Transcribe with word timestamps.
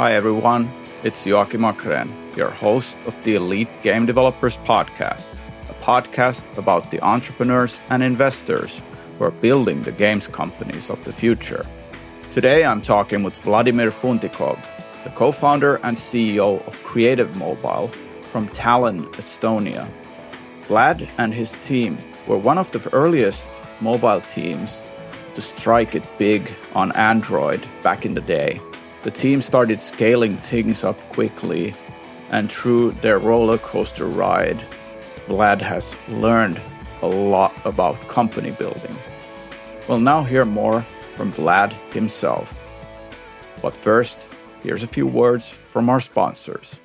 Hi 0.00 0.14
everyone, 0.14 0.72
it's 1.02 1.26
Joakim 1.26 1.70
Achrén, 1.70 2.08
your 2.34 2.48
host 2.48 2.96
of 3.04 3.22
the 3.22 3.34
Elite 3.34 3.82
Game 3.82 4.06
Developers 4.06 4.56
Podcast, 4.56 5.38
a 5.68 5.74
podcast 5.74 6.56
about 6.56 6.90
the 6.90 7.02
entrepreneurs 7.02 7.82
and 7.90 8.02
investors 8.02 8.80
who 9.18 9.24
are 9.24 9.30
building 9.30 9.82
the 9.82 9.92
games 9.92 10.26
companies 10.26 10.88
of 10.88 11.04
the 11.04 11.12
future. 11.12 11.66
Today 12.30 12.64
I'm 12.64 12.80
talking 12.80 13.22
with 13.22 13.36
Vladimir 13.36 13.90
Funtikov, 13.90 14.58
the 15.04 15.10
co 15.10 15.32
founder 15.32 15.78
and 15.82 15.98
CEO 15.98 16.66
of 16.66 16.82
Creative 16.82 17.36
Mobile 17.36 17.88
from 18.28 18.48
Tallinn, 18.48 19.04
Estonia. 19.16 19.86
Vlad 20.66 21.10
and 21.18 21.34
his 21.34 21.56
team 21.56 21.98
were 22.26 22.38
one 22.38 22.56
of 22.56 22.70
the 22.70 22.88
earliest 22.94 23.50
mobile 23.82 24.22
teams 24.22 24.82
to 25.34 25.42
strike 25.42 25.94
it 25.94 26.04
big 26.16 26.56
on 26.74 26.90
Android 26.92 27.60
back 27.82 28.06
in 28.06 28.14
the 28.14 28.22
day. 28.22 28.62
The 29.02 29.10
team 29.10 29.40
started 29.40 29.80
scaling 29.80 30.36
things 30.36 30.84
up 30.84 30.98
quickly, 31.08 31.74
and 32.30 32.52
through 32.52 32.92
their 33.00 33.18
roller 33.18 33.56
coaster 33.56 34.06
ride, 34.06 34.62
Vlad 35.26 35.62
has 35.62 35.96
learned 36.08 36.60
a 37.00 37.06
lot 37.06 37.54
about 37.64 38.08
company 38.08 38.50
building. 38.50 38.96
We'll 39.88 40.00
now 40.00 40.22
hear 40.22 40.44
more 40.44 40.82
from 41.08 41.32
Vlad 41.32 41.72
himself. 41.92 42.62
But 43.62 43.76
first, 43.76 44.28
here's 44.62 44.82
a 44.82 44.86
few 44.86 45.06
words 45.06 45.56
from 45.68 45.88
our 45.88 46.00
sponsors. 46.00 46.80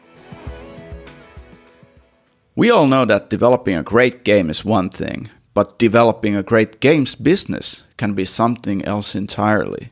We 2.55 2.72
all 2.72 2.88
know 2.88 3.04
that 3.04 3.30
developing 3.30 3.76
a 3.76 3.84
great 3.84 4.24
game 4.24 4.50
is 4.50 4.63
one 4.63 4.90
thing, 4.90 5.30
but 5.54 5.77
developing 5.77 6.38
a 6.38 6.44
great 6.44 6.80
games 6.80 7.13
business 7.13 7.86
can 7.98 8.13
be 8.13 8.24
something 8.24 8.86
else 8.86 9.16
entirely. 9.16 9.91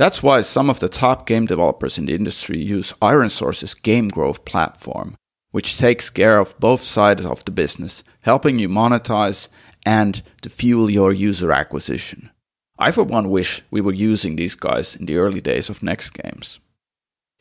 That's 0.00 0.22
why 0.22 0.40
some 0.40 0.70
of 0.70 0.80
the 0.80 0.88
top 0.88 1.26
game 1.26 1.44
developers 1.44 1.98
in 1.98 2.06
the 2.06 2.14
industry 2.14 2.58
use 2.58 2.94
ironSource's 3.02 3.74
Game 3.74 4.08
Growth 4.08 4.46
platform, 4.46 5.14
which 5.50 5.76
takes 5.76 6.08
care 6.08 6.38
of 6.38 6.58
both 6.58 6.82
sides 6.82 7.26
of 7.26 7.44
the 7.44 7.50
business, 7.50 8.02
helping 8.20 8.58
you 8.58 8.66
monetize 8.66 9.48
and 9.84 10.22
to 10.40 10.48
fuel 10.48 10.90
your 10.90 11.12
user 11.12 11.52
acquisition. 11.52 12.30
I, 12.78 12.92
for 12.92 13.02
one, 13.04 13.28
wish 13.28 13.60
we 13.70 13.82
were 13.82 13.92
using 13.92 14.36
these 14.36 14.54
guys 14.54 14.96
in 14.96 15.04
the 15.04 15.18
early 15.18 15.42
days 15.42 15.68
of 15.68 15.82
Next 15.82 16.14
Games. 16.14 16.60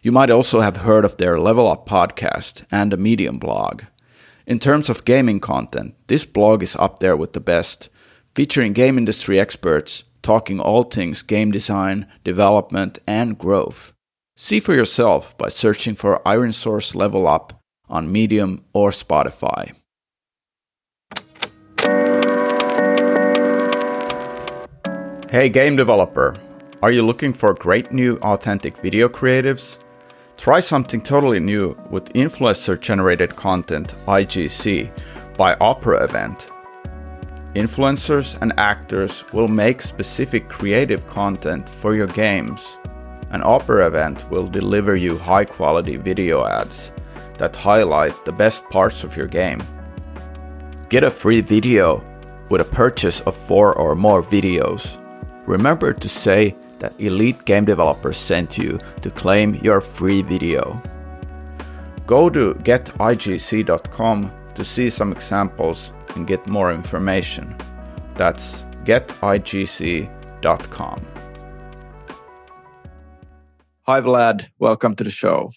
You 0.01 0.11
might 0.11 0.29
also 0.29 0.59
have 0.59 0.83
heard 0.83 1.05
of 1.05 1.15
their 1.15 1.39
Level 1.39 1.65
Up 1.65 1.87
podcast 1.87 2.65
and 2.69 2.91
a 2.91 2.97
Medium 2.97 3.39
blog. 3.39 3.83
In 4.45 4.59
terms 4.59 4.89
of 4.89 5.05
gaming 5.05 5.39
content, 5.39 5.95
this 6.07 6.25
blog 6.25 6.61
is 6.61 6.75
up 6.75 6.99
there 6.99 7.15
with 7.15 7.31
the 7.31 7.39
best, 7.39 7.87
featuring 8.35 8.73
game 8.73 8.97
industry 8.97 9.39
experts 9.39 10.03
talking 10.21 10.59
all 10.59 10.83
things 10.83 11.21
game 11.21 11.51
design, 11.51 12.07
development, 12.23 12.99
and 13.07 13.37
growth. 13.37 13.93
See 14.37 14.59
for 14.59 14.73
yourself 14.73 15.37
by 15.37 15.49
searching 15.49 15.95
for 15.95 16.25
Iron 16.27 16.53
Source 16.53 16.95
Level 16.95 17.27
Up 17.27 17.61
on 17.89 18.11
Medium 18.11 18.63
or 18.73 18.91
Spotify. 18.91 19.73
Hey, 25.29 25.49
game 25.49 25.75
developer, 25.75 26.35
are 26.81 26.91
you 26.91 27.05
looking 27.05 27.33
for 27.33 27.53
great 27.53 27.91
new 27.91 28.17
authentic 28.17 28.77
video 28.77 29.07
creatives? 29.07 29.77
Try 30.37 30.61
something 30.61 31.01
totally 31.01 31.39
new 31.39 31.77
with 31.89 32.13
influencer 32.13 32.79
generated 32.79 33.35
content 33.35 33.93
IGC 34.07 34.89
by 35.37 35.55
Opera 35.59 36.03
Event 36.05 36.49
Influencers 37.55 38.39
and 38.41 38.53
actors 38.57 39.25
will 39.33 39.47
make 39.47 39.81
specific 39.81 40.47
creative 40.49 41.07
content 41.07 41.67
for 41.67 41.95
your 41.95 42.05
games. 42.05 42.77
An 43.31 43.41
Opera 43.43 43.87
event 43.87 44.29
will 44.29 44.47
deliver 44.47 44.95
you 44.95 45.17
high 45.17 45.45
quality 45.45 45.95
video 45.95 46.45
ads 46.45 46.91
that 47.39 47.55
highlight 47.55 48.23
the 48.25 48.31
best 48.31 48.69
parts 48.69 49.03
of 49.03 49.17
your 49.17 49.25
game. 49.25 49.63
Get 50.89 51.03
a 51.03 51.09
free 51.09 51.41
video 51.41 52.03
with 52.49 52.61
a 52.61 52.65
purchase 52.65 53.19
of 53.21 53.35
four 53.35 53.75
or 53.75 53.95
more 53.95 54.21
videos. 54.21 54.99
Remember 55.47 55.91
to 55.91 56.09
say 56.09 56.55
that 56.77 56.99
Elite 56.99 57.45
Game 57.45 57.65
Developers 57.65 58.17
sent 58.17 58.59
you 58.59 58.79
to 59.01 59.09
claim 59.09 59.55
your 59.55 59.81
free 59.81 60.21
video. 60.21 60.79
Go 62.05 62.29
to 62.29 62.53
getigc.com 62.55 64.31
to 64.59 64.65
see 64.65 64.89
some 64.89 65.11
examples 65.13 65.93
and 66.15 66.27
get 66.27 66.45
more 66.45 66.71
information. 66.71 67.55
That's 68.15 68.63
getigc.com. 68.83 70.09
Hi, 73.83 74.01
Vlad. 74.01 74.49
Welcome 74.59 74.93
to 74.95 75.03
the 75.05 75.09
show. 75.09 75.51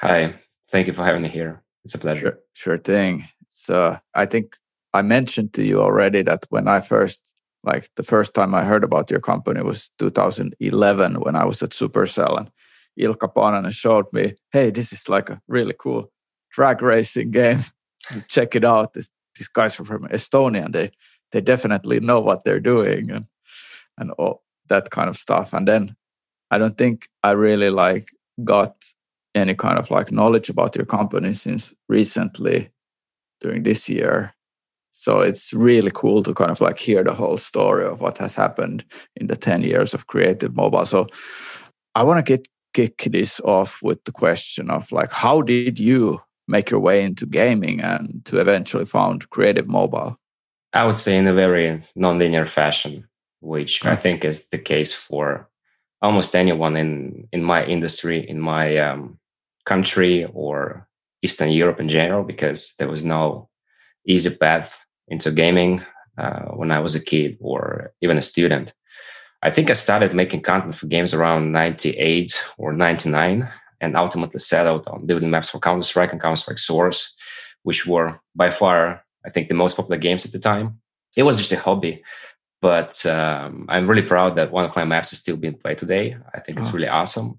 Hi. 0.00 0.34
Thank 0.70 0.86
you 0.86 0.94
for 0.94 1.04
having 1.04 1.22
me 1.22 1.28
here. 1.28 1.62
It's 1.84 1.94
a 1.94 1.98
pleasure. 1.98 2.40
Sure, 2.54 2.76
sure 2.76 2.78
thing. 2.78 3.28
So 3.48 3.98
I 4.14 4.24
think 4.24 4.56
I 4.94 5.02
mentioned 5.02 5.52
to 5.52 5.62
you 5.62 5.82
already 5.82 6.22
that 6.22 6.46
when 6.48 6.66
I 6.66 6.80
first, 6.80 7.20
like 7.62 7.90
the 7.96 8.02
first 8.02 8.34
time 8.34 8.54
I 8.54 8.64
heard 8.64 8.84
about 8.84 9.10
your 9.10 9.20
company 9.20 9.60
was 9.62 9.90
2011 9.98 11.20
when 11.20 11.36
I 11.36 11.44
was 11.44 11.62
at 11.62 11.70
Supercell 11.70 12.38
and 12.38 12.50
Ilkka 12.98 13.34
Paananen 13.34 13.72
showed 13.72 14.06
me, 14.12 14.34
hey, 14.50 14.70
this 14.70 14.94
is 14.94 15.10
like 15.10 15.28
a 15.28 15.42
really 15.46 15.74
cool 15.78 16.10
drag 16.50 16.80
racing 16.80 17.30
game. 17.40 17.62
Check 18.28 18.54
it 18.54 18.64
out. 18.64 18.92
This 18.92 19.10
these 19.38 19.48
guys 19.48 19.78
are 19.78 19.84
from 19.84 20.08
Estonia 20.08 20.64
and 20.64 20.74
they 20.74 20.90
they 21.32 21.40
definitely 21.40 22.00
know 22.00 22.20
what 22.20 22.44
they're 22.44 22.60
doing 22.60 23.10
and 23.10 23.26
and 23.98 24.10
all 24.12 24.42
that 24.68 24.90
kind 24.90 25.08
of 25.08 25.16
stuff. 25.16 25.52
And 25.52 25.66
then 25.66 25.96
I 26.50 26.58
don't 26.58 26.76
think 26.76 27.08
I 27.22 27.32
really 27.32 27.70
like 27.70 28.08
got 28.44 28.74
any 29.34 29.54
kind 29.54 29.78
of 29.78 29.90
like 29.90 30.12
knowledge 30.12 30.48
about 30.48 30.76
your 30.76 30.86
company 30.86 31.34
since 31.34 31.74
recently 31.88 32.70
during 33.40 33.62
this 33.62 33.88
year. 33.88 34.34
So 34.92 35.20
it's 35.20 35.52
really 35.52 35.90
cool 35.92 36.22
to 36.22 36.32
kind 36.32 36.50
of 36.50 36.60
like 36.60 36.78
hear 36.78 37.04
the 37.04 37.12
whole 37.12 37.36
story 37.36 37.84
of 37.84 38.00
what 38.00 38.18
has 38.18 38.34
happened 38.34 38.84
in 39.14 39.26
the 39.26 39.36
10 39.36 39.62
years 39.62 39.92
of 39.92 40.06
creative 40.06 40.56
mobile. 40.56 40.86
So 40.86 41.06
I 41.94 42.02
want 42.02 42.24
to 42.24 42.36
get 42.36 42.48
kick 42.72 43.08
this 43.10 43.40
off 43.40 43.80
with 43.82 44.04
the 44.04 44.12
question 44.12 44.70
of 44.70 44.92
like 44.92 45.10
how 45.10 45.40
did 45.40 45.78
you 45.78 46.20
make 46.48 46.70
your 46.70 46.80
way 46.80 47.02
into 47.02 47.26
gaming 47.26 47.80
and 47.80 48.24
to 48.26 48.40
eventually 48.40 48.84
found 48.84 49.30
Creative 49.30 49.66
Mobile? 49.66 50.18
I 50.72 50.84
would 50.84 50.96
say 50.96 51.16
in 51.16 51.26
a 51.26 51.34
very 51.34 51.82
nonlinear 51.96 52.46
fashion, 52.46 53.08
which 53.40 53.84
I 53.84 53.96
think 53.96 54.24
is 54.24 54.48
the 54.48 54.58
case 54.58 54.92
for 54.92 55.48
almost 56.02 56.36
anyone 56.36 56.76
in 56.76 57.28
in 57.32 57.42
my 57.42 57.64
industry, 57.64 58.28
in 58.28 58.40
my 58.40 58.76
um, 58.76 59.18
country, 59.64 60.24
or 60.34 60.86
Eastern 61.22 61.50
Europe 61.50 61.80
in 61.80 61.88
general, 61.88 62.24
because 62.24 62.74
there 62.78 62.88
was 62.88 63.04
no 63.04 63.48
easy 64.06 64.34
path 64.36 64.86
into 65.08 65.30
gaming 65.30 65.82
uh, 66.18 66.46
when 66.58 66.70
I 66.70 66.80
was 66.80 66.94
a 66.94 67.04
kid 67.04 67.36
or 67.40 67.92
even 68.00 68.18
a 68.18 68.22
student. 68.22 68.74
I 69.42 69.50
think 69.50 69.70
I 69.70 69.74
started 69.74 70.14
making 70.14 70.42
content 70.42 70.74
for 70.74 70.86
games 70.86 71.14
around 71.14 71.52
98 71.52 72.44
or 72.58 72.72
99 72.72 73.48
and 73.80 73.96
ultimately 73.96 74.40
settled 74.40 74.86
on 74.88 75.06
building 75.06 75.30
maps 75.30 75.50
for 75.50 75.58
Counter 75.58 75.82
Strike 75.82 76.12
and 76.12 76.20
Counter 76.20 76.36
Strike 76.36 76.58
Source, 76.58 77.16
which 77.62 77.86
were 77.86 78.20
by 78.34 78.50
far, 78.50 79.04
I 79.24 79.30
think, 79.30 79.48
the 79.48 79.54
most 79.54 79.76
popular 79.76 79.98
games 79.98 80.24
at 80.24 80.32
the 80.32 80.38
time. 80.38 80.80
It 81.16 81.24
was 81.24 81.36
just 81.36 81.52
a 81.52 81.58
hobby, 81.58 82.02
but 82.60 83.04
um, 83.06 83.66
I'm 83.68 83.88
really 83.88 84.02
proud 84.02 84.36
that 84.36 84.52
one 84.52 84.64
of 84.64 84.76
my 84.76 84.84
maps 84.84 85.12
is 85.12 85.20
still 85.20 85.36
being 85.36 85.54
played 85.54 85.78
today. 85.78 86.16
I 86.34 86.40
think 86.40 86.58
it's 86.58 86.70
oh. 86.70 86.74
really 86.74 86.88
awesome. 86.88 87.38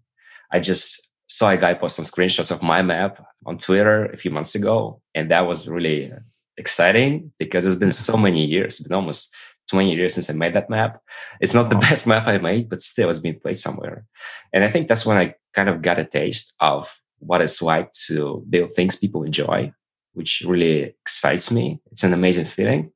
I 0.51 0.59
just 0.59 1.13
saw 1.27 1.49
a 1.49 1.57
guy 1.57 1.73
post 1.73 1.97
some 1.97 2.05
screenshots 2.05 2.51
of 2.51 2.63
my 2.63 2.81
map 2.81 3.23
on 3.45 3.57
Twitter 3.57 4.05
a 4.05 4.17
few 4.17 4.31
months 4.31 4.55
ago, 4.55 5.01
and 5.13 5.29
that 5.31 5.45
was 5.47 5.67
really 5.67 6.11
exciting 6.57 7.31
because 7.37 7.65
it's 7.65 7.75
been 7.75 7.91
so 7.91 8.17
many 8.17 8.43
years. 8.45 8.79
It's 8.79 8.87
been 8.87 8.95
almost 8.95 9.35
20 9.69 9.93
years 9.93 10.13
since 10.13 10.29
I 10.29 10.33
made 10.33 10.53
that 10.53 10.69
map. 10.69 11.01
It's 11.39 11.53
not 11.53 11.69
the 11.69 11.75
best 11.75 12.07
map 12.07 12.27
I 12.27 12.37
made, 12.37 12.69
but 12.69 12.81
still 12.81 13.09
it's 13.09 13.19
been 13.19 13.39
played 13.39 13.57
somewhere. 13.57 14.05
And 14.53 14.63
I 14.63 14.67
think 14.67 14.87
that's 14.87 15.05
when 15.05 15.17
I 15.17 15.35
kind 15.57 15.69
of 15.69 15.81
got 15.81 15.99
a 15.99 16.05
taste 16.05 16.55
of 16.59 17.01
what 17.17 17.41
it's 17.41 17.61
like 17.61 17.91
to 18.07 18.43
build 18.47 18.71
things 18.71 18.95
people 18.95 19.23
enjoy, 19.23 19.73
which 20.13 20.43
really 20.45 20.93
excites 21.01 21.51
me. 21.51 21.81
It's 21.91 22.03
an 22.03 22.13
amazing 22.13 22.45
feeling. 22.45 22.91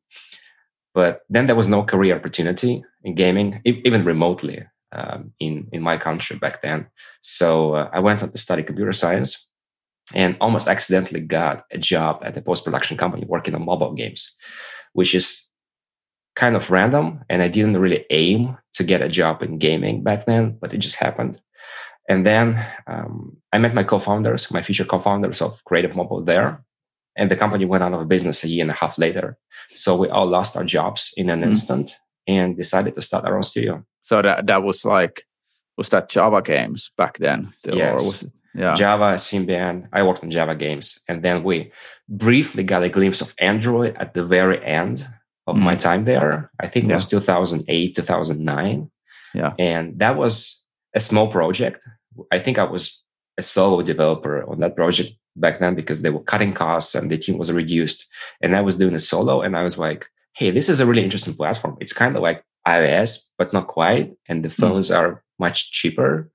But 0.94 1.22
then 1.34 1.46
there 1.48 1.56
was 1.62 1.70
no 1.70 1.82
career 1.84 2.16
opportunity 2.16 2.84
in 3.04 3.16
gaming, 3.16 3.62
even 3.66 4.04
remotely 4.06 4.60
um, 4.92 5.34
in, 5.40 5.68
in 5.72 5.82
my 5.82 5.98
country 5.98 6.38
back 6.38 6.62
then. 6.62 6.88
So 7.22 7.74
uh, 7.74 7.90
I 7.92 8.00
went 8.00 8.22
on 8.22 8.32
to 8.32 8.38
study 8.38 8.62
computer 8.62 8.94
science 8.94 9.52
and 10.14 10.38
almost 10.40 10.68
accidentally 10.68 11.22
got 11.22 11.66
a 11.72 11.80
job 11.80 12.22
at 12.22 12.38
a 12.38 12.42
post 12.42 12.66
production 12.66 12.96
company 12.98 13.26
working 13.28 13.56
on 13.56 13.66
mobile 13.66 13.94
games, 13.94 14.38
which 14.94 15.16
is 15.16 15.50
kind 16.36 16.56
of 16.56 16.70
random 16.70 17.22
and 17.30 17.42
I 17.42 17.48
didn't 17.48 17.78
really 17.78 18.06
aim 18.10 18.58
to 18.74 18.84
get 18.84 19.02
a 19.02 19.10
job 19.10 19.42
in 19.42 19.58
gaming 19.58 20.04
back 20.04 20.26
then, 20.26 20.58
but 20.62 20.74
it 20.74 20.78
just 20.78 21.00
happened. 21.00 21.42
And 22.12 22.26
then 22.26 22.62
um, 22.88 23.38
I 23.54 23.58
met 23.58 23.74
my 23.74 23.84
co-founders, 23.84 24.52
my 24.52 24.62
future 24.62 24.84
co-founders 24.84 25.42
of 25.42 25.64
Creative 25.64 25.96
Mobile 25.96 26.22
there, 26.22 26.62
and 27.16 27.32
the 27.32 27.38
company 27.38 27.64
went 27.64 27.84
out 27.86 27.94
of 27.94 28.06
business 28.10 28.44
a 28.44 28.50
year 28.50 28.64
and 28.64 28.72
a 28.72 28.74
half 28.74 28.98
later. 28.98 29.38
So 29.70 29.96
we 29.96 30.10
all 30.10 30.28
lost 30.28 30.58
our 30.58 30.66
jobs 30.66 31.14
in 31.16 31.30
an 31.30 31.40
mm. 31.40 31.46
instant 31.46 31.98
and 32.28 32.58
decided 32.58 32.96
to 32.96 33.02
start 33.02 33.24
our 33.24 33.38
own 33.38 33.44
studio. 33.44 33.86
So 34.02 34.22
that 34.22 34.48
that 34.48 34.62
was 34.62 34.84
like 34.84 35.24
was 35.78 35.88
that 35.90 36.10
Java 36.10 36.42
games 36.42 36.92
back 36.98 37.18
then? 37.18 37.54
Still, 37.60 37.78
yes. 37.78 38.26
yeah. 38.54 38.76
Java, 38.76 39.16
Symbian. 39.16 39.88
I 39.94 40.04
worked 40.04 40.22
on 40.22 40.30
Java 40.30 40.54
games. 40.54 41.02
And 41.08 41.24
then 41.24 41.44
we 41.44 41.72
briefly 42.10 42.64
got 42.64 42.84
a 42.84 42.90
glimpse 42.90 43.22
of 43.22 43.34
Android 43.40 43.96
at 43.96 44.14
the 44.14 44.26
very 44.26 44.60
end 44.66 45.08
of 45.48 45.56
mm. 45.56 45.64
my 45.64 45.76
time 45.76 46.04
there. 46.04 46.52
I 46.60 46.68
think 46.68 46.90
it 46.90 46.94
was 46.94 47.08
2008, 47.08 47.96
2009. 47.96 48.92
Yeah. 49.34 49.54
And 49.58 49.98
that 50.00 50.18
was 50.18 50.66
a 50.94 51.00
small 51.00 51.32
project. 51.32 51.88
I 52.32 52.40
think 52.40 52.58
I 52.58 52.64
was 52.64 53.04
a 53.38 53.44
solo 53.44 53.82
developer 53.82 54.50
on 54.50 54.60
that 54.60 54.76
project 54.76 55.14
back 55.36 55.60
then 55.60 55.76
because 55.76 56.02
they 56.02 56.10
were 56.10 56.24
cutting 56.24 56.54
costs 56.54 56.96
and 56.96 57.10
the 57.10 57.18
team 57.18 57.38
was 57.38 57.52
reduced. 57.52 58.08
And 58.42 58.56
I 58.56 58.62
was 58.62 58.78
doing 58.78 58.96
a 58.96 59.00
solo 59.00 59.42
and 59.42 59.56
I 59.56 59.64
was 59.64 59.78
like, 59.78 60.08
hey, 60.34 60.52
this 60.52 60.70
is 60.70 60.80
a 60.80 60.86
really 60.86 61.04
interesting 61.04 61.34
platform. 61.34 61.78
It's 61.80 61.94
kind 61.94 62.16
of 62.16 62.22
like 62.22 62.44
iOS, 62.68 63.30
but 63.38 63.54
not 63.54 63.68
quite. 63.68 64.14
And 64.28 64.44
the 64.44 64.50
hmm. 64.50 64.62
phones 64.62 64.90
mm. 64.90 64.98
are 64.98 65.24
much 65.40 65.72
cheaper. 65.72 66.32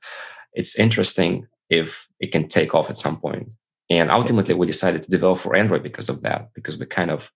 It's 0.53 0.79
interesting 0.79 1.47
if 1.71 2.09
it 2.21 2.33
can 2.33 2.49
take 2.49 2.75
off 2.75 2.91
at 2.91 2.97
some 2.97 3.19
point. 3.19 3.55
And 3.89 4.11
ultimately, 4.11 4.55
we 4.55 4.67
decided 4.67 5.03
to 5.05 5.11
develop 5.11 5.39
for 5.39 5.55
Android 5.55 5.83
because 5.83 6.09
of 6.09 6.23
that, 6.23 6.53
because 6.55 6.77
we 6.77 6.87
kind 6.87 7.11
of 7.11 7.31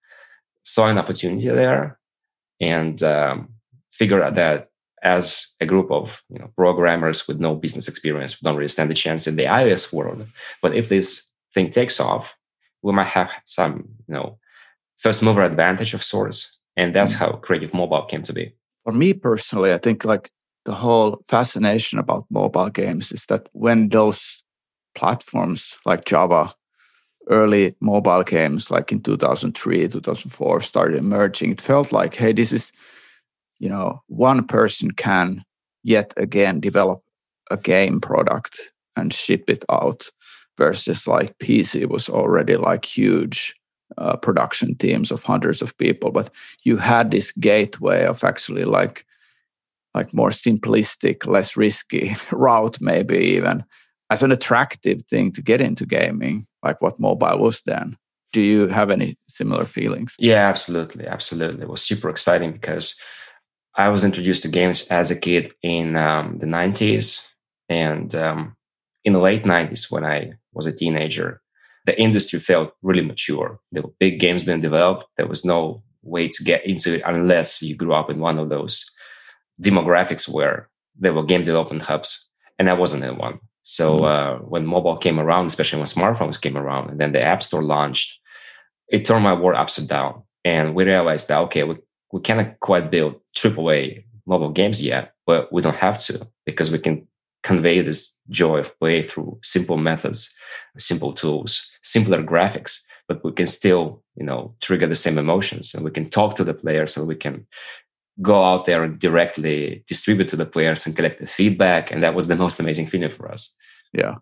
saw 0.64 0.88
an 0.88 0.98
opportunity 0.98 1.48
there 1.48 1.98
and 2.60 3.00
um, 3.02 3.50
figured 3.92 4.22
out 4.22 4.34
that 4.34 4.69
as 5.02 5.54
a 5.60 5.66
group 5.66 5.90
of 5.90 6.22
you 6.28 6.38
know, 6.38 6.50
programmers 6.56 7.26
with 7.26 7.40
no 7.40 7.54
business 7.54 7.88
experience, 7.88 8.40
we 8.40 8.46
don't 8.46 8.56
really 8.56 8.68
stand 8.68 8.90
a 8.90 8.94
chance 8.94 9.26
in 9.26 9.36
the 9.36 9.44
iOS 9.44 9.92
world. 9.92 10.26
But 10.62 10.74
if 10.74 10.88
this 10.88 11.32
thing 11.54 11.70
takes 11.70 12.00
off, 12.00 12.36
we 12.82 12.92
might 12.92 13.08
have 13.08 13.30
some, 13.44 13.88
you 14.08 14.14
know, 14.14 14.38
first 14.98 15.22
mover 15.22 15.42
advantage 15.42 15.94
of 15.94 16.02
sorts. 16.02 16.60
And 16.76 16.94
that's 16.94 17.14
how 17.14 17.32
Creative 17.32 17.74
Mobile 17.74 18.02
came 18.02 18.22
to 18.22 18.32
be. 18.32 18.54
For 18.84 18.92
me 18.92 19.12
personally, 19.12 19.72
I 19.72 19.78
think 19.78 20.04
like 20.04 20.30
the 20.64 20.74
whole 20.74 21.22
fascination 21.26 21.98
about 21.98 22.26
mobile 22.30 22.70
games 22.70 23.12
is 23.12 23.26
that 23.26 23.48
when 23.52 23.88
those 23.88 24.42
platforms 24.94 25.78
like 25.84 26.04
Java, 26.04 26.52
early 27.28 27.74
mobile 27.80 28.22
games 28.22 28.70
like 28.70 28.92
in 28.92 29.00
2003, 29.00 29.88
2004 29.88 30.60
started 30.60 30.98
emerging, 30.98 31.52
it 31.52 31.60
felt 31.60 31.92
like, 31.92 32.14
hey, 32.14 32.32
this 32.32 32.52
is, 32.52 32.72
you 33.60 33.68
know, 33.68 34.02
one 34.08 34.44
person 34.44 34.90
can 34.90 35.44
yet 35.84 36.12
again 36.16 36.58
develop 36.58 37.02
a 37.50 37.56
game 37.56 38.00
product 38.00 38.58
and 38.96 39.12
ship 39.12 39.44
it 39.48 39.64
out 39.70 40.10
versus 40.58 41.06
like 41.06 41.38
PC 41.38 41.88
was 41.88 42.08
already 42.08 42.56
like 42.56 42.84
huge 42.84 43.54
uh, 43.98 44.16
production 44.16 44.74
teams 44.76 45.10
of 45.10 45.22
hundreds 45.22 45.62
of 45.62 45.76
people. 45.78 46.10
But 46.10 46.30
you 46.64 46.76
had 46.76 47.10
this 47.10 47.32
gateway 47.32 48.04
of 48.04 48.24
actually 48.24 48.64
like 48.64 49.06
like 49.94 50.14
more 50.14 50.30
simplistic, 50.30 51.26
less 51.26 51.56
risky 51.56 52.14
route, 52.32 52.80
maybe 52.80 53.18
even 53.18 53.64
as 54.08 54.22
an 54.22 54.32
attractive 54.32 55.02
thing 55.02 55.32
to 55.32 55.42
get 55.42 55.60
into 55.60 55.86
gaming, 55.86 56.46
like 56.62 56.80
what 56.80 57.00
mobile 57.00 57.38
was 57.38 57.62
then. 57.66 57.96
Do 58.32 58.40
you 58.40 58.68
have 58.68 58.90
any 58.90 59.16
similar 59.28 59.64
feelings? 59.64 60.14
Yeah, 60.18 60.48
absolutely. 60.48 61.06
Absolutely. 61.06 61.62
It 61.62 61.68
was 61.68 61.82
super 61.82 62.08
exciting 62.08 62.52
because 62.52 62.94
I 63.80 63.88
was 63.88 64.04
introduced 64.04 64.42
to 64.42 64.48
games 64.48 64.86
as 64.88 65.10
a 65.10 65.18
kid 65.18 65.54
in 65.62 65.96
um, 65.96 66.38
the 66.38 66.46
90s. 66.46 67.32
And 67.70 68.14
um, 68.14 68.56
in 69.04 69.14
the 69.14 69.20
late 69.20 69.44
90s, 69.44 69.90
when 69.90 70.04
I 70.04 70.34
was 70.52 70.66
a 70.66 70.76
teenager, 70.76 71.40
the 71.86 71.98
industry 71.98 72.40
felt 72.40 72.74
really 72.82 73.02
mature. 73.02 73.58
There 73.72 73.82
were 73.82 73.92
big 73.98 74.20
games 74.20 74.44
being 74.44 74.60
developed. 74.60 75.06
There 75.16 75.26
was 75.26 75.46
no 75.46 75.82
way 76.02 76.28
to 76.28 76.44
get 76.44 76.64
into 76.66 76.96
it 76.96 77.02
unless 77.06 77.62
you 77.62 77.74
grew 77.74 77.94
up 77.94 78.10
in 78.10 78.20
one 78.20 78.38
of 78.38 78.50
those 78.50 78.84
demographics 79.62 80.28
where 80.28 80.68
there 80.94 81.14
were 81.14 81.22
game 81.22 81.42
development 81.42 81.82
hubs, 81.82 82.30
and 82.58 82.68
I 82.68 82.74
wasn't 82.74 83.04
in 83.04 83.16
one. 83.16 83.40
So 83.62 84.00
mm-hmm. 84.00 84.04
uh, 84.04 84.46
when 84.46 84.66
mobile 84.66 84.98
came 84.98 85.18
around, 85.18 85.46
especially 85.46 85.78
when 85.78 85.86
smartphones 85.86 86.40
came 86.40 86.58
around, 86.58 86.90
and 86.90 87.00
then 87.00 87.12
the 87.12 87.22
App 87.22 87.42
Store 87.42 87.62
launched, 87.62 88.20
it 88.88 89.06
turned 89.06 89.24
my 89.24 89.34
world 89.34 89.58
upside 89.58 89.88
down. 89.88 90.22
And 90.44 90.74
we 90.74 90.84
realized 90.84 91.28
that 91.28 91.40
okay, 91.42 91.64
we 91.64 91.76
we 92.12 92.20
cannot 92.20 92.60
quite 92.60 92.90
build 92.90 93.20
AAA 93.34 94.04
mobile 94.26 94.50
games 94.50 94.82
yet, 94.82 95.14
but 95.26 95.52
we 95.52 95.62
don't 95.62 95.76
have 95.76 95.98
to 95.98 96.26
because 96.44 96.70
we 96.70 96.78
can 96.78 97.06
convey 97.42 97.80
this 97.80 98.18
joy 98.28 98.58
of 98.58 98.78
play 98.78 99.02
through 99.02 99.38
simple 99.42 99.76
methods, 99.76 100.36
simple 100.76 101.12
tools, 101.12 101.70
simpler 101.82 102.22
graphics. 102.22 102.80
But 103.08 103.24
we 103.24 103.32
can 103.32 103.48
still, 103.48 104.04
you 104.14 104.24
know, 104.24 104.54
trigger 104.60 104.86
the 104.86 104.94
same 104.94 105.18
emotions, 105.18 105.74
and 105.74 105.84
we 105.84 105.90
can 105.90 106.08
talk 106.08 106.36
to 106.36 106.44
the 106.44 106.54
players, 106.54 106.96
and 106.96 107.08
we 107.08 107.16
can 107.16 107.44
go 108.22 108.44
out 108.44 108.66
there 108.66 108.84
and 108.84 109.00
directly 109.00 109.82
distribute 109.88 110.28
to 110.28 110.36
the 110.36 110.46
players 110.46 110.86
and 110.86 110.94
collect 110.94 111.18
the 111.18 111.26
feedback. 111.26 111.90
And 111.90 112.04
that 112.04 112.14
was 112.14 112.28
the 112.28 112.36
most 112.36 112.60
amazing 112.60 112.86
feeling 112.86 113.10
for 113.10 113.28
us. 113.28 113.56
Yeah. 113.92 114.16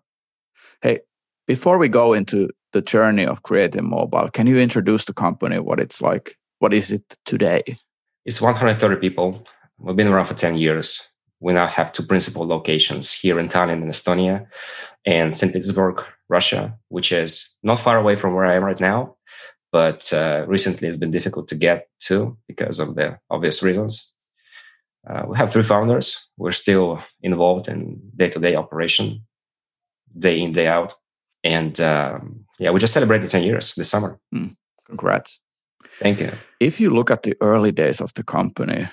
Hey, 0.81 1.01
before 1.45 1.77
we 1.77 1.87
go 1.87 2.13
into 2.13 2.49
the 2.73 2.81
journey 2.81 3.25
of 3.25 3.43
creating 3.43 3.87
mobile, 3.87 4.29
can 4.31 4.47
you 4.47 4.57
introduce 4.57 5.05
the 5.05 5.13
company, 5.13 5.59
what 5.59 5.79
it's 5.79 6.01
like? 6.01 6.38
What 6.59 6.73
is 6.73 6.91
it 6.91 7.03
today? 7.25 7.63
It's 8.25 8.41
130 8.41 8.97
people. 8.97 9.45
We've 9.77 9.95
been 9.95 10.07
around 10.07 10.25
for 10.25 10.33
10 10.33 10.57
years. 10.57 11.09
We 11.39 11.53
now 11.53 11.67
have 11.67 11.91
two 11.91 12.03
principal 12.03 12.45
locations 12.45 13.13
here 13.13 13.39
in 13.39 13.47
Tallinn 13.47 13.81
in 13.81 13.89
Estonia 13.89 14.45
and 15.05 15.35
St. 15.35 15.53
Petersburg, 15.53 16.03
Russia, 16.27 16.77
which 16.89 17.11
is 17.11 17.57
not 17.63 17.79
far 17.79 17.97
away 17.97 18.15
from 18.15 18.33
where 18.33 18.45
I 18.45 18.55
am 18.55 18.63
right 18.63 18.79
now 18.79 19.15
but 19.71 20.11
uh, 20.13 20.45
recently 20.47 20.87
it's 20.87 20.97
been 20.97 21.11
difficult 21.11 21.47
to 21.49 21.55
get 21.55 21.87
to 21.99 22.37
because 22.47 22.79
of 22.79 22.95
the 22.95 23.19
obvious 23.29 23.61
reasons. 23.61 24.15
Uh, 25.07 25.25
we 25.27 25.37
have 25.37 25.51
three 25.51 25.63
founders. 25.63 26.27
We're 26.37 26.51
still 26.51 27.01
involved 27.21 27.67
in 27.67 28.01
day-to-day 28.15 28.55
operation, 28.55 29.25
day 30.17 30.41
in, 30.41 30.51
day 30.51 30.67
out, 30.67 30.95
and 31.43 31.79
um, 31.79 32.45
yeah, 32.59 32.71
we 32.71 32.79
just 32.79 32.93
celebrated 32.93 33.29
10 33.29 33.43
years 33.43 33.75
this 33.75 33.89
summer. 33.89 34.19
Mm, 34.33 34.55
congrats! 34.85 35.39
Thank 35.99 36.21
you. 36.21 36.31
If 36.59 36.79
you 36.79 36.89
look 36.89 37.11
at 37.11 37.23
the 37.23 37.35
early 37.41 37.71
days 37.71 38.01
of 38.01 38.13
the 38.13 38.23
company 38.23 38.87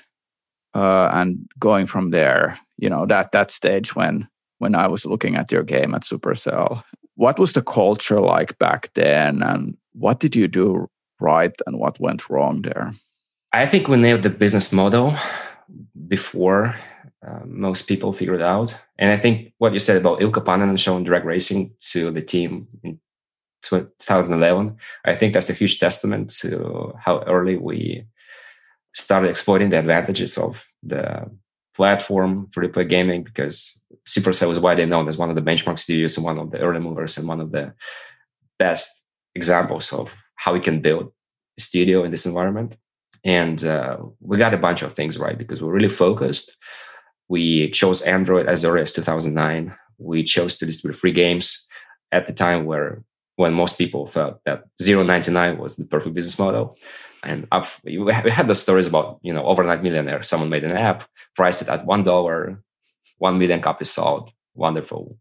uh, 0.74 1.10
and 1.12 1.48
going 1.58 1.86
from 1.86 2.10
there, 2.10 2.58
you 2.78 2.90
know 2.90 3.06
that 3.06 3.32
that 3.32 3.50
stage 3.50 3.96
when 3.96 4.28
when 4.58 4.74
I 4.74 4.86
was 4.88 5.06
looking 5.06 5.36
at 5.36 5.52
your 5.52 5.62
game 5.62 5.94
at 5.94 6.02
Supercell, 6.02 6.82
what 7.14 7.38
was 7.38 7.52
the 7.52 7.62
culture 7.62 8.20
like 8.20 8.58
back 8.58 8.90
then, 8.94 9.42
and 9.42 9.76
what 9.92 10.20
did 10.20 10.36
you 10.36 10.48
do 10.48 10.88
right 11.20 11.54
and 11.66 11.78
what 11.78 12.00
went 12.00 12.28
wrong 12.28 12.62
there? 12.62 12.92
I 13.52 13.66
think 13.66 13.88
we 13.88 13.96
nailed 13.96 14.22
the 14.22 14.30
business 14.30 14.72
model 14.72 15.14
before 16.08 16.76
uh, 17.26 17.40
most 17.44 17.88
people 17.88 18.12
figured 18.12 18.42
out. 18.42 18.78
And 18.98 19.10
I 19.10 19.16
think 19.16 19.52
what 19.58 19.72
you 19.72 19.78
said 19.78 19.96
about 19.96 20.20
Ilkka 20.20 20.44
Paananen 20.44 20.78
showing 20.78 21.04
drag 21.04 21.24
racing 21.24 21.74
to 21.92 22.10
the 22.10 22.22
team 22.22 22.68
in 22.82 23.00
2011, 23.62 24.76
I 25.04 25.16
think 25.16 25.32
that's 25.32 25.50
a 25.50 25.54
huge 25.54 25.78
testament 25.80 26.30
to 26.40 26.94
how 26.98 27.22
early 27.22 27.56
we 27.56 28.04
started 28.94 29.28
exploiting 29.28 29.70
the 29.70 29.78
advantages 29.78 30.38
of 30.38 30.66
the 30.82 31.30
platform 31.74 32.48
for 32.52 32.66
replay 32.66 32.88
gaming 32.88 33.22
because 33.22 33.84
Supercell 34.08 34.48
was 34.48 34.58
widely 34.58 34.86
known 34.86 35.08
as 35.08 35.18
one 35.18 35.28
of 35.28 35.36
the 35.36 35.42
benchmark 35.42 35.78
studios 35.78 36.16
and 36.16 36.24
one 36.24 36.38
of 36.38 36.50
the 36.50 36.58
early 36.58 36.80
movers 36.80 37.18
and 37.18 37.28
one 37.28 37.40
of 37.40 37.52
the 37.52 37.74
best 38.58 39.04
examples 39.34 39.92
of 39.92 40.16
how 40.36 40.54
we 40.54 40.60
can 40.60 40.80
build 40.80 41.12
a 41.58 41.60
studio 41.60 42.02
in 42.04 42.10
this 42.10 42.24
environment. 42.24 42.76
And 43.24 43.62
uh, 43.64 43.98
we 44.20 44.38
got 44.38 44.54
a 44.54 44.58
bunch 44.58 44.82
of 44.82 44.94
things 44.94 45.18
right 45.18 45.36
because 45.36 45.62
we're 45.62 45.72
really 45.72 45.88
focused. 45.88 46.56
We 47.28 47.70
chose 47.70 48.00
Android 48.02 48.46
as 48.46 48.64
early 48.64 48.82
as 48.82 48.92
2009. 48.92 49.74
We 49.98 50.22
chose 50.22 50.56
to 50.56 50.66
distribute 50.66 50.98
free 50.98 51.12
games 51.12 51.66
at 52.12 52.26
the 52.26 52.32
time 52.32 52.64
where 52.64 53.02
when 53.36 53.52
most 53.52 53.78
people 53.78 54.06
thought 54.06 54.40
that 54.44 54.64
0.99 54.82 55.58
was 55.58 55.76
the 55.76 55.86
perfect 55.86 56.14
business 56.14 56.38
model. 56.38 56.74
And 57.22 57.46
up, 57.52 57.66
we 57.84 58.12
had 58.12 58.46
those 58.46 58.62
stories 58.62 58.86
about, 58.86 59.18
you 59.22 59.32
know, 59.32 59.44
overnight 59.44 59.82
millionaire. 59.82 60.22
Someone 60.22 60.50
made 60.50 60.64
an 60.64 60.76
app, 60.76 61.04
priced 61.34 61.62
it 61.62 61.68
at 61.68 61.86
$1, 61.86 62.58
1 63.18 63.38
million 63.38 63.60
copies 63.60 63.90
sold. 63.90 64.32
Wonderful. 64.54 65.18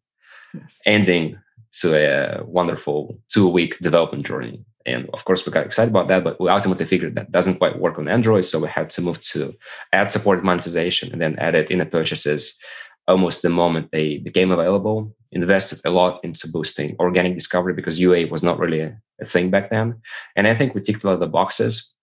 Yes. 0.53 0.81
Ending 0.86 1.38
to 1.79 1.95
a 1.95 2.43
wonderful 2.45 3.19
two 3.27 3.50
week 3.50 3.77
development 3.79 4.25
journey. 4.25 4.63
And 4.86 5.10
of 5.13 5.25
course, 5.25 5.45
we 5.45 5.51
got 5.51 5.65
excited 5.65 5.89
about 5.89 6.07
that, 6.10 6.24
but 6.24 6.39
we 6.39 6.48
ultimately 6.48 6.86
figured 6.86 7.15
that 7.15 7.31
doesn't 7.31 7.57
quite 7.57 7.79
work 7.79 7.98
on 7.98 8.07
Android. 8.07 8.45
So 8.45 8.60
we 8.60 8.67
had 8.67 8.89
to 8.91 9.01
move 9.01 9.19
to 9.22 9.53
ad 9.91 10.12
supported 10.12 10.45
monetization 10.45 11.12
and 11.12 11.22
then 11.22 11.38
added 11.39 11.72
in 11.72 11.79
the 11.79 11.86
purchases 11.86 12.60
almost 13.07 13.41
the 13.41 13.50
moment 13.50 13.91
they 13.91 14.17
became 14.17 14.51
available. 14.51 15.15
Invested 15.31 15.79
a 15.85 15.89
lot 15.89 16.19
into 16.24 16.47
boosting 16.51 16.95
organic 17.00 17.33
discovery 17.33 17.74
because 17.74 18.00
UA 18.00 18.27
was 18.27 18.43
not 18.43 18.59
really 18.59 18.81
a, 18.81 18.97
a 19.21 19.25
thing 19.25 19.50
back 19.50 19.69
then. 19.69 20.01
And 20.35 20.47
I 20.47 20.53
think 20.53 20.74
we 20.74 20.81
ticked 20.81 21.03
a 21.03 21.07
lot 21.07 21.13
of 21.13 21.19
the 21.19 21.27
boxes 21.27 21.95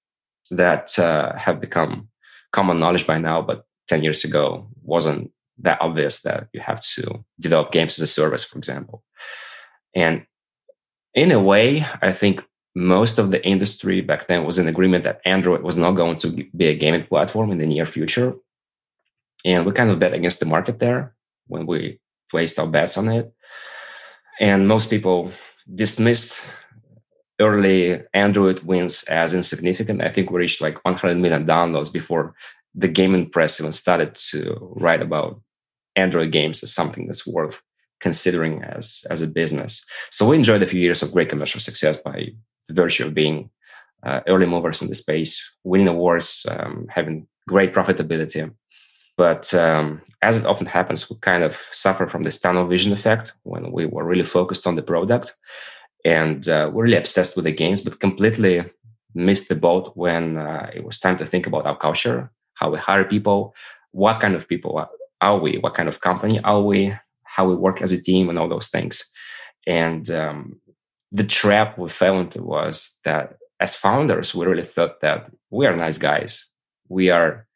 that 0.51 0.99
uh, 0.99 1.37
have 1.39 1.61
become 1.61 2.09
common 2.53 2.79
knowledge 2.79 3.07
by 3.07 3.19
now, 3.19 3.41
but 3.43 3.65
10 3.89 4.03
years 4.03 4.25
ago 4.25 4.69
wasn't 4.83 5.31
that 5.59 5.81
obvious 5.81 6.23
that 6.23 6.49
you 6.53 6.61
have 6.61 6.81
to 6.81 7.25
develop 7.41 7.73
games 7.73 7.99
as 7.99 8.03
a 8.03 8.07
service, 8.07 8.45
for 8.45 8.59
example. 8.59 9.03
And 9.95 10.27
in 11.15 11.33
a 11.33 11.41
way, 11.41 11.85
I 12.01 12.13
think 12.13 12.45
most 12.75 13.19
of 13.19 13.31
the 13.31 13.45
industry 13.47 14.01
back 14.01 14.29
then 14.29 14.45
was 14.45 14.59
in 14.59 14.67
agreement 14.67 15.05
that 15.05 15.21
Android 15.25 15.63
was 15.63 15.77
not 15.77 15.93
going 15.93 16.17
to 16.19 16.47
be 16.57 16.67
a 16.67 16.75
gaming 16.75 17.05
platform 17.05 17.51
in 17.51 17.59
the 17.59 17.67
near 17.67 17.87
future. 17.87 18.35
And 19.45 19.67
we 19.67 19.73
kind 19.73 19.91
of 19.91 19.99
bet 19.99 20.15
against 20.15 20.41
the 20.41 20.47
market 20.47 20.79
there 20.79 21.15
when 21.47 21.67
we 21.67 22.01
placed 22.31 22.59
our 22.59 22.67
bets 22.67 22.97
on 22.99 23.09
it. 23.09 23.33
and 24.41 24.67
most 24.67 24.91
people 24.91 25.31
dismissed 25.75 26.49
early 27.41 28.03
Android 28.15 28.61
wins 28.61 29.05
as 29.05 29.35
insignificant. 29.35 30.03
I 30.03 30.09
think 30.09 30.31
we 30.31 30.39
reached 30.41 30.61
like 30.61 30.83
100 30.85 31.19
million 31.19 31.45
downloads 31.47 31.93
before 31.93 32.35
the 32.75 32.89
gaming 32.89 33.29
press 33.29 33.61
even 33.61 33.73
started 33.73 34.15
to 34.15 34.57
write 34.77 35.03
about 35.03 35.41
Android 35.97 36.33
games 36.33 36.63
as 36.63 36.73
something 36.73 37.07
that's 37.07 37.27
worth 37.27 37.63
considering 38.01 38.63
as 38.65 39.05
as 39.11 39.23
a 39.23 39.27
business. 39.27 39.85
So 40.11 40.29
we 40.29 40.37
enjoyed 40.37 40.63
a 40.63 40.67
few 40.67 40.81
years 40.81 41.03
of 41.03 41.13
great 41.13 41.29
commercial 41.29 41.61
success 41.61 41.97
by 41.99 42.29
virtue 42.71 43.07
of 43.07 43.15
being 43.15 43.51
uh, 44.03 44.21
early 44.27 44.47
movers 44.47 44.83
in 44.83 44.89
the 44.89 44.95
space, 44.95 45.33
winning 45.65 45.89
awards, 45.89 46.47
um, 46.51 46.87
having 46.89 47.29
great 47.47 47.73
profitability. 47.75 48.53
But 49.17 49.53
um, 49.55 50.01
as 50.23 50.41
it 50.41 50.47
often 50.47 50.67
happens, 50.67 51.11
we 51.11 51.17
kind 51.21 51.43
of 51.43 51.55
suffer 51.55 52.07
from 52.07 52.23
this 52.23 52.41
tunnel 52.41 52.67
vision 52.67 52.93
effect 52.93 53.35
when 53.43 53.71
we 53.71 53.87
were 53.87 54.05
really 54.05 54.25
focused 54.25 54.67
on 54.67 54.75
the 54.75 54.83
product 54.83 55.37
and 56.05 56.49
uh, 56.49 56.71
we're 56.73 56.85
really 56.85 56.97
obsessed 56.97 57.37
with 57.37 57.45
the 57.45 57.53
games, 57.53 57.81
but 57.81 58.01
completely 58.01 58.65
missed 59.15 59.49
the 59.49 59.55
boat 59.55 59.93
when 59.95 60.37
uh, 60.37 60.71
it 60.75 60.85
was 60.85 60.99
time 60.99 61.17
to 61.19 61.27
think 61.27 61.47
about 61.47 61.67
our 61.67 61.77
culture, 61.77 62.31
how 62.55 62.71
we 62.71 62.79
hire 62.79 63.05
people, 63.05 63.55
what 63.93 64.21
kind 64.21 64.35
of 64.35 64.49
people 64.49 64.89
are 65.21 65.39
we, 65.39 65.57
what 65.59 65.75
kind 65.75 65.89
of 65.89 66.01
company 66.01 66.41
are 66.41 66.63
we, 66.63 66.93
how 67.25 67.49
we 67.49 67.55
work 67.55 67.81
as 67.83 67.93
a 67.93 68.03
team, 68.03 68.29
and 68.29 68.39
all 68.39 68.49
those 68.49 68.69
things. 68.69 69.11
And 69.67 70.11
um, 70.11 70.61
the 71.13 71.25
trap 71.25 71.79
we 71.79 71.89
fell 71.89 72.19
into 72.19 72.43
was 72.43 72.99
that 73.05 73.37
as 73.61 73.77
founders, 73.77 74.35
we 74.35 74.47
really 74.47 74.65
thought 74.65 75.01
that 75.03 75.31
we 75.51 75.67
are 75.67 75.77
nice 75.77 75.99
guys. 75.99 76.49
We 76.89 77.11
are 77.11 77.47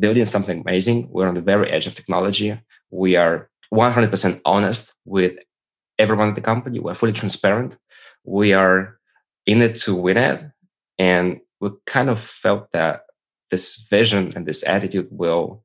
building 0.00 0.24
something 0.26 0.62
amazing. 0.62 1.08
We're 1.10 1.28
on 1.28 1.34
the 1.34 1.42
very 1.42 1.70
edge 1.70 1.86
of 1.86 1.94
technology. 1.94 2.58
We 2.90 3.16
are 3.16 3.48
100% 3.72 4.40
honest 4.44 4.96
with 5.04 5.34
everyone 5.98 6.30
at 6.30 6.34
the 6.34 6.40
company. 6.40 6.80
We're 6.80 6.94
fully 6.94 7.12
transparent 7.12 7.78
we 8.24 8.52
are 8.52 8.98
in 9.46 9.62
it 9.62 9.76
to 9.76 9.94
win 9.94 10.16
it. 10.16 10.44
And 10.98 11.40
we 11.60 11.70
kind 11.86 12.10
of 12.10 12.20
felt 12.20 12.72
that 12.72 13.02
this 13.50 13.86
vision 13.88 14.32
and 14.36 14.46
this 14.46 14.66
attitude 14.66 15.08
will 15.10 15.62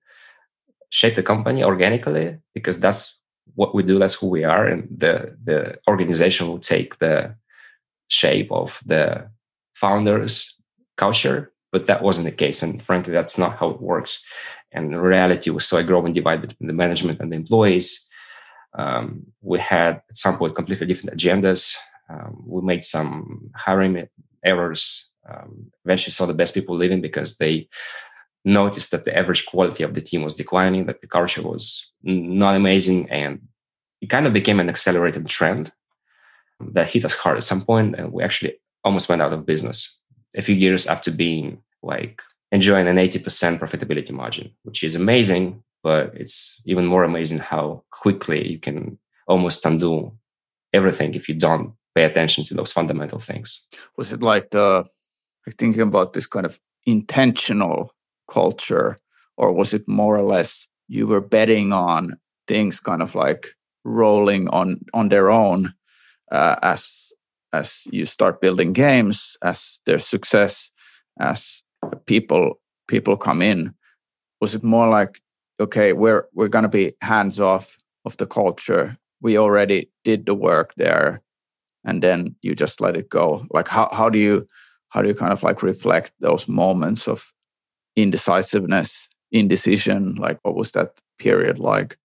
shape 0.90 1.16
the 1.16 1.24
company 1.24 1.64
organically 1.64 2.38
because 2.54 2.80
that's 2.80 3.22
what 3.54 3.76
we 3.76 3.84
do, 3.84 4.00
that's 4.00 4.16
who 4.16 4.28
we 4.30 4.44
are. 4.44 4.66
And 4.66 4.88
the, 4.90 5.38
the 5.44 5.78
organization 5.88 6.48
will 6.48 6.60
take 6.60 7.00
the 7.00 7.36
shape 8.08 8.52
of 8.52 8.82
the 8.86 9.30
founders' 9.74 10.62
culture. 10.98 11.52
But 11.76 11.88
that 11.88 12.02
wasn't 12.02 12.24
the 12.24 12.32
case. 12.46 12.64
And 12.64 12.82
frankly, 12.82 13.12
that's 13.12 13.38
not 13.38 13.58
how 13.58 13.68
it 13.72 13.82
works. 13.82 14.24
And 14.72 14.94
in 14.94 14.98
reality, 14.98 15.50
we 15.50 15.60
saw 15.60 15.76
a 15.80 15.84
growing 15.84 16.14
divide 16.14 16.40
between 16.40 16.68
the 16.68 16.74
management 16.84 17.20
and 17.20 17.30
the 17.30 17.36
employees. 17.36 18.10
Um, 18.82 19.26
we 19.42 19.60
had 19.60 19.96
at 20.10 20.16
some 20.16 20.38
point 20.38 20.56
completely 20.56 20.88
different 20.88 21.18
agendas. 21.18 21.76
Um, 22.10 22.44
we 22.48 22.62
made 22.62 22.86
some 22.86 23.52
hiring 23.56 24.08
errors. 24.42 25.14
Um, 25.30 25.70
eventually, 25.84 26.14
saw 26.14 26.26
the 26.26 26.34
best 26.42 26.54
people 26.54 26.78
leaving 26.78 27.02
because 27.02 27.40
they 27.40 27.68
noticed 28.46 28.92
that 28.92 29.04
the 29.04 29.18
average 29.18 29.46
quality 29.46 29.84
of 29.84 29.96
the 29.96 30.02
team 30.02 30.22
was 30.24 30.36
declining, 30.36 30.86
that 30.86 31.02
the 31.02 31.08
culture 31.08 31.42
was 31.42 31.92
not 32.04 32.56
amazing, 32.56 33.10
and 33.10 33.42
it 34.00 34.10
kind 34.10 34.26
of 34.26 34.32
became 34.32 34.62
an 34.62 34.70
accelerated 34.70 35.28
trend 35.28 35.74
that 36.72 36.90
hit 36.90 37.04
us 37.04 37.16
hard 37.16 37.36
at 37.36 37.44
some 37.44 37.60
point, 37.60 37.96
and 37.98 38.14
we 38.14 38.24
actually 38.24 38.54
almost 38.86 39.10
went 39.10 39.22
out 39.22 39.34
of 39.34 39.46
business 39.46 39.95
a 40.36 40.42
few 40.42 40.56
years 40.56 40.88
after 40.88 41.12
being 41.12 41.62
like 41.84 42.22
enjoying 42.52 42.88
an 42.88 42.98
80% 42.98 43.60
profitability 43.60 44.12
margin, 44.12 44.52
which 44.64 44.84
is 44.84 44.96
amazing, 44.96 45.64
but 45.84 46.14
it's 46.16 46.62
even 46.66 46.86
more 46.86 47.04
amazing 47.04 47.40
how 47.40 47.84
quickly 47.92 48.48
you 48.48 48.60
can 48.60 48.98
almost 49.28 49.66
undo 49.66 50.12
everything 50.74 51.14
if 51.14 51.30
you 51.30 51.36
don't 51.36 51.74
pay 51.96 52.04
attention 52.04 52.44
to 52.46 52.54
those 52.54 52.72
fundamental 52.72 53.20
things. 53.20 53.68
Was 53.98 54.12
it 54.12 54.22
like 54.22 54.52
the 54.52 54.86
like 55.46 55.58
thinking 55.58 55.82
about 55.82 56.14
this 56.14 56.28
kind 56.28 56.46
of 56.46 56.60
intentional 56.86 57.94
culture, 58.28 58.98
or 59.38 59.54
was 59.54 59.74
it 59.74 59.88
more 59.88 60.16
or 60.18 60.24
less 60.24 60.68
you 60.88 61.08
were 61.08 61.22
betting 61.22 61.72
on 61.72 62.18
things 62.48 62.80
kind 62.80 63.02
of 63.02 63.16
like 63.16 63.48
rolling 63.84 64.48
on 64.50 64.78
on 64.94 65.10
their 65.10 65.30
own 65.30 65.74
uh, 66.32 66.56
as 66.62 67.05
as 67.54 67.84
you 67.92 68.06
start 68.06 68.42
building 68.42 68.74
games, 68.74 69.38
as 69.42 69.80
there's 69.86 70.06
success, 70.06 70.72
as 71.20 71.64
people 72.06 72.60
people 72.88 73.18
come 73.18 73.42
in? 73.42 73.74
Was 74.42 74.56
it 74.56 74.64
more 74.64 74.90
like 74.90 75.22
okay, 75.60 75.94
we're 75.94 76.28
we're 76.34 76.50
gonna 76.50 76.70
be 76.70 76.94
hands 77.02 77.40
off 77.40 77.78
of 78.04 78.18
the 78.18 78.28
culture. 78.28 78.98
We 79.22 79.38
already 79.38 79.90
did 80.04 80.26
the 80.26 80.36
work 80.36 80.74
there 80.76 81.22
and 81.86 82.02
then 82.02 82.36
you 82.42 82.56
just 82.56 82.82
let 82.82 82.98
it 82.98 83.10
go 83.10 83.46
like 83.52 83.68
how, 83.68 83.88
how 83.94 84.10
do 84.10 84.18
you 84.18 84.46
how 84.90 85.02
do 85.02 85.08
you 85.08 85.16
kind 85.16 85.32
of 85.32 85.44
like 85.44 85.64
reflect 85.64 86.12
those 86.20 86.48
moments 86.48 87.08
of 87.08 87.32
indecisiveness 87.96 89.08
indecision 89.32 90.16
like 90.16 90.40
what 90.42 90.56
was 90.56 90.72
that 90.72 91.00
period 91.20 91.60
like 91.60 91.98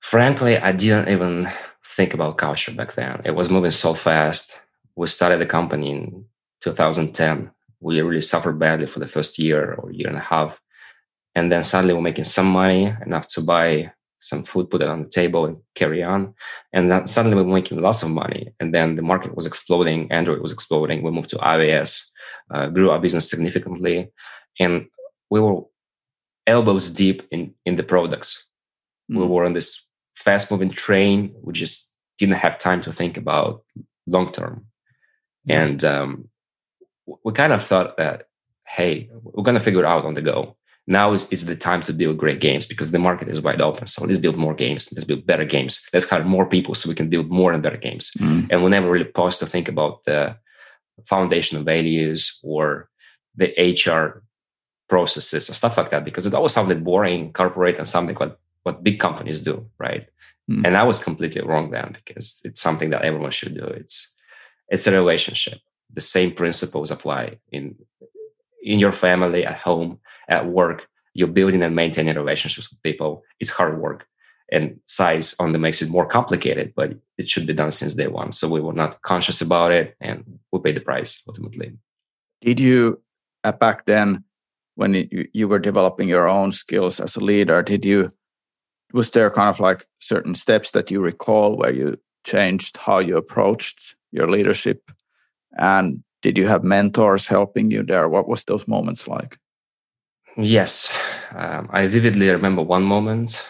frankly 0.00 0.56
i 0.58 0.70
didn't 0.70 1.08
even 1.08 1.48
think 1.84 2.14
about 2.14 2.38
culture 2.38 2.72
back 2.72 2.92
then 2.92 3.20
it 3.24 3.34
was 3.34 3.50
moving 3.50 3.70
so 3.70 3.94
fast 3.94 4.60
we 4.96 5.06
started 5.06 5.40
the 5.40 5.46
company 5.46 5.90
in 5.90 6.24
2010 6.62 7.50
we 7.80 8.00
really 8.00 8.20
suffered 8.20 8.58
badly 8.58 8.86
for 8.86 9.00
the 9.00 9.08
first 9.08 9.38
year 9.38 9.74
or 9.74 9.90
year 9.92 10.08
and 10.08 10.16
a 10.16 10.20
half 10.20 10.60
and 11.34 11.50
then 11.50 11.62
suddenly 11.62 11.94
we're 11.94 12.00
making 12.00 12.24
some 12.24 12.46
money 12.46 12.94
enough 13.04 13.26
to 13.28 13.40
buy 13.40 13.92
some 14.22 14.44
food, 14.44 14.70
put 14.70 14.82
it 14.82 14.88
on 14.88 15.02
the 15.02 15.08
table, 15.08 15.44
and 15.44 15.56
carry 15.74 16.02
on. 16.02 16.32
And 16.72 16.90
then 16.90 17.06
suddenly 17.06 17.36
we 17.36 17.42
are 17.42 17.54
making 17.54 17.80
lots 17.80 18.02
of 18.02 18.10
money. 18.10 18.54
And 18.60 18.72
then 18.72 18.94
the 18.94 19.02
market 19.02 19.34
was 19.34 19.46
exploding. 19.46 20.10
Android 20.12 20.40
was 20.40 20.52
exploding. 20.52 21.02
We 21.02 21.10
moved 21.10 21.30
to 21.30 21.36
iOS, 21.36 22.08
uh, 22.50 22.68
grew 22.68 22.90
our 22.90 23.00
business 23.00 23.28
significantly, 23.28 24.10
and 24.60 24.86
we 25.28 25.40
were 25.40 25.62
elbows 26.46 26.90
deep 26.90 27.22
in 27.30 27.54
in 27.66 27.76
the 27.76 27.82
products. 27.82 28.48
Mm. 29.10 29.18
We 29.18 29.26
were 29.26 29.44
on 29.44 29.54
this 29.54 29.88
fast 30.14 30.50
moving 30.50 30.70
train. 30.70 31.34
We 31.42 31.52
just 31.52 31.96
didn't 32.18 32.36
have 32.36 32.58
time 32.58 32.80
to 32.82 32.92
think 32.92 33.16
about 33.16 33.64
long 34.06 34.30
term. 34.30 34.66
And 35.48 35.84
um, 35.84 36.28
we 37.24 37.32
kind 37.32 37.52
of 37.52 37.62
thought 37.62 37.96
that 37.96 38.28
hey, 38.66 39.10
we're 39.22 39.42
gonna 39.42 39.60
figure 39.60 39.80
it 39.80 39.86
out 39.86 40.04
on 40.04 40.14
the 40.14 40.22
go 40.22 40.56
now 40.86 41.12
is, 41.12 41.28
is 41.30 41.46
the 41.46 41.54
time 41.56 41.80
to 41.82 41.92
build 41.92 42.18
great 42.18 42.40
games 42.40 42.66
because 42.66 42.90
the 42.90 42.98
market 42.98 43.28
is 43.28 43.40
wide 43.40 43.60
open. 43.60 43.86
So 43.86 44.04
let's 44.04 44.18
build 44.18 44.36
more 44.36 44.54
games. 44.54 44.92
Let's 44.92 45.04
build 45.04 45.26
better 45.26 45.44
games. 45.44 45.88
Let's 45.92 46.08
hire 46.08 46.24
more 46.24 46.46
people 46.46 46.74
so 46.74 46.88
we 46.88 46.94
can 46.94 47.08
build 47.08 47.30
more 47.30 47.52
and 47.52 47.62
better 47.62 47.76
games. 47.76 48.10
Mm. 48.18 48.48
And 48.50 48.64
we 48.64 48.70
never 48.70 48.90
really 48.90 49.04
paused 49.04 49.38
to 49.40 49.46
think 49.46 49.68
about 49.68 50.04
the 50.04 50.36
foundational 51.04 51.62
values 51.62 52.40
or 52.42 52.88
the 53.36 53.54
HR 53.58 54.22
processes 54.88 55.48
or 55.48 55.54
stuff 55.54 55.76
like 55.76 55.90
that 55.90 56.04
because 56.04 56.26
it 56.26 56.34
always 56.34 56.52
sounded 56.52 56.84
boring, 56.84 57.32
corporate, 57.32 57.78
and 57.78 57.88
something 57.88 58.16
like 58.18 58.36
what 58.64 58.82
big 58.82 58.98
companies 58.98 59.40
do, 59.42 59.66
right? 59.78 60.06
Mm. 60.50 60.66
And 60.66 60.76
I 60.76 60.82
was 60.82 61.02
completely 61.02 61.42
wrong 61.42 61.70
then 61.70 61.92
because 61.92 62.42
it's 62.44 62.60
something 62.60 62.90
that 62.90 63.02
everyone 63.02 63.30
should 63.30 63.54
do. 63.54 63.64
It's 63.64 64.11
it's 64.68 64.86
a 64.86 64.92
relationship. 64.92 65.58
The 65.92 66.00
same 66.00 66.32
principles 66.32 66.90
apply 66.90 67.38
in 67.50 67.76
in 68.62 68.78
your 68.78 68.92
family, 68.92 69.44
at 69.44 69.56
home, 69.56 69.98
at 70.28 70.46
work, 70.46 70.88
you're 71.14 71.28
building 71.28 71.62
and 71.62 71.76
maintaining 71.76 72.14
relationships 72.14 72.70
with 72.70 72.82
people. 72.82 73.22
It's 73.40 73.50
hard 73.50 73.80
work. 73.80 74.06
And 74.50 74.78
size 74.86 75.34
only 75.40 75.58
makes 75.58 75.82
it 75.82 75.90
more 75.90 76.06
complicated, 76.06 76.72
but 76.76 76.94
it 77.18 77.28
should 77.28 77.46
be 77.46 77.54
done 77.54 77.70
since 77.70 77.94
day 77.94 78.06
one. 78.06 78.32
So 78.32 78.48
we 78.48 78.60
were 78.60 78.72
not 78.72 79.00
conscious 79.02 79.40
about 79.40 79.72
it 79.72 79.96
and 80.00 80.24
we 80.52 80.60
paid 80.60 80.76
the 80.76 80.82
price 80.82 81.22
ultimately. 81.26 81.72
Did 82.40 82.60
you, 82.60 83.02
uh, 83.44 83.52
back 83.52 83.86
then, 83.86 84.24
when 84.74 84.94
you, 84.94 85.28
you 85.32 85.48
were 85.48 85.58
developing 85.58 86.08
your 86.08 86.28
own 86.28 86.52
skills 86.52 87.00
as 87.00 87.16
a 87.16 87.20
leader, 87.20 87.62
did 87.62 87.84
you, 87.84 88.12
was 88.92 89.10
there 89.10 89.30
kind 89.30 89.48
of 89.48 89.60
like 89.60 89.86
certain 89.98 90.34
steps 90.34 90.72
that 90.72 90.90
you 90.90 91.00
recall 91.00 91.56
where 91.56 91.72
you 91.72 91.96
changed 92.24 92.76
how 92.76 92.98
you 92.98 93.16
approached 93.16 93.96
your 94.12 94.30
leadership? 94.30 94.90
And 95.58 96.02
did 96.22 96.38
you 96.38 96.46
have 96.46 96.62
mentors 96.62 97.26
helping 97.26 97.70
you 97.70 97.82
there? 97.82 98.08
What 98.08 98.28
was 98.28 98.44
those 98.44 98.68
moments 98.68 99.08
like? 99.08 99.38
Yes, 100.36 100.96
um, 101.34 101.68
I 101.72 101.86
vividly 101.88 102.30
remember 102.30 102.62
one 102.62 102.84
moment 102.84 103.46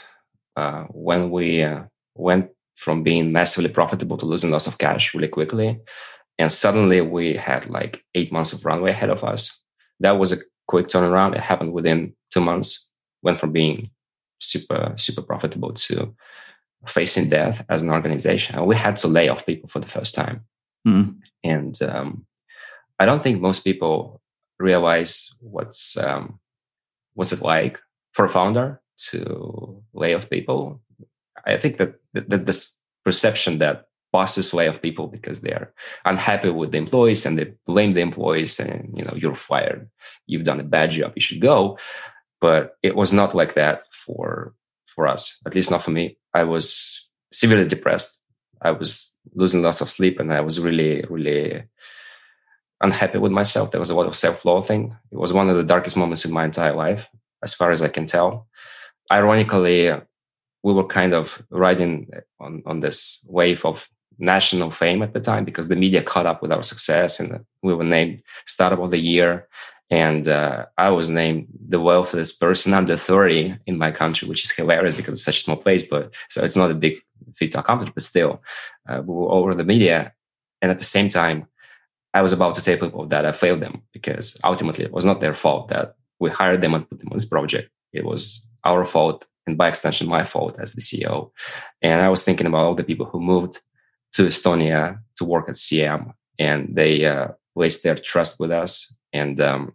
uh, 0.57 0.85
when 0.91 1.31
we 1.31 1.63
uh, 1.63 1.83
went 2.17 2.51
from 2.75 3.05
being 3.05 3.31
massively 3.31 3.71
profitable 3.71 4.17
to 4.17 4.27
losing 4.27 4.51
lots 4.51 4.67
of 4.67 4.79
cash 4.79 5.15
really 5.15 5.29
quickly, 5.29 5.79
and 6.39 6.51
suddenly 6.51 7.01
we 7.01 7.35
had 7.35 7.71
like 7.71 8.05
eight 8.17 8.33
months 8.33 8.53
of 8.53 8.65
runway 8.65 8.91
ahead 8.91 9.11
of 9.11 9.23
us. 9.23 9.63
That 10.01 10.19
was 10.19 10.33
a 10.33 10.43
quick 10.67 10.89
turnaround. 10.89 11.37
It 11.37 11.43
happened 11.43 11.73
within 11.73 12.15
two 12.33 12.41
months. 12.41 12.93
Went 13.23 13.39
from 13.39 13.53
being 13.53 13.89
super 14.41 14.93
super 14.97 15.23
profitable 15.23 15.73
to 15.73 16.13
facing 16.87 17.29
death 17.29 17.65
as 17.69 17.83
an 17.83 17.91
organization. 17.91 18.65
We 18.67 18.77
had 18.77 18.97
to 18.99 19.09
lay 19.09 19.29
off 19.29 19.47
people 19.47 19.69
for 19.69 19.79
the 19.79 19.87
first 19.87 20.15
time, 20.15 20.45
mm. 20.87 21.17
and 21.45 21.81
um, 21.83 22.27
I 22.99 23.07
don't 23.07 23.23
think 23.23 23.41
most 23.41 23.65
people 23.65 24.21
realize 24.59 25.37
what's 25.41 25.97
um, 25.97 26.39
what's 27.15 27.33
it 27.33 27.43
like 27.43 27.81
for 28.13 28.25
a 28.25 28.29
founder 28.29 28.81
to 29.11 29.83
lay 29.93 30.15
off 30.15 30.31
people. 30.31 30.81
I 31.47 31.57
think 31.57 31.79
that, 31.79 31.95
that 32.13 32.47
this 32.47 32.83
perception 33.05 33.59
that 33.59 33.87
bosses 34.13 34.55
lay 34.55 34.69
off 34.69 34.83
people 34.83 35.09
because 35.09 35.41
they're 35.41 35.73
unhappy 36.05 36.51
with 36.51 36.71
the 36.71 36.79
employees 36.79 37.25
and 37.27 37.39
they 37.39 37.53
blame 37.67 37.95
the 37.95 38.01
employees 38.01 38.61
and 38.61 38.93
you 38.97 39.03
know 39.03 39.15
you're 39.17 39.35
fired 39.35 39.89
you've 40.27 40.45
done 40.45 40.61
a 40.61 40.65
bad 40.65 40.91
job 40.91 41.13
you 41.17 41.23
should 41.23 41.41
go 41.41 41.79
but 42.41 42.77
it 42.83 42.95
was 42.95 43.13
not 43.13 43.35
like 43.35 43.55
that 43.55 43.81
for 43.91 44.55
for 44.95 45.07
us 45.07 45.41
at 45.47 45.55
least 45.55 45.71
not 45.71 45.83
for 45.83 45.91
me. 45.91 46.17
I 46.35 46.45
was 46.45 47.11
severely 47.33 47.67
depressed. 47.67 48.25
I 48.61 48.71
was 48.71 49.19
losing 49.35 49.63
lots 49.63 49.81
of 49.81 49.91
sleep 49.91 50.19
and 50.21 50.33
i 50.33 50.41
was 50.41 50.61
really 50.61 51.05
really 51.09 51.63
unhappy 52.81 53.19
with 53.19 53.33
myself. 53.33 53.71
There 53.71 53.81
was 53.81 53.91
a 53.91 53.95
lot 53.95 54.07
of 54.07 54.17
self-loathing 54.17 54.97
it 55.11 55.19
was 55.19 55.33
one 55.33 55.49
of 55.49 55.57
the 55.57 55.71
darkest 55.75 55.97
moments 55.97 56.25
in 56.25 56.33
my 56.33 56.45
entire 56.45 56.75
life 56.75 57.09
as 57.43 57.55
far 57.55 57.71
as 57.71 57.83
i 57.83 57.89
can 57.89 58.07
tell. 58.07 58.49
Ironically 59.11 59.93
we 60.65 60.73
were 60.73 60.87
kind 60.87 61.13
of 61.13 61.43
riding 61.51 62.09
on, 62.39 62.63
on 62.67 62.81
this 62.81 63.27
wave 63.29 63.65
of 63.65 63.89
national 64.19 64.71
fame 64.71 65.03
at 65.03 65.15
the 65.15 65.21
time 65.21 65.45
because 65.45 65.69
the 65.69 65.77
media 65.77 66.03
caught 66.03 66.27
up 66.27 66.43
with 66.43 66.53
our 66.53 66.63
success 66.63 67.19
and 67.19 67.45
we 67.63 67.75
were 67.75 67.85
named 67.85 68.23
startup 68.47 68.79
of 68.79 68.91
the 68.91 68.99
year 68.99 69.49
and 69.93 70.27
uh, 70.27 70.67
i 70.79 70.89
was 70.91 71.09
named 71.11 71.47
the 71.69 71.81
wealthiest 71.81 72.41
person 72.41 72.75
under 72.81 72.97
30 72.97 73.57
in 73.67 73.79
my 73.79 73.91
country 73.91 74.27
which 74.29 74.45
is 74.45 74.51
hilarious 74.51 74.97
because 74.97 75.15
it's 75.15 75.25
such 75.25 75.41
a 75.41 75.45
small 75.45 75.57
place 75.57 75.85
but 75.89 76.15
so 76.29 76.43
it's 76.43 76.57
not 76.57 76.71
a 76.71 76.83
big 76.87 76.95
feat 77.37 77.53
to 77.53 77.61
accomplish 77.61 77.91
but 77.91 78.03
still 78.03 78.43
uh, 78.89 79.01
we 79.07 79.15
were 79.15 79.31
over 79.31 79.55
the 79.55 79.65
media. 79.65 80.13
And 80.61 80.71
at 80.71 80.79
the 80.79 80.93
same 80.97 81.09
time 81.09 81.47
i 82.15 82.23
was 82.23 82.33
about 82.33 82.55
to 82.57 82.63
tell 82.63 82.79
people 82.79 83.07
that 83.07 83.25
i 83.25 83.33
failed 83.33 83.61
them 83.61 83.83
because 83.93 84.41
ultimately 84.45 84.85
it 84.85 84.93
was 84.93 85.07
not 85.07 85.21
their 85.21 85.35
fault 85.35 85.69
that 85.69 85.97
we 86.21 86.31
hired 86.31 86.61
them 86.63 86.75
and 86.75 86.89
put 86.89 87.01
them 87.01 87.09
on 87.11 87.17
this 87.17 87.33
project. 87.35 87.69
It 87.93 88.05
was 88.05 88.49
our 88.65 88.85
fault 88.85 89.27
and 89.47 89.59
by 89.59 89.69
extension 89.69 90.09
my 90.09 90.25
fault 90.25 90.61
as 90.61 90.73
the 90.73 90.81
ceo 90.81 91.33
and 91.83 92.01
i 92.01 92.09
was 92.09 92.23
thinking 92.23 92.47
about 92.47 92.65
all 92.65 92.77
the 92.77 92.91
people 92.91 93.07
who 93.07 93.21
moved 93.21 93.55
to 94.13 94.25
Estonia 94.25 95.01
to 95.17 95.25
work 95.25 95.49
at 95.49 95.55
CM, 95.55 96.13
and 96.39 96.69
they 96.73 97.05
uh, 97.05 97.29
placed 97.55 97.83
their 97.83 97.97
trust 97.97 98.39
with 98.39 98.53
us, 98.53 98.97
and 99.13 99.41
um, 99.41 99.75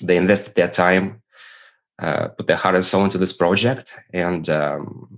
they 0.00 0.16
invested 0.16 0.54
their 0.54 0.68
time, 0.68 1.22
uh, 1.98 2.28
put 2.28 2.46
their 2.46 2.56
heart 2.56 2.74
and 2.74 2.84
soul 2.84 3.04
into 3.04 3.18
this 3.18 3.32
project, 3.32 3.96
and 4.12 4.48
um, 4.48 5.08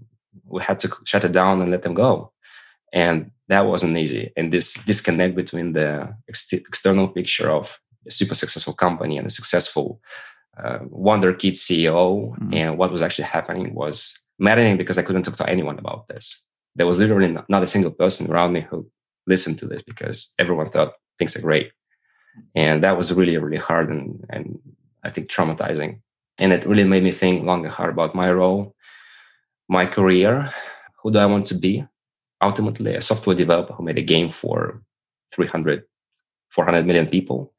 we 0.47 0.63
had 0.63 0.81
to 0.81 0.89
shut 1.05 1.25
it 1.25 1.33
down 1.33 1.61
and 1.61 1.71
let 1.71 1.83
them 1.83 1.95
go, 1.95 2.33
and 2.93 3.31
that 3.49 3.67
wasn't 3.67 3.97
easy. 3.97 4.33
And 4.37 4.53
this 4.53 4.75
disconnect 4.75 5.35
between 5.35 5.73
the 5.73 6.15
ex- 6.29 6.53
external 6.53 7.09
picture 7.09 7.51
of 7.51 7.81
a 8.07 8.11
super 8.11 8.35
successful 8.35 8.75
company 8.75 9.19
and 9.19 9.27
a 9.27 9.31
successful 9.31 10.01
uh, 10.59 10.79
wonder 10.91 11.33
kid 11.33 11.55
CEO 11.55 12.31
mm-hmm. 12.31 12.53
and 12.53 12.77
what 12.77 12.93
was 12.93 13.01
actually 13.01 13.25
happening 13.25 13.75
was 13.75 14.19
maddening 14.39 14.77
because 14.77 14.99
I 14.99 15.03
couldn't 15.03 15.23
talk 15.23 15.37
to 15.37 15.49
anyone 15.49 15.79
about 15.79 16.09
this 16.09 16.47
there 16.75 16.87
was 16.87 16.99
literally 16.99 17.37
not 17.49 17.63
a 17.63 17.67
single 17.67 17.91
person 17.91 18.31
around 18.31 18.53
me 18.53 18.61
who 18.61 18.89
listened 19.27 19.59
to 19.59 19.67
this 19.67 19.83
because 19.83 20.35
everyone 20.39 20.69
thought 20.69 20.95
things 21.19 21.37
are 21.37 21.43
great. 21.43 21.73
And 22.55 22.83
that 22.83 22.97
was 22.97 23.13
really, 23.13 23.37
really 23.37 23.59
hard 23.59 23.91
and, 23.91 24.25
and 24.31 24.59
I 25.05 25.11
think 25.11 25.29
traumatizing. 25.29 26.01
And 26.39 26.53
it 26.53 26.67
really 26.67 26.85
made 26.85 27.03
me 27.03 27.13
think 27.13 27.45
long 27.45 27.65
and 27.65 27.73
hard 27.73 27.91
about 27.91 28.15
my 28.15 28.31
role, 28.33 28.75
my 29.69 29.87
career. 29.87 30.51
Who 31.03 31.11
do 31.11 31.19
I 31.19 31.27
want 31.27 31.47
to 31.49 31.55
be? 31.55 31.85
Ultimately, 32.41 32.95
a 32.95 33.01
software 33.01 33.37
developer 33.37 33.75
who 33.75 33.85
made 33.85 33.99
a 33.99 34.03
game 34.03 34.31
for 34.31 34.83
300, 35.35 35.85
400 36.51 36.87
million 36.87 37.07
people, 37.07 37.53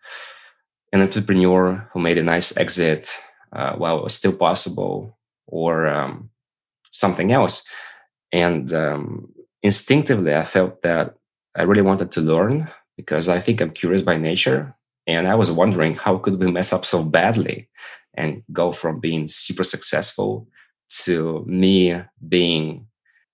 an 0.91 1.01
entrepreneur 1.01 1.89
who 1.93 1.99
made 1.99 2.17
a 2.17 2.23
nice 2.23 2.55
exit 2.57 3.09
uh, 3.53 3.75
while 3.75 3.97
it 3.97 4.03
was 4.03 4.15
still 4.15 4.35
possible, 4.35 5.17
or 5.47 5.87
um, 5.87 6.29
something 6.91 7.31
else. 7.31 7.67
And 8.31 8.73
um, 8.73 9.33
instinctively, 9.61 10.33
I 10.33 10.43
felt 10.43 10.81
that 10.81 11.15
I 11.55 11.63
really 11.63 11.81
wanted 11.81 12.11
to 12.11 12.21
learn 12.21 12.69
because 12.97 13.29
I 13.29 13.39
think 13.39 13.61
I'm 13.61 13.71
curious 13.71 14.01
by 14.01 14.17
nature. 14.17 14.75
And 15.07 15.27
I 15.27 15.35
was 15.35 15.51
wondering 15.51 15.95
how 15.95 16.17
could 16.17 16.39
we 16.39 16.51
mess 16.51 16.71
up 16.71 16.85
so 16.85 17.03
badly 17.03 17.69
and 18.13 18.43
go 18.51 18.71
from 18.71 18.99
being 18.99 19.27
super 19.27 19.63
successful 19.63 20.47
to 21.03 21.43
me 21.47 22.01
being 22.27 22.87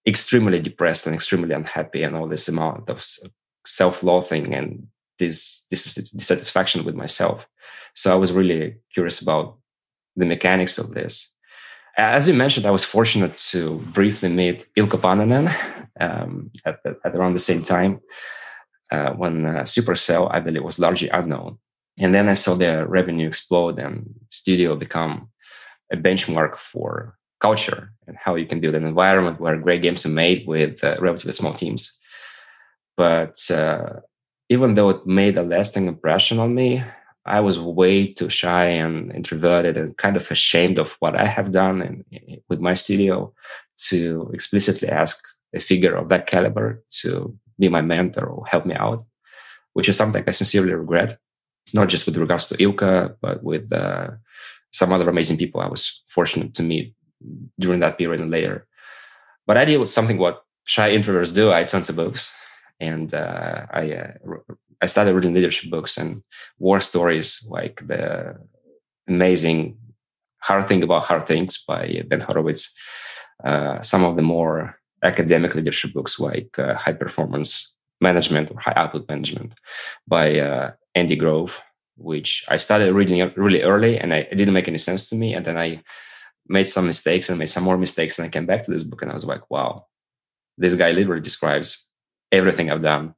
extremely 0.07 0.59
depressed 0.59 1.05
and 1.05 1.15
extremely 1.15 1.53
unhappy 1.53 2.03
and 2.03 2.15
all 2.15 2.27
this 2.27 2.47
amount 2.47 2.89
of 2.89 3.05
self-loathing 3.65 4.53
and 4.53 4.87
this 5.19 5.67
this 5.69 5.93
dissatisfaction 5.93 6.85
with 6.85 6.95
myself. 6.95 7.47
So 7.93 8.13
I 8.13 8.15
was 8.15 8.31
really 8.31 8.77
curious 8.93 9.21
about 9.21 9.57
the 10.15 10.25
mechanics 10.25 10.77
of 10.77 10.91
this. 10.91 11.35
As 11.97 12.27
you 12.27 12.33
mentioned, 12.33 12.65
I 12.65 12.71
was 12.71 12.85
fortunate 12.85 13.35
to 13.51 13.79
briefly 13.93 14.29
meet 14.29 14.65
Ilkka 14.77 14.99
Paananen 14.99 15.47
um, 15.99 16.49
at, 16.65 16.79
at, 16.85 17.15
around 17.15 17.33
the 17.33 17.39
same 17.39 17.61
time 17.61 17.99
uh, 18.91 19.13
when 19.13 19.45
uh, 19.45 19.61
Supercell, 19.63 20.29
I 20.31 20.39
believe, 20.39 20.63
was 20.63 20.79
largely 20.79 21.09
unknown. 21.09 21.57
And 21.99 22.15
then 22.15 22.29
I 22.29 22.33
saw 22.33 22.55
their 22.55 22.87
revenue 22.87 23.27
explode 23.27 23.77
and 23.77 24.13
studio 24.29 24.75
become 24.75 25.29
a 25.91 25.97
benchmark 25.97 26.55
for 26.55 27.17
culture 27.39 27.91
and 28.07 28.17
how 28.17 28.35
you 28.35 28.45
can 28.45 28.59
build 28.59 28.75
an 28.75 28.85
environment 28.85 29.39
where 29.39 29.57
great 29.57 29.81
games 29.81 30.05
are 30.05 30.09
made 30.09 30.47
with 30.47 30.83
uh, 30.83 30.95
relatively 30.99 31.31
small 31.31 31.53
teams. 31.53 31.97
But 32.97 33.39
uh, 33.51 34.01
even 34.49 34.73
though 34.73 34.89
it 34.89 35.05
made 35.05 35.37
a 35.37 35.43
lasting 35.43 35.87
impression 35.87 36.39
on 36.39 36.53
me, 36.53 36.83
I 37.25 37.41
was 37.41 37.59
way 37.59 38.11
too 38.11 38.29
shy 38.29 38.65
and 38.65 39.13
introverted 39.13 39.77
and 39.77 39.95
kind 39.97 40.15
of 40.15 40.29
ashamed 40.31 40.79
of 40.79 40.95
what 40.99 41.15
I 41.15 41.27
have 41.27 41.51
done 41.51 42.03
with 42.49 42.59
my 42.59 42.73
studio 42.73 43.33
to 43.89 44.29
explicitly 44.33 44.89
ask 44.89 45.23
a 45.53 45.59
figure 45.59 45.95
of 45.95 46.09
that 46.09 46.27
caliber 46.27 46.83
to 47.01 47.37
be 47.59 47.69
my 47.69 47.81
mentor 47.81 48.25
or 48.25 48.45
help 48.45 48.65
me 48.65 48.75
out, 48.75 49.03
which 49.73 49.89
is 49.89 49.97
something 49.97 50.23
I 50.25 50.31
sincerely 50.31 50.73
regret, 50.73 51.17
not 51.73 51.89
just 51.89 52.05
with 52.05 52.17
regards 52.17 52.47
to 52.47 52.57
Ilkka, 52.57 53.15
but 53.21 53.43
with 53.43 53.71
uh, 53.73 54.11
some 54.71 54.93
other 54.93 55.09
amazing 55.09 55.37
people 55.37 55.61
I 55.61 55.67
was 55.67 56.03
fortunate 56.07 56.53
to 56.55 56.63
meet 56.63 56.95
during 57.59 57.79
that 57.81 57.97
period 57.97 58.21
and 58.21 58.31
later. 58.31 58.67
But 59.45 59.57
I 59.57 59.65
did 59.65 59.87
something 59.87 60.17
what 60.17 60.43
shy 60.65 60.91
introverts 60.91 61.35
do. 61.35 61.51
I 61.51 61.63
turned 61.63 61.85
to 61.87 61.93
books 61.93 62.33
and 62.79 63.13
uh, 63.13 63.65
I 63.71 63.91
uh, 63.93 64.13
I 64.81 64.85
started 64.85 65.13
reading 65.13 65.33
leadership 65.33 65.69
books 65.69 65.97
and 65.97 66.23
war 66.57 66.79
stories 66.79 67.45
like 67.49 67.85
the 67.85 68.37
amazing 69.07 69.77
Hard 70.41 70.65
Thing 70.65 70.83
About 70.83 71.03
Hard 71.03 71.23
Things 71.23 71.61
by 71.67 72.03
Ben 72.07 72.21
Horowitz. 72.21 72.77
Uh, 73.43 73.81
some 73.81 74.03
of 74.03 74.15
the 74.15 74.21
more 74.21 74.78
academic 75.03 75.55
leadership 75.55 75.93
books 75.93 76.19
like 76.19 76.57
uh, 76.59 76.75
High 76.75 76.93
Performance 76.93 77.75
Management 78.01 78.51
or 78.51 78.59
High 78.59 78.73
Output 78.75 79.07
Management 79.07 79.55
by 80.07 80.39
uh, 80.39 80.71
Andy 80.95 81.15
Grove, 81.15 81.61
which 81.97 82.45
I 82.49 82.57
started 82.57 82.93
reading 82.93 83.31
really 83.35 83.61
early 83.63 83.99
and 83.99 84.13
I, 84.13 84.19
it 84.19 84.35
didn't 84.35 84.53
make 84.53 84.67
any 84.67 84.77
sense 84.77 85.09
to 85.09 85.15
me. 85.15 85.33
And 85.33 85.45
then 85.45 85.57
I 85.57 85.81
made 86.47 86.63
some 86.63 86.85
mistakes 86.85 87.29
and 87.29 87.37
made 87.37 87.49
some 87.49 87.63
more 87.63 87.77
mistakes. 87.77 88.17
And 88.17 88.25
I 88.25 88.29
came 88.29 88.45
back 88.45 88.63
to 88.63 88.71
this 88.71 88.83
book 88.83 89.01
and 89.01 89.11
I 89.11 89.13
was 89.13 89.25
like, 89.25 89.49
wow, 89.51 89.85
this 90.57 90.75
guy 90.75 90.91
literally 90.91 91.21
describes 91.21 91.91
everything 92.31 92.69
I've 92.69 92.81
done 92.81 93.15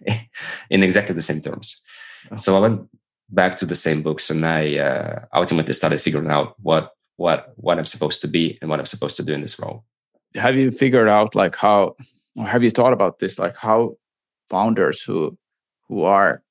in 0.70 0.82
exactly 0.82 1.14
the 1.14 1.22
same 1.22 1.40
terms. 1.40 1.82
Oh. 2.30 2.36
So 2.36 2.56
I 2.56 2.60
went 2.60 2.88
back 3.28 3.56
to 3.58 3.66
the 3.66 3.74
same 3.74 4.02
books, 4.02 4.30
and 4.30 4.44
I 4.44 4.78
uh, 4.78 5.24
ultimately 5.34 5.72
started 5.72 6.00
figuring 6.00 6.30
out 6.30 6.54
what 6.60 6.92
what 7.16 7.52
what 7.56 7.78
I'm 7.78 7.86
supposed 7.86 8.20
to 8.22 8.28
be 8.28 8.58
and 8.60 8.70
what 8.70 8.78
I'm 8.78 8.86
supposed 8.86 9.16
to 9.16 9.24
do 9.24 9.32
in 9.32 9.40
this 9.40 9.58
role. 9.58 9.84
Have 10.34 10.56
you 10.56 10.70
figured 10.70 11.08
out 11.08 11.34
like 11.34 11.56
how, 11.56 11.96
or 12.36 12.46
have 12.46 12.62
you 12.62 12.70
thought 12.70 12.92
about 12.92 13.18
this? 13.18 13.38
Like 13.38 13.56
how 13.56 13.96
founders 14.48 15.02
who 15.02 15.36
who 15.88 16.04
are 16.04 16.42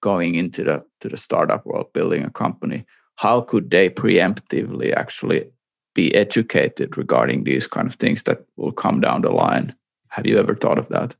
going 0.00 0.34
into 0.34 0.64
the 0.64 0.84
to 1.00 1.08
the 1.08 1.16
startup 1.16 1.64
world, 1.66 1.92
building 1.92 2.24
a 2.24 2.30
company, 2.30 2.84
how 3.16 3.40
could 3.40 3.70
they 3.70 3.90
preemptively 3.90 4.92
actually 4.94 5.50
be 5.94 6.14
educated 6.14 6.96
regarding 6.96 7.44
these 7.44 7.66
kind 7.66 7.86
of 7.86 7.94
things 7.94 8.22
that 8.24 8.44
will 8.56 8.72
come 8.72 9.00
down 9.00 9.22
the 9.22 9.30
line? 9.30 9.74
Have 10.08 10.26
you 10.26 10.38
ever 10.38 10.54
thought 10.54 10.78
of 10.78 10.88
that? 10.88 11.14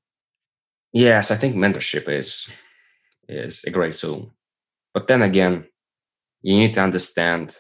Yes, 0.93 1.31
I 1.31 1.37
think 1.37 1.55
mentorship 1.55 2.09
is 2.09 2.53
is 3.29 3.65
a 3.65 3.71
great 3.71 3.95
tool. 3.95 4.35
But 4.93 5.07
then 5.07 5.23
again, 5.23 5.67
you 6.43 6.59
need 6.59 6.75
to 6.75 6.83
understand 6.83 7.57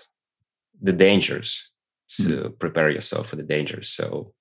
the 0.80 0.92
dangers 0.92 1.70
to 2.08 2.22
mm. 2.22 2.58
prepare 2.58 2.90
yourself 2.90 3.28
for 3.28 3.36
the 3.36 3.42
dangers. 3.42 3.88
So 3.88 4.32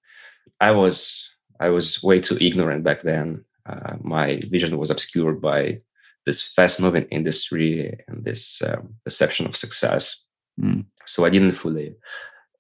I 0.60 0.72
was 0.72 1.36
I 1.60 1.70
was 1.70 2.02
way 2.04 2.20
too 2.20 2.38
ignorant 2.40 2.84
back 2.84 3.02
then. 3.02 3.46
Uh, 3.66 3.96
my 4.02 4.40
vision 4.50 4.78
was 4.78 4.90
obscured 4.90 5.42
by 5.42 5.82
this 6.26 6.42
fast 6.42 6.82
moving 6.82 7.06
industry 7.06 7.98
and 8.08 8.24
this 8.24 8.62
um, 8.62 8.96
perception 9.04 9.46
of 9.46 9.56
success. 9.56 10.26
Mm. 10.60 10.86
So 11.06 11.26
I 11.26 11.30
didn't 11.30 11.52
fully 11.52 11.96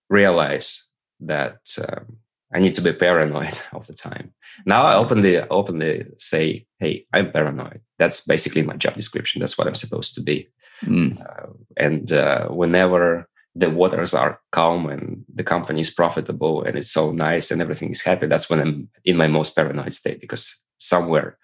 realize 0.09 0.91
that 1.19 1.59
um, 1.87 2.17
I 2.53 2.59
need 2.59 2.73
to 2.75 2.81
be 2.81 2.93
paranoid 2.93 3.53
all 3.73 3.81
the 3.81 3.93
time. 3.93 4.33
Now 4.65 4.83
I 4.83 4.95
openly 4.95 5.37
openly 5.37 6.05
say, 6.17 6.65
"Hey, 6.79 7.05
I'm 7.13 7.31
paranoid." 7.31 7.81
That's 7.97 8.25
basically 8.25 8.63
my 8.63 8.75
job 8.75 8.95
description. 8.95 9.39
That's 9.39 9.57
what 9.57 9.67
I'm 9.67 9.75
supposed 9.75 10.15
to 10.15 10.21
be. 10.21 10.47
Mm. 10.83 11.19
Uh, 11.19 11.53
and 11.77 12.11
uh, 12.11 12.47
whenever 12.47 13.28
the 13.55 13.69
waters 13.69 14.13
are 14.13 14.39
calm 14.51 14.87
and 14.87 15.25
the 15.33 15.43
company 15.43 15.81
is 15.81 15.89
profitable 15.89 16.63
and 16.63 16.77
it's 16.77 16.91
so 16.91 17.11
nice 17.11 17.51
and 17.51 17.61
everything 17.61 17.89
is 17.89 18.01
happy, 18.01 18.27
that's 18.27 18.49
when 18.49 18.59
I'm 18.59 18.89
in 19.05 19.17
my 19.17 19.27
most 19.27 19.55
paranoid 19.55 19.93
state 19.93 20.21
because 20.21 20.63
somewhere 20.77 21.37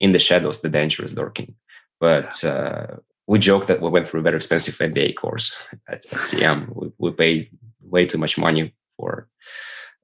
in 0.00 0.12
the 0.12 0.18
shadows 0.18 0.62
the 0.62 0.68
danger 0.68 1.04
is 1.04 1.16
lurking. 1.16 1.54
But 2.00 2.42
uh, 2.44 2.96
we 3.26 3.38
joke 3.38 3.66
that 3.66 3.80
we 3.80 3.88
went 3.88 4.08
through 4.08 4.20
a 4.20 4.24
very 4.24 4.36
expensive 4.36 4.74
MBA 4.74 5.16
course 5.16 5.56
at, 5.88 6.04
at 6.06 6.20
CM. 6.20 6.74
We, 6.74 6.92
we 6.98 7.10
paid 7.12 7.50
way 7.82 8.06
too 8.06 8.18
much 8.18 8.36
money 8.36 8.74
for 8.96 9.28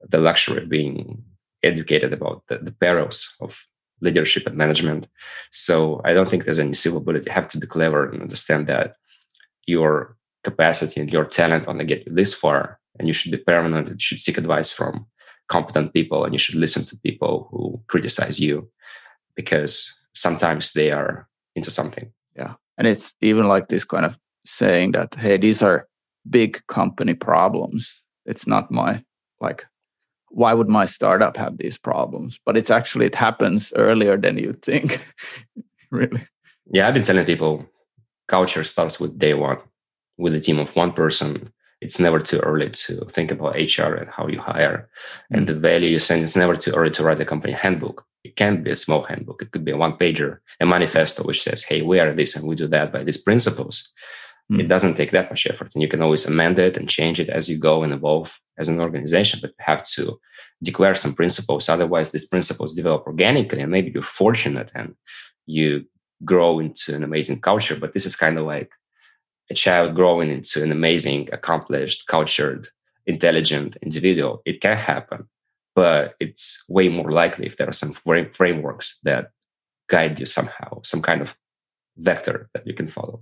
the 0.01 0.19
luxury 0.19 0.63
of 0.63 0.69
being 0.69 1.23
educated 1.63 2.13
about 2.13 2.43
the, 2.47 2.57
the 2.57 2.71
perils 2.71 3.35
of 3.41 3.65
leadership 4.01 4.47
and 4.47 4.57
management. 4.57 5.07
So 5.51 6.01
I 6.03 6.13
don't 6.13 6.27
think 6.27 6.45
there's 6.45 6.59
any 6.59 6.73
silver 6.73 6.99
bullet. 6.99 7.25
You 7.25 7.31
have 7.31 7.49
to 7.49 7.59
be 7.59 7.67
clever 7.67 8.09
and 8.09 8.21
understand 8.21 8.67
that 8.67 8.95
your 9.67 10.17
capacity 10.43 11.01
and 11.01 11.11
your 11.11 11.25
talent 11.25 11.67
only 11.67 11.85
get 11.85 12.05
you 12.05 12.13
this 12.13 12.33
far, 12.33 12.79
and 12.97 13.07
you 13.07 13.13
should 13.13 13.31
be 13.31 13.37
permanent. 13.37 13.89
You 13.89 13.95
should 13.99 14.19
seek 14.19 14.37
advice 14.37 14.71
from 14.71 15.05
competent 15.47 15.93
people, 15.93 16.23
and 16.23 16.33
you 16.33 16.39
should 16.39 16.55
listen 16.55 16.85
to 16.85 16.97
people 16.99 17.47
who 17.51 17.81
criticize 17.87 18.39
you 18.39 18.69
because 19.35 19.93
sometimes 20.13 20.73
they 20.73 20.91
are 20.91 21.27
into 21.55 21.71
something. 21.71 22.11
Yeah, 22.35 22.53
and 22.77 22.87
it's 22.87 23.15
even 23.21 23.47
like 23.47 23.67
this 23.67 23.85
kind 23.85 24.05
of 24.05 24.17
saying 24.45 24.93
that 24.93 25.15
hey, 25.15 25.37
these 25.37 25.61
are 25.61 25.87
big 26.29 26.65
company 26.67 27.13
problems. 27.13 28.03
It's 28.25 28.47
not 28.47 28.71
my 28.71 29.03
like 29.39 29.65
why 30.33 30.53
would 30.53 30.69
my 30.69 30.85
startup 30.85 31.35
have 31.35 31.57
these 31.57 31.77
problems? 31.77 32.39
But 32.45 32.57
it's 32.57 32.71
actually 32.71 33.05
it 33.05 33.15
happens 33.15 33.73
earlier 33.75 34.17
than 34.17 34.37
you 34.37 34.53
think. 34.53 35.13
really. 35.91 36.21
Yeah, 36.71 36.87
I've 36.87 36.93
been 36.93 37.03
telling 37.03 37.25
people 37.25 37.67
culture 38.27 38.63
starts 38.63 38.97
with 38.97 39.19
day 39.19 39.33
one 39.33 39.57
with 40.21 40.35
a 40.35 40.39
team 40.39 40.59
of 40.59 40.75
one 40.75 40.93
person. 40.93 41.47
It's 41.81 41.99
never 41.99 42.19
too 42.19 42.39
early 42.39 42.69
to 42.69 43.05
think 43.05 43.31
about 43.31 43.55
HR 43.55 43.93
and 43.95 44.09
how 44.09 44.27
you 44.27 44.39
hire 44.39 44.77
mm-hmm. 44.77 45.35
and 45.35 45.47
the 45.47 45.55
value 45.55 45.89
you 45.89 45.99
send. 45.99 46.21
It's 46.21 46.37
never 46.37 46.55
too 46.55 46.73
early 46.75 46.91
to 46.91 47.03
write 47.03 47.19
a 47.19 47.25
company 47.25 47.53
handbook. 47.53 48.05
It 48.23 48.35
can 48.35 48.61
be 48.61 48.69
a 48.69 48.75
small 48.75 49.01
handbook. 49.03 49.41
It 49.41 49.49
could 49.51 49.65
be 49.65 49.71
a 49.71 49.77
one 49.77 49.93
pager, 49.93 50.37
a 50.59 50.65
manifesto 50.65 51.23
which 51.23 51.41
says, 51.41 51.63
hey, 51.63 51.81
we 51.81 51.99
are 51.99 52.13
this 52.13 52.35
and 52.35 52.47
we 52.47 52.55
do 52.55 52.67
that 52.67 52.93
by 52.93 53.03
these 53.03 53.17
principles. 53.17 53.91
Mm. 54.51 54.59
It 54.59 54.67
doesn't 54.67 54.95
take 54.95 55.09
that 55.11 55.31
much 55.31 55.47
effort. 55.47 55.73
And 55.73 55.81
you 55.81 55.87
can 55.87 56.03
always 56.03 56.27
amend 56.27 56.59
it 56.59 56.77
and 56.77 56.87
change 56.87 57.19
it 57.19 57.29
as 57.29 57.49
you 57.49 57.57
go 57.57 57.81
and 57.81 57.91
evolve 57.91 58.39
as 58.59 58.69
an 58.69 58.79
organization, 58.79 59.39
but 59.41 59.49
you 59.51 59.65
have 59.71 59.83
to 59.95 60.19
declare 60.61 60.93
some 60.93 61.15
principles. 61.15 61.67
Otherwise, 61.67 62.11
these 62.11 62.27
principles 62.27 62.75
develop 62.75 63.07
organically. 63.07 63.61
And 63.61 63.71
maybe 63.71 63.89
you're 63.91 64.03
fortunate 64.03 64.71
and 64.75 64.93
you 65.47 65.85
grow 66.23 66.59
into 66.59 66.95
an 66.95 67.03
amazing 67.03 67.41
culture. 67.41 67.75
But 67.75 67.93
this 67.93 68.05
is 68.05 68.15
kind 68.15 68.37
of 68.37 68.45
like 68.45 68.71
a 69.51 69.53
child 69.53 69.93
growing 69.93 70.29
into 70.31 70.63
an 70.63 70.71
amazing, 70.71 71.29
accomplished, 71.31 72.07
cultured, 72.07 72.67
intelligent 73.05 73.75
individual. 73.83 74.41
It 74.45 74.61
can 74.61 74.77
happen, 74.77 75.27
but 75.75 76.15
it's 76.19 76.65
way 76.69 76.87
more 76.89 77.11
likely 77.11 77.45
if 77.45 77.57
there 77.57 77.69
are 77.69 77.73
some 77.73 77.93
frameworks 78.33 78.99
that 79.03 79.31
guide 79.87 80.19
you 80.19 80.25
somehow, 80.25 80.81
some 80.83 81.01
kind 81.01 81.21
of 81.21 81.37
vector 81.97 82.49
that 82.53 82.65
you 82.65 82.73
can 82.73 82.87
follow. 82.87 83.21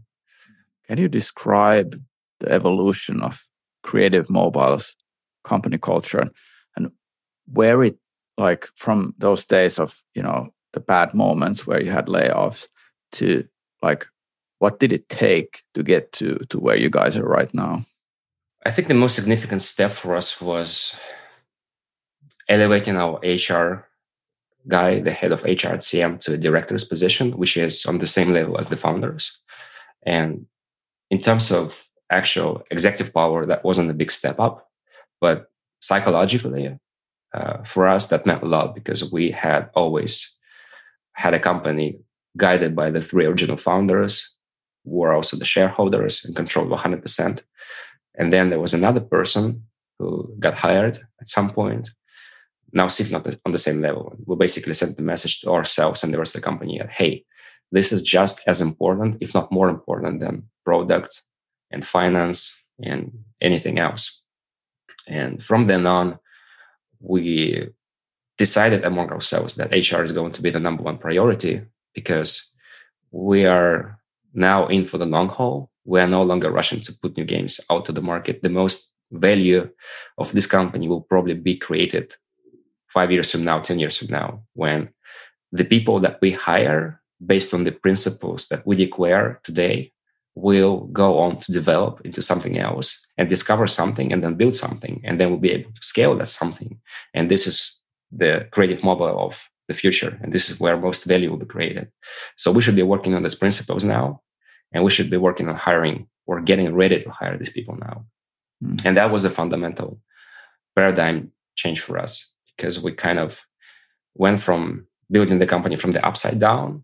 Can 0.87 0.99
you 0.99 1.09
describe 1.09 1.95
the 2.39 2.51
evolution 2.51 3.21
of 3.21 3.47
Creative 3.81 4.29
Mobile's 4.29 4.95
company 5.43 5.77
culture 5.77 6.29
and 6.75 6.91
where 7.51 7.83
it 7.83 7.97
like 8.37 8.67
from 8.75 9.13
those 9.17 9.45
days 9.45 9.79
of 9.79 10.03
you 10.13 10.21
know 10.21 10.49
the 10.73 10.79
bad 10.79 11.13
moments 11.13 11.65
where 11.65 11.81
you 11.81 11.91
had 11.91 12.07
layoffs 12.07 12.67
to 13.13 13.45
like 13.81 14.07
what 14.60 14.80
did 14.80 14.91
it 14.93 15.10
take 15.10 15.63
to 15.74 15.84
get 15.84 16.12
to 16.12 16.38
to 16.50 16.60
where 16.60 16.78
you 16.78 16.89
guys 16.89 17.17
are 17.17 17.28
right 17.28 17.54
now 17.54 17.82
i 18.65 18.72
think 18.72 18.88
the 18.88 18.93
most 18.93 19.15
significant 19.15 19.62
step 19.62 19.91
for 19.91 20.15
us 20.15 20.41
was 20.41 21.00
elevating 22.48 22.98
our 22.98 23.19
hr 23.24 23.86
guy 24.67 25.00
the 25.00 25.12
head 25.12 25.32
of 25.32 25.43
hr 25.43 25.74
at 25.76 25.82
cm 25.82 26.19
to 26.19 26.34
a 26.34 26.38
director's 26.38 26.84
position 26.84 27.32
which 27.32 27.58
is 27.58 27.86
on 27.86 27.98
the 27.98 28.06
same 28.06 28.32
level 28.34 28.58
as 28.58 28.67
the 28.67 28.78
founders 28.78 29.41
and 30.06 30.45
in 31.10 31.19
terms 31.22 31.52
of 31.52 31.89
actual 32.10 32.63
executive 32.72 33.13
power, 33.13 33.45
that 33.45 33.63
wasn't 33.63 33.91
a 33.91 33.93
big 33.93 34.12
step 34.12 34.39
up. 34.39 34.69
But 35.22 35.50
psychologically, 35.82 36.78
uh, 37.34 37.63
for 37.63 37.88
us, 37.88 38.08
that 38.08 38.26
meant 38.26 38.43
a 38.43 38.48
lot 38.48 38.76
because 38.76 39.12
we 39.12 39.32
had 39.32 39.69
always 39.76 40.38
had 41.13 41.34
a 41.34 41.39
company 41.39 42.00
guided 42.38 42.76
by 42.76 42.89
the 42.89 43.02
three 43.02 43.26
original 43.26 43.58
founders, 43.58 44.36
were 44.89 45.13
also 45.13 45.38
the 45.38 45.45
shareholders 45.45 46.25
and 46.25 46.36
controlled 46.36 46.69
100%. 46.69 47.43
And 48.17 48.34
then 48.34 48.49
there 48.49 48.60
was 48.60 48.73
another 48.73 48.99
person 48.99 49.63
who 49.97 50.34
got 50.39 50.56
hired 50.56 50.99
at 51.21 51.30
some 51.30 51.49
point, 51.49 51.91
now 52.73 52.88
sitting 52.88 53.15
on 53.15 53.23
the, 53.23 53.39
on 53.45 53.52
the 53.52 53.58
same 53.58 53.82
level. 53.82 54.15
We 54.25 54.36
basically 54.36 54.73
sent 54.73 54.95
the 54.95 55.04
message 55.04 55.41
to 55.41 55.52
ourselves 55.52 56.04
and 56.04 56.13
the 56.13 56.17
rest 56.17 56.36
of 56.36 56.41
the 56.41 56.45
company 56.45 56.78
that, 56.80 56.91
hey, 56.91 57.25
this 57.71 57.91
is 57.91 58.02
just 58.02 58.41
as 58.47 58.62
important, 58.62 59.17
if 59.21 59.34
not 59.34 59.52
more 59.52 59.69
important, 59.69 60.19
than 60.19 60.43
product 60.65 61.21
and 61.71 61.86
finance 61.86 62.65
and 62.82 63.12
anything 63.41 63.78
else. 63.80 64.25
And 65.08 65.43
from 65.43 65.67
then 65.67 65.86
on, 65.86 66.19
we 66.99 67.69
decided 68.38 68.86
among 68.86 69.10
ourselves 69.10 69.56
that 69.56 69.71
HR 69.71 70.02
is 70.02 70.12
going 70.12 70.32
to 70.32 70.41
be 70.41 70.49
the 70.49 70.60
number 70.60 70.82
one 70.82 70.97
priority 70.97 71.62
because 71.93 72.56
we 73.12 73.45
are 73.45 73.98
now 74.33 74.67
in 74.67 74.85
for 74.85 74.97
the 74.97 75.05
long 75.05 75.29
haul. 75.29 75.71
We 75.85 75.99
are 75.99 76.07
no 76.07 76.23
longer 76.23 76.51
rushing 76.51 76.81
to 76.81 76.97
put 77.01 77.17
new 77.17 77.25
games 77.25 77.59
out 77.69 77.85
to 77.85 77.91
the 77.91 78.01
market. 78.01 78.43
The 78.43 78.49
most 78.49 78.93
value 79.11 79.69
of 80.17 80.31
this 80.31 80.47
company 80.47 80.87
will 80.87 81.01
probably 81.01 81.33
be 81.33 81.55
created 81.55 82.13
five 82.87 83.11
years 83.11 83.31
from 83.31 83.43
now, 83.43 83.59
10 83.59 83.79
years 83.79 83.97
from 83.97 84.09
now, 84.09 84.43
when 84.53 84.89
the 85.51 85.65
people 85.65 85.99
that 85.99 86.19
we 86.21 86.31
hire 86.31 87.01
based 87.25 87.53
on 87.53 87.63
the 87.63 87.71
principles 87.71 88.47
that 88.47 88.65
we 88.65 88.75
declare 88.75 89.39
today 89.43 89.91
will 90.35 90.81
go 90.87 91.19
on 91.19 91.37
to 91.37 91.51
develop 91.51 92.01
into 92.05 92.21
something 92.21 92.57
else 92.57 93.07
and 93.17 93.29
discover 93.29 93.67
something 93.67 94.13
and 94.13 94.23
then 94.23 94.35
build 94.35 94.55
something 94.55 95.01
and 95.03 95.19
then 95.19 95.29
we'll 95.29 95.39
be 95.39 95.51
able 95.51 95.71
to 95.71 95.83
scale 95.83 96.15
that 96.15 96.27
something 96.27 96.79
and 97.13 97.29
this 97.29 97.45
is 97.45 97.81
the 98.11 98.47
creative 98.51 98.83
mobile 98.83 99.19
of 99.19 99.48
the 99.69 99.73
future 99.73 100.19
and 100.21 100.34
this 100.34 100.49
is 100.49 100.60
where 100.60 100.77
most 100.77 101.05
value 101.05 101.29
will 101.29 101.45
be 101.45 101.53
created 101.53 101.88
so 102.36 102.51
we 102.51 102.62
should 102.62 102.75
be 102.75 102.91
working 102.93 103.13
on 103.15 103.21
these 103.21 103.39
principles 103.43 103.84
now 103.84 104.21
and 104.73 104.84
we 104.84 104.91
should 104.91 105.10
be 105.10 105.23
working 105.27 105.47
on 105.49 105.55
hiring 105.55 106.08
or 106.27 106.41
getting 106.41 106.75
ready 106.75 106.99
to 106.99 107.10
hire 107.10 107.38
these 107.38 107.55
people 107.58 107.75
now 107.88 108.05
mm. 108.63 108.86
and 108.86 108.97
that 108.97 109.12
was 109.12 109.23
a 109.23 109.29
fundamental 109.29 109.99
paradigm 110.75 111.32
change 111.55 111.79
for 111.82 111.97
us 111.97 112.36
because 112.55 112.82
we 112.84 112.91
kind 112.91 113.19
of 113.19 113.45
went 114.15 114.39
from 114.41 114.86
building 115.12 115.39
the 115.39 115.45
company 115.45 115.75
from 115.75 115.91
the 115.91 116.05
upside 116.05 116.39
down 116.39 116.84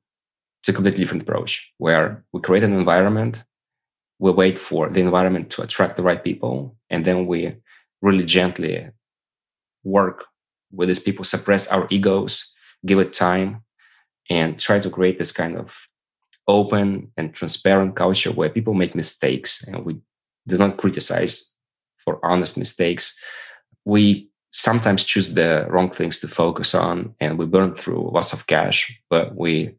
to 0.63 0.71
a 0.71 0.75
completely 0.75 1.03
different 1.03 1.23
approach 1.23 1.73
where 1.77 2.23
we 2.33 2.41
create 2.41 2.63
an 2.63 2.73
environment, 2.73 3.43
we 4.19 4.31
wait 4.31 4.57
for 4.57 4.89
the 4.89 5.01
environment 5.01 5.49
to 5.51 5.61
attract 5.61 5.95
the 5.95 6.03
right 6.03 6.23
people, 6.23 6.75
and 6.89 7.05
then 7.05 7.27
we 7.27 7.55
really 8.01 8.25
gently 8.25 8.89
work 9.83 10.25
with 10.71 10.87
these 10.87 10.99
people, 10.99 11.23
suppress 11.23 11.71
our 11.71 11.87
egos, 11.89 12.54
give 12.85 12.99
it 12.99 13.13
time, 13.13 13.63
and 14.29 14.59
try 14.59 14.79
to 14.79 14.89
create 14.89 15.17
this 15.17 15.31
kind 15.31 15.57
of 15.57 15.87
open 16.47 17.11
and 17.17 17.33
transparent 17.33 17.95
culture 17.95 18.31
where 18.31 18.49
people 18.49 18.73
make 18.73 18.95
mistakes 18.95 19.63
and 19.67 19.83
we 19.85 19.97
do 20.47 20.57
not 20.57 20.77
criticize 20.77 21.55
for 21.97 22.23
honest 22.23 22.57
mistakes. 22.57 23.17
We 23.83 24.29
sometimes 24.51 25.03
choose 25.03 25.33
the 25.33 25.65
wrong 25.69 25.89
things 25.89 26.19
to 26.19 26.27
focus 26.27 26.75
on 26.75 27.15
and 27.19 27.37
we 27.37 27.45
burn 27.45 27.75
through 27.75 28.11
lots 28.13 28.31
of 28.31 28.47
cash, 28.47 28.99
but 29.09 29.35
we 29.35 29.75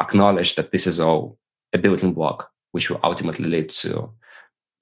acknowledge 0.00 0.54
that 0.54 0.72
this 0.72 0.86
is 0.86 0.98
all 1.00 1.38
a 1.72 1.78
building 1.78 2.12
block, 2.12 2.50
which 2.72 2.90
will 2.90 3.00
ultimately 3.04 3.48
lead 3.48 3.68
to 3.68 4.10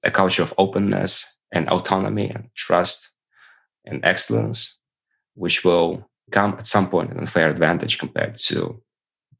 a 0.03 0.11
culture 0.11 0.41
of 0.41 0.53
openness 0.57 1.39
and 1.51 1.69
autonomy 1.69 2.29
and 2.29 2.49
trust 2.55 3.15
and 3.85 4.03
excellence, 4.05 4.79
which 5.35 5.65
will 5.65 6.08
come 6.31 6.55
at 6.57 6.67
some 6.67 6.89
point 6.89 7.11
an 7.11 7.19
unfair 7.19 7.49
advantage 7.49 7.97
compared 7.97 8.37
to 8.37 8.55
you 8.55 8.81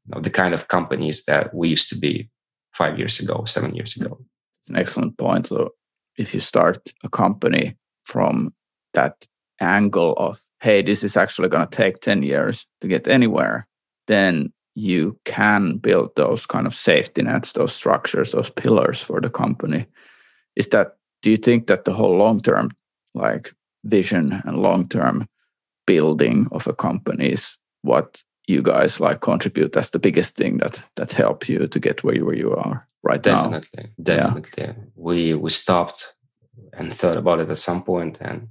know, 0.06 0.20
the 0.20 0.30
kind 0.30 0.54
of 0.54 0.68
companies 0.68 1.24
that 1.24 1.54
we 1.54 1.68
used 1.68 1.88
to 1.90 1.98
be 1.98 2.28
five 2.72 2.98
years 2.98 3.20
ago, 3.20 3.44
seven 3.46 3.74
years 3.74 3.96
ago. 3.96 4.18
It's 4.62 4.70
an 4.70 4.76
excellent 4.76 5.18
point. 5.18 5.46
So 5.46 5.70
if 6.16 6.34
you 6.34 6.40
start 6.40 6.78
a 7.02 7.08
company 7.08 7.76
from 8.04 8.54
that 8.94 9.26
angle 9.60 10.14
of, 10.14 10.40
hey, 10.60 10.82
this 10.82 11.04
is 11.04 11.16
actually 11.16 11.48
going 11.48 11.66
to 11.66 11.76
take 11.76 12.00
10 12.00 12.22
years 12.22 12.66
to 12.80 12.88
get 12.88 13.08
anywhere, 13.08 13.66
then 14.06 14.52
you 14.74 15.18
can 15.24 15.76
build 15.76 16.14
those 16.16 16.46
kind 16.46 16.66
of 16.66 16.74
safety 16.74 17.22
nets, 17.22 17.52
those 17.52 17.72
structures, 17.72 18.32
those 18.32 18.50
pillars 18.50 19.00
for 19.00 19.20
the 19.20 19.30
company. 19.30 19.86
Is 20.56 20.68
that 20.68 20.96
do 21.22 21.30
you 21.30 21.36
think 21.36 21.66
that 21.66 21.84
the 21.84 21.92
whole 21.92 22.16
long 22.16 22.40
term 22.40 22.70
like 23.14 23.52
vision 23.84 24.42
and 24.44 24.58
long 24.58 24.88
term 24.88 25.26
building 25.92 26.48
of 26.50 26.66
a 26.66 26.72
company 26.72 27.28
is 27.32 27.58
what 27.82 28.22
you 28.46 28.62
guys 28.62 29.00
like 29.00 29.20
contribute 29.20 29.72
that's 29.72 29.90
the 29.90 29.98
biggest 29.98 30.36
thing 30.36 30.58
that 30.58 30.84
that 30.96 31.12
help 31.12 31.48
you 31.48 31.68
to 31.68 31.78
get 31.80 32.02
where 32.04 32.16
you, 32.16 32.24
where 32.26 32.40
you 32.44 32.52
are 32.64 32.86
right 33.02 33.22
definitely, 33.22 33.84
now? 33.84 33.88
Definitely, 34.02 34.52
definitely. 34.54 34.64
Yeah. 34.64 34.72
We 34.96 35.34
we 35.34 35.50
stopped 35.50 36.14
and 36.72 36.92
thought 36.92 37.16
about 37.16 37.40
it 37.40 37.50
at 37.50 37.56
some. 37.56 37.84
And 38.20 38.48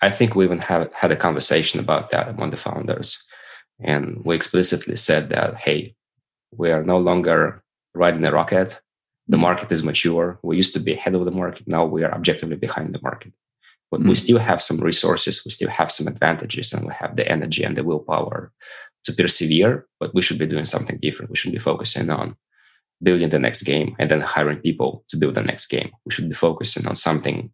I 0.00 0.10
think 0.10 0.34
we 0.34 0.44
even 0.44 0.58
have 0.58 0.92
had 0.94 1.12
a 1.12 1.16
conversation 1.16 1.80
about 1.80 2.10
that 2.10 2.28
among 2.28 2.50
the 2.50 2.56
founders. 2.56 3.26
And 3.80 4.22
we 4.24 4.34
explicitly 4.34 4.96
said 4.96 5.30
that, 5.30 5.56
hey, 5.56 5.94
we 6.52 6.70
are 6.70 6.82
no 6.82 6.98
longer 6.98 7.62
riding 7.94 8.24
a 8.24 8.32
rocket. 8.32 8.80
The 9.28 9.36
mm. 9.36 9.40
market 9.40 9.72
is 9.72 9.82
mature. 9.82 10.38
We 10.42 10.56
used 10.56 10.74
to 10.74 10.80
be 10.80 10.94
ahead 10.94 11.14
of 11.14 11.24
the 11.24 11.30
market. 11.30 11.66
Now 11.66 11.84
we 11.84 12.04
are 12.04 12.12
objectively 12.12 12.56
behind 12.56 12.94
the 12.94 13.00
market. 13.02 13.32
But 13.90 14.00
mm. 14.00 14.08
we 14.08 14.14
still 14.14 14.38
have 14.38 14.62
some 14.62 14.78
resources. 14.78 15.42
We 15.44 15.50
still 15.50 15.68
have 15.70 15.90
some 15.90 16.06
advantages 16.06 16.72
and 16.72 16.86
we 16.86 16.92
have 16.94 17.16
the 17.16 17.30
energy 17.30 17.64
and 17.64 17.76
the 17.76 17.84
willpower 17.84 18.52
to 19.04 19.12
persevere. 19.12 19.86
But 19.98 20.14
we 20.14 20.22
should 20.22 20.38
be 20.38 20.46
doing 20.46 20.64
something 20.64 20.98
different. 21.00 21.30
We 21.30 21.36
should 21.36 21.52
be 21.52 21.58
focusing 21.58 22.10
on 22.10 22.36
building 23.02 23.30
the 23.30 23.38
next 23.38 23.62
game 23.62 23.96
and 23.98 24.10
then 24.10 24.20
hiring 24.20 24.58
people 24.58 25.04
to 25.08 25.16
build 25.16 25.34
the 25.34 25.42
next 25.42 25.66
game. 25.66 25.90
We 26.04 26.12
should 26.12 26.28
be 26.28 26.34
focusing 26.34 26.86
on 26.86 26.96
something 26.96 27.50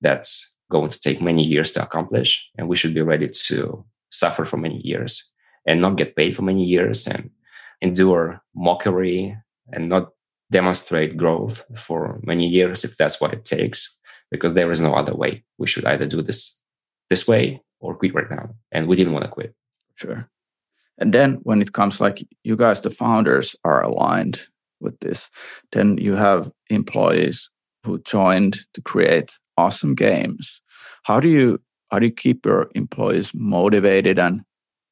that's 0.00 0.58
going 0.70 0.90
to 0.90 1.00
take 1.00 1.20
many 1.20 1.42
years 1.42 1.72
to 1.72 1.82
accomplish. 1.82 2.48
And 2.56 2.68
we 2.68 2.76
should 2.76 2.94
be 2.94 3.02
ready 3.02 3.28
to 3.46 3.84
suffer 4.10 4.44
for 4.44 4.56
many 4.56 4.80
years 4.84 5.32
and 5.66 5.80
not 5.80 5.96
get 5.96 6.16
paid 6.16 6.36
for 6.36 6.42
many 6.42 6.64
years 6.64 7.06
and 7.06 7.30
endure 7.80 8.42
mockery 8.54 9.36
and 9.72 9.88
not 9.88 10.10
demonstrate 10.50 11.16
growth 11.16 11.64
for 11.78 12.20
many 12.24 12.46
years 12.46 12.84
if 12.84 12.96
that's 12.96 13.20
what 13.20 13.32
it 13.32 13.44
takes 13.44 13.99
because 14.30 14.54
there 14.54 14.70
is 14.70 14.80
no 14.80 14.94
other 14.94 15.14
way. 15.14 15.44
We 15.58 15.66
should 15.66 15.84
either 15.84 16.06
do 16.06 16.22
this 16.22 16.62
this 17.08 17.26
way 17.26 17.62
or 17.80 17.96
quit 17.96 18.14
right 18.14 18.30
now. 18.30 18.50
And 18.70 18.86
we 18.86 18.96
didn't 18.96 19.12
want 19.12 19.24
to 19.24 19.30
quit. 19.30 19.54
Sure. 19.94 20.28
And 20.98 21.12
then 21.12 21.40
when 21.42 21.60
it 21.62 21.72
comes 21.72 22.00
like 22.00 22.26
you 22.44 22.56
guys 22.56 22.80
the 22.80 22.90
founders 22.90 23.56
are 23.64 23.82
aligned 23.82 24.46
with 24.80 24.98
this 25.00 25.30
then 25.72 25.98
you 25.98 26.14
have 26.14 26.50
employees 26.68 27.50
who 27.84 27.98
joined 28.00 28.58
to 28.74 28.82
create 28.82 29.38
awesome 29.56 29.94
games. 29.94 30.62
How 31.04 31.20
do 31.20 31.28
you 31.28 31.60
how 31.90 31.98
do 31.98 32.06
you 32.06 32.12
keep 32.12 32.46
your 32.46 32.70
employees 32.74 33.32
motivated 33.34 34.18
and 34.18 34.42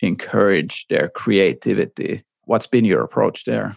encourage 0.01 0.87
their 0.89 1.09
creativity? 1.09 2.25
What's 2.45 2.67
been 2.67 2.85
your 2.85 3.03
approach 3.05 3.45
there? 3.45 3.77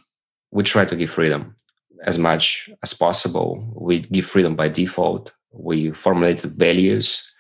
We 0.52 0.64
try 0.64 0.86
to 0.86 0.96
give 0.96 1.12
freedom 1.12 1.56
as 2.04 2.18
much 2.18 2.70
as 2.84 2.94
possible. 2.94 3.72
We 3.76 4.00
give 4.00 4.26
freedom 4.26 4.56
by 4.56 4.70
default 4.70 5.34
we 5.52 5.92
formulated 5.92 6.54
values 6.54 7.34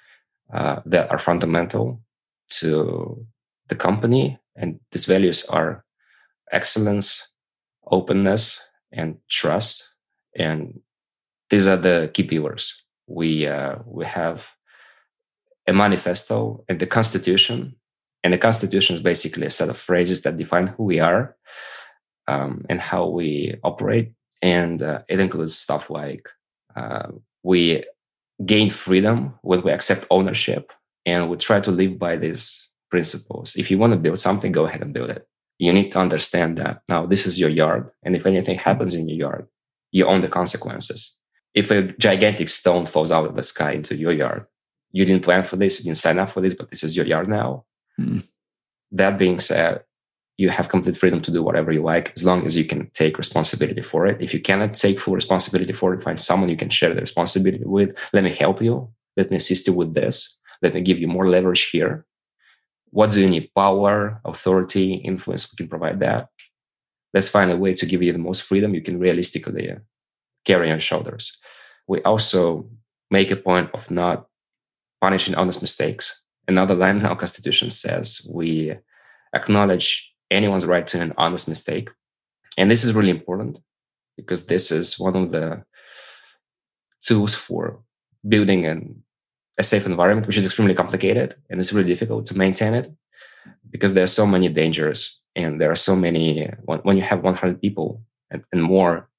uh, 0.54 0.82
that 0.86 1.10
are 1.12 1.19
fundamental 1.19 2.02
to 2.50 3.26
the 3.67 3.76
company. 3.76 4.39
And 4.56 4.80
these 4.91 5.06
values 5.06 5.45
are 5.45 5.86
excellence 6.52 7.32
openness 7.86 8.69
and 8.91 9.17
trust. 9.30 9.95
And 10.36 10.82
these 11.50 11.67
are 11.67 11.78
the 11.78 12.12
key 12.13 12.24
pillars. 12.24 12.84
We 13.08 13.47
uh, 13.47 13.78
we 13.86 14.06
have 14.06 14.54
a 15.67 15.74
manifesto 15.74 16.63
and 16.67 16.80
the 16.80 16.88
constitution. 16.88 17.76
And 18.24 18.34
the 18.34 18.38
constitution 18.38 18.93
is 18.93 19.02
basically 19.02 19.47
a 19.47 19.52
set 19.52 19.69
of 19.69 19.78
phrases 19.78 20.21
that 20.21 20.38
define 20.38 20.67
who 20.67 20.84
we 20.84 21.00
are 21.00 21.36
um, 22.28 22.65
and 22.69 22.80
how 22.80 23.08
we 23.08 23.56
operate. 23.63 24.12
And 24.41 24.82
uh, 24.84 25.02
it 25.08 25.19
includes 25.19 25.58
stuff 25.58 25.89
like 25.89 26.30
uh, 26.76 27.08
we 27.43 27.84
gain 28.46 28.70
freedom 28.70 29.34
when 29.42 29.62
we 29.62 29.72
accept 29.72 30.08
ownership 30.10 30.72
and 31.06 31.30
we 31.30 31.38
try 31.38 31.60
to 31.60 31.72
live 31.72 32.00
by 32.00 32.16
these 32.16 32.70
principles. 32.90 33.56
If 33.56 33.72
you 33.72 33.78
want 33.78 33.94
to 33.94 34.00
build 34.00 34.20
something 34.20 34.52
go 34.52 34.66
ahead 34.66 34.82
and 34.82 34.94
build 34.94 35.10
it. 35.10 35.28
You 35.58 35.72
need 35.72 35.92
to 35.92 36.00
understand 36.00 36.58
that 36.58 36.82
now 36.90 37.06
this 37.06 37.26
is 37.26 37.40
your 37.40 37.50
yard 37.50 37.90
and 38.04 38.16
if 38.16 38.26
anything 38.26 38.58
happens 38.58 38.96
in 38.96 39.08
your 39.08 39.18
yard 39.18 39.48
you 39.92 40.06
own 40.06 40.22
the 40.22 40.28
consequences. 40.28 41.20
If 41.54 41.70
a 41.70 41.84
gigantic 41.84 42.48
stone 42.50 42.86
falls 42.86 43.12
out 43.12 43.26
of 43.26 43.36
the 43.36 43.44
sky 43.44 43.72
into 43.74 43.96
your 43.96 44.12
yard 44.12 44.46
you 44.92 45.06
didn't 45.06 45.24
plan 45.24 45.44
for 45.44 45.58
this 45.58 45.80
you 45.80 45.86
didn't 45.86 45.98
sign 45.98 46.20
up 46.20 46.30
for 46.30 46.42
this 46.42 46.56
but 46.56 46.70
this 46.70 46.84
is 46.84 46.96
your 46.96 47.06
yard 47.06 47.28
now. 47.28 47.66
Mm. 48.00 48.26
that 48.94 49.18
being 49.18 49.40
said 49.40 49.84
you 50.42 50.50
have 50.50 50.70
complete 50.70 50.98
freedom 50.98 51.22
to 51.22 51.32
do 51.32 51.44
whatever 51.44 51.72
you 51.72 51.84
like 51.84 52.12
as 52.16 52.26
long 52.26 52.44
as 52.48 52.58
you 52.58 52.66
can 52.66 52.90
take 53.02 53.20
responsibility 53.20 53.84
for 53.84 54.08
it. 54.08 54.20
If 54.20 54.34
you 54.34 54.42
cannot 54.42 54.74
take 54.74 55.00
full 55.00 55.14
responsibility 55.14 55.72
for 55.72 55.94
it 55.94 56.02
find 56.02 56.20
someone 56.20 56.50
you 56.50 56.58
can 56.58 56.72
share 56.72 56.94
the 56.96 57.02
responsibility 57.02 57.64
with. 57.64 57.90
Let 58.12 58.24
me 58.24 58.32
help 58.32 58.60
you. 58.60 58.90
Let 59.18 59.30
me 59.30 59.38
assist 59.38 59.68
you 59.68 59.74
with 59.74 59.94
this. 59.94 60.40
Let 60.64 60.74
me 60.74 60.82
give 60.82 60.98
you 60.98 61.08
more 61.08 61.30
leverage 61.30 61.70
here. 61.70 62.08
What 62.90 63.12
do 63.12 63.22
you 63.22 63.30
need? 63.30 63.52
Power 63.56 64.20
authority 64.26 64.96
influence? 65.12 65.44
We 65.52 65.58
can 65.58 65.68
provide 65.68 66.00
that. 66.00 66.30
Let's 67.14 67.30
find 67.30 67.52
a 67.52 67.58
way 67.64 67.74
to 67.74 67.86
give 67.86 68.02
you 68.02 68.12
the 68.12 68.28
most 68.30 68.42
freedom 68.42 68.74
you 68.74 68.82
can 68.82 68.98
realistically 69.00 69.70
carry 70.44 70.72
on 70.72 70.80
shoulders. 70.80 71.38
We 71.88 72.02
also 72.02 72.68
make 73.12 73.30
a 73.30 73.36
point 73.36 73.70
of 73.76 73.92
not 73.92 74.26
punishing 75.02 75.36
honest 75.36 75.62
mistakes. 75.62 76.24
Another 76.48 76.74
line 76.74 76.98
in 76.98 77.06
our 77.06 77.16
constitution 77.16 77.70
says 77.70 78.28
we 78.34 78.76
acknowledge 79.36 80.11
anyone's 80.32 80.65
right 80.65 80.88
to 80.88 81.00
an 81.00 81.13
honest 81.17 81.48
mistake 81.48 81.89
and 82.58 82.70
this 82.70 82.84
is 82.84 82.94
really 82.94 83.10
important 83.10 83.60
because 84.17 84.48
this 84.48 84.72
is 84.72 85.00
one 85.00 85.15
of 85.15 85.32
the 85.32 85.63
tools 87.02 87.36
for 87.36 87.80
building 88.28 88.65
an 88.65 89.04
a 89.58 89.63
safe 89.63 89.86
environment, 89.86 90.28
which 90.28 90.38
is 90.38 90.46
extremely 90.46 90.74
complicated 90.74 91.36
and 91.50 91.60
it's 91.60 91.74
really 91.74 91.88
difficult 91.94 92.26
to 92.26 92.38
maintain 92.38 92.74
it 92.74 92.88
because 93.70 93.94
there 93.94 94.04
are 94.04 94.17
so 94.20 94.26
many 94.26 94.50
dangers 94.50 95.00
and 95.36 95.60
there 95.60 95.72
are 95.72 95.84
so 95.89 95.96
many. 95.96 96.50
When, 96.63 96.80
when 96.80 96.98
you 96.98 97.04
have 97.04 97.24
100 97.24 97.62
people 97.62 98.02
and, 98.32 98.44
and 98.52 98.63
more, 98.63 99.10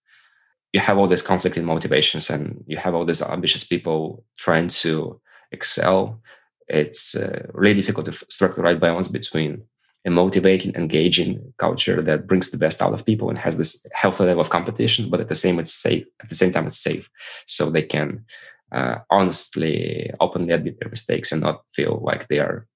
you 0.72 0.80
have 0.80 0.98
all 0.98 1.06
this 1.06 1.26
conflict 1.30 1.56
in 1.56 1.64
motivations 1.64 2.30
and 2.30 2.64
you 2.66 2.76
have 2.76 2.94
all 2.94 3.04
these 3.04 3.22
ambitious 3.22 3.64
people 3.64 4.24
trying 4.36 4.68
to 4.68 5.20
excel. 5.52 6.20
It's 6.68 7.14
uh, 7.14 7.46
really 7.52 7.74
difficult 7.80 8.06
to 8.06 8.12
strike 8.12 8.54
the 8.54 8.62
right 8.62 8.80
balance 8.80 9.08
between 9.08 9.62
a 10.04 10.10
motivating, 10.10 10.74
engaging 10.74 11.52
culture 11.58 12.02
that 12.02 12.26
brings 12.26 12.50
the 12.50 12.58
best 12.58 12.82
out 12.82 12.92
of 12.92 13.06
people 13.06 13.28
and 13.28 13.38
has 13.38 13.56
this 13.56 13.86
healthy 13.92 14.24
level 14.24 14.40
of 14.40 14.50
competition, 14.50 15.08
but 15.08 15.20
at 15.20 15.28
the 15.28 15.34
same 15.34 15.58
it's 15.58 15.72
safe. 15.72 16.04
At 16.20 16.28
the 16.28 16.34
same 16.34 16.52
time, 16.52 16.66
it's 16.66 16.82
safe, 16.82 17.08
so 17.46 17.70
they 17.70 17.82
can 17.82 18.24
uh, 18.72 18.98
honestly, 19.10 20.10
openly 20.18 20.52
admit 20.52 20.80
their 20.80 20.88
mistakes 20.88 21.30
and 21.30 21.42
not 21.42 21.62
feel 21.70 22.00
like 22.02 22.26
they 22.26 22.38
are 22.38 22.66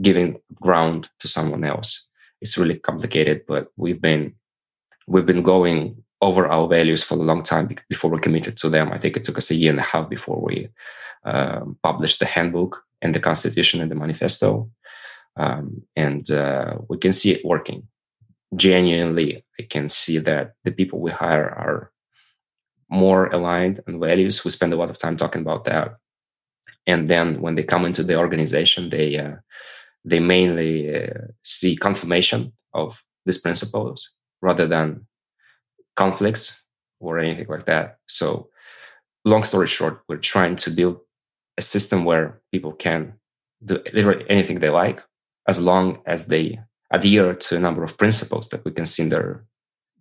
giving 0.00 0.38
ground 0.60 1.08
to 1.18 1.28
someone 1.28 1.64
else. 1.64 2.08
It's 2.40 2.58
really 2.58 2.78
complicated, 2.78 3.44
but 3.48 3.68
we've 3.76 4.00
been 4.00 4.34
we've 5.06 5.26
been 5.26 5.42
going 5.42 6.04
over 6.20 6.46
our 6.46 6.68
values 6.68 7.02
for 7.02 7.14
a 7.14 7.22
long 7.22 7.42
time 7.42 7.74
before 7.88 8.10
we 8.10 8.18
committed 8.18 8.56
to 8.58 8.68
them. 8.68 8.92
I 8.92 8.98
think 8.98 9.16
it 9.16 9.24
took 9.24 9.38
us 9.38 9.50
a 9.50 9.54
year 9.54 9.70
and 9.70 9.80
a 9.80 9.82
half 9.82 10.08
before 10.08 10.40
we 10.40 10.68
um, 11.24 11.78
published 11.82 12.18
the 12.18 12.26
handbook 12.26 12.82
and 13.00 13.14
the 13.14 13.20
constitution 13.20 13.80
and 13.80 13.90
the 13.90 13.94
manifesto, 13.94 14.70
um, 15.36 15.82
and 15.94 16.30
uh, 16.30 16.78
we 16.88 16.98
can 16.98 17.12
see 17.12 17.32
it 17.32 17.44
working. 17.44 17.86
Genuinely, 18.54 19.44
I 19.58 19.64
can 19.64 19.88
see 19.88 20.18
that 20.18 20.54
the 20.64 20.72
people 20.72 21.00
we 21.00 21.10
hire 21.10 21.50
are 21.50 21.92
more 22.88 23.26
aligned 23.26 23.80
and 23.86 24.00
values. 24.00 24.44
We 24.44 24.50
spend 24.50 24.72
a 24.72 24.76
lot 24.76 24.90
of 24.90 24.98
time 24.98 25.16
talking 25.16 25.42
about 25.42 25.64
that. 25.64 25.96
And 26.86 27.08
then 27.08 27.40
when 27.40 27.56
they 27.56 27.64
come 27.64 27.84
into 27.84 28.02
the 28.02 28.16
organization, 28.18 28.88
they 28.88 29.18
uh, 29.18 29.36
they 30.04 30.20
mainly 30.20 30.94
uh, 30.94 31.26
see 31.42 31.76
confirmation 31.76 32.52
of 32.72 33.02
these 33.24 33.38
principles 33.38 34.12
rather 34.40 34.66
than 34.66 35.06
conflicts 35.96 36.64
or 37.00 37.18
anything 37.18 37.48
like 37.48 37.64
that. 37.64 37.98
So, 38.06 38.48
long 39.24 39.42
story 39.42 39.66
short, 39.66 40.02
we're 40.08 40.18
trying 40.18 40.56
to 40.56 40.70
build 40.70 41.00
a 41.58 41.62
system 41.62 42.04
where 42.04 42.40
people 42.52 42.72
can 42.72 43.14
do 43.64 43.82
literally 43.92 44.24
anything 44.28 44.60
they 44.60 44.70
like 44.70 45.02
as 45.48 45.62
long 45.62 46.00
as 46.06 46.26
they 46.26 46.58
adhere 46.90 47.34
to 47.34 47.56
a 47.56 47.60
number 47.60 47.82
of 47.82 47.98
principles 47.98 48.48
that 48.48 48.64
we 48.64 48.70
can 48.70 48.86
see 48.86 49.02
in 49.02 49.08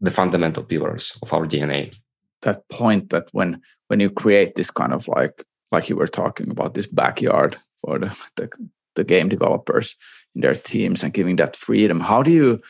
the 0.01 0.11
fundamental 0.11 0.63
pillars 0.63 1.17
of 1.21 1.33
our 1.33 1.47
DNA 1.47 1.97
that 2.41 2.67
point 2.69 3.09
that 3.09 3.27
when 3.31 3.61
when 3.87 3.99
you 3.99 4.09
create 4.09 4.55
this 4.55 4.69
kind 4.69 4.93
of 4.93 5.07
like 5.07 5.43
like 5.71 5.89
you 5.89 5.95
were 5.95 6.07
talking 6.07 6.51
about 6.51 6.73
this 6.73 6.87
backyard 6.87 7.57
for 7.77 7.97
the, 7.97 8.15
the, 8.35 8.49
the 8.95 9.03
game 9.03 9.29
developers 9.29 9.97
in 10.35 10.41
their 10.41 10.53
teams 10.53 11.03
and 11.03 11.13
giving 11.13 11.37
that 11.37 11.55
freedom 11.55 11.99
how 11.99 12.21
do 12.21 12.31
you 12.31 12.61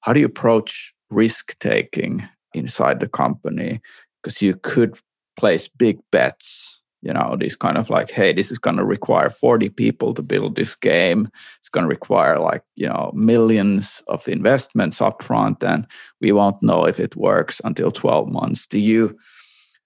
how 0.00 0.12
do 0.12 0.20
you 0.20 0.26
approach 0.26 0.92
risk 1.10 1.58
taking 1.58 2.28
inside 2.54 3.00
the 3.00 3.08
company? 3.08 3.80
Because 4.22 4.42
you 4.42 4.56
could 4.56 4.98
place 5.36 5.68
big 5.68 5.98
bets 6.10 6.79
you 7.02 7.12
know 7.12 7.36
this 7.38 7.56
kind 7.56 7.78
of 7.78 7.88
like 7.88 8.10
hey 8.10 8.32
this 8.32 8.50
is 8.50 8.58
going 8.58 8.76
to 8.76 8.84
require 8.84 9.30
40 9.30 9.70
people 9.70 10.14
to 10.14 10.22
build 10.22 10.56
this 10.56 10.74
game. 10.74 11.28
It's 11.58 11.68
going 11.68 11.84
to 11.84 11.88
require 11.88 12.38
like 12.38 12.62
you 12.76 12.88
know 12.88 13.10
millions 13.14 14.02
of 14.06 14.28
investments 14.28 15.00
up 15.00 15.22
front 15.22 15.62
and 15.64 15.86
we 16.20 16.32
won't 16.32 16.62
know 16.62 16.86
if 16.86 17.00
it 17.00 17.16
works 17.16 17.60
until 17.64 17.90
12 17.90 18.28
months. 18.28 18.66
Do 18.66 18.78
you 18.78 19.16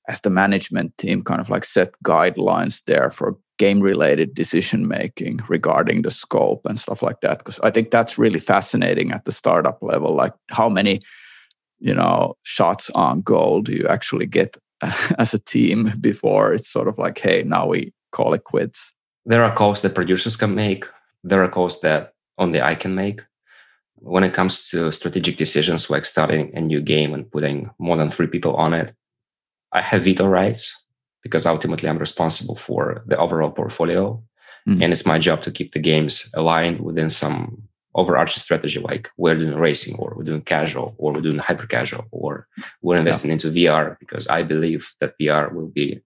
as 0.09 0.21
the 0.21 0.31
management 0.31 0.97
team 0.99 1.23
kind 1.23 1.41
of 1.41 1.49
like 1.49 1.65
set 1.65 1.95
guidelines 2.05 2.83
there 2.85 3.11
for 3.11 3.37
game 3.57 3.81
related 3.81 4.35
decision 4.35 4.89
making 4.89 5.41
regarding 5.49 6.03
the 6.03 6.11
scope 6.11 6.67
and 6.67 6.81
stuff 6.81 7.03
like 7.03 7.21
that? 7.21 7.39
Because 7.39 7.61
i 7.61 7.71
think 7.71 7.91
that's 7.91 8.19
really 8.19 8.41
fascinating 8.41 9.13
at 9.13 9.25
the 9.25 9.33
startup 9.33 9.79
level 9.83 10.15
like 10.15 10.35
how 10.51 10.69
many 10.69 11.01
you 11.79 11.95
know 11.95 12.35
shots 12.43 12.91
on 12.91 13.21
goal 13.21 13.61
do 13.61 13.73
you 13.73 13.87
actually 13.87 14.27
get 14.27 14.57
as 15.19 15.35
a 15.35 15.39
team 15.39 15.93
before 16.01 16.53
it's 16.53 16.69
sort 16.69 16.89
of 16.89 16.99
like, 16.99 17.19
hey, 17.19 17.43
now 17.43 17.67
we 17.67 17.93
call 18.13 18.35
it 18.35 18.45
quits? 18.45 18.93
There 19.27 19.45
are 19.45 19.55
calls 19.55 19.83
that 19.83 19.95
producers 19.95 20.37
can 20.37 20.55
make. 20.55 20.85
There 21.23 21.43
are 21.43 21.49
calls 21.49 21.81
that 21.81 22.13
only 22.39 22.61
I 22.61 22.75
can 22.75 22.95
make. 22.95 23.23
When 23.97 24.25
it 24.25 24.35
comes 24.35 24.69
to 24.71 24.93
strategic 24.93 25.39
decisions 25.39 25.89
like 25.89 26.05
starting 26.05 26.55
a 26.55 26.61
new 26.61 26.83
game 26.83 27.15
and 27.15 27.31
putting 27.31 27.71
more 27.79 27.97
than 27.97 28.11
three 28.11 28.27
people 28.27 28.55
on 28.57 28.75
it, 28.75 28.95
I 29.73 29.81
have 29.81 30.05
veto 30.05 30.27
rights 30.27 30.85
because 31.23 31.47
ultimately 31.47 31.89
I'm 31.89 31.99
responsible 31.99 32.57
for 32.57 33.03
the 33.07 33.17
overall 33.17 33.51
portfolio. 33.51 34.23
Mm-hmm. 34.69 34.83
And 34.83 34.93
it's 34.93 35.07
my 35.07 35.19
job 35.19 35.43
to 35.43 35.51
keep 35.51 35.73
the 35.73 35.79
games 35.79 36.31
aligned 36.35 36.81
within 36.81 37.09
some 37.09 37.63
overarching 37.95 38.41
strategy 38.41 38.81
like 38.81 39.09
we're 39.17 39.37
doing 39.37 39.55
racing 39.55 39.97
or 39.99 40.15
we're 40.17 40.25
doing 40.25 40.43
casual 40.43 40.95
or 40.99 41.13
we're 41.13 41.21
doing 41.21 41.39
hyper 41.39 41.67
casual 41.67 42.05
or 42.11 42.47
we're 42.83 42.97
investing 42.97 43.31
yeah. 43.31 43.35
into 43.35 43.51
VR 43.51 43.99
because 43.99 44.27
I 44.29 44.43
believe 44.43 44.93
that 45.01 45.15
VR 45.21 45.53
will 45.53 45.69
be 45.69 46.03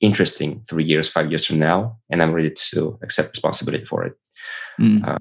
interesting 0.00 0.62
three 0.68 0.84
years, 0.84 1.08
five 1.08 1.30
years 1.30 1.44
from 1.44 1.58
now, 1.58 1.98
and 2.08 2.22
I'm 2.22 2.32
ready 2.32 2.50
to 2.72 2.98
accept 3.02 3.30
responsibility 3.30 3.84
for 3.84 4.04
it. 4.04 4.14
Mm. 4.78 5.06
Uh, 5.06 5.18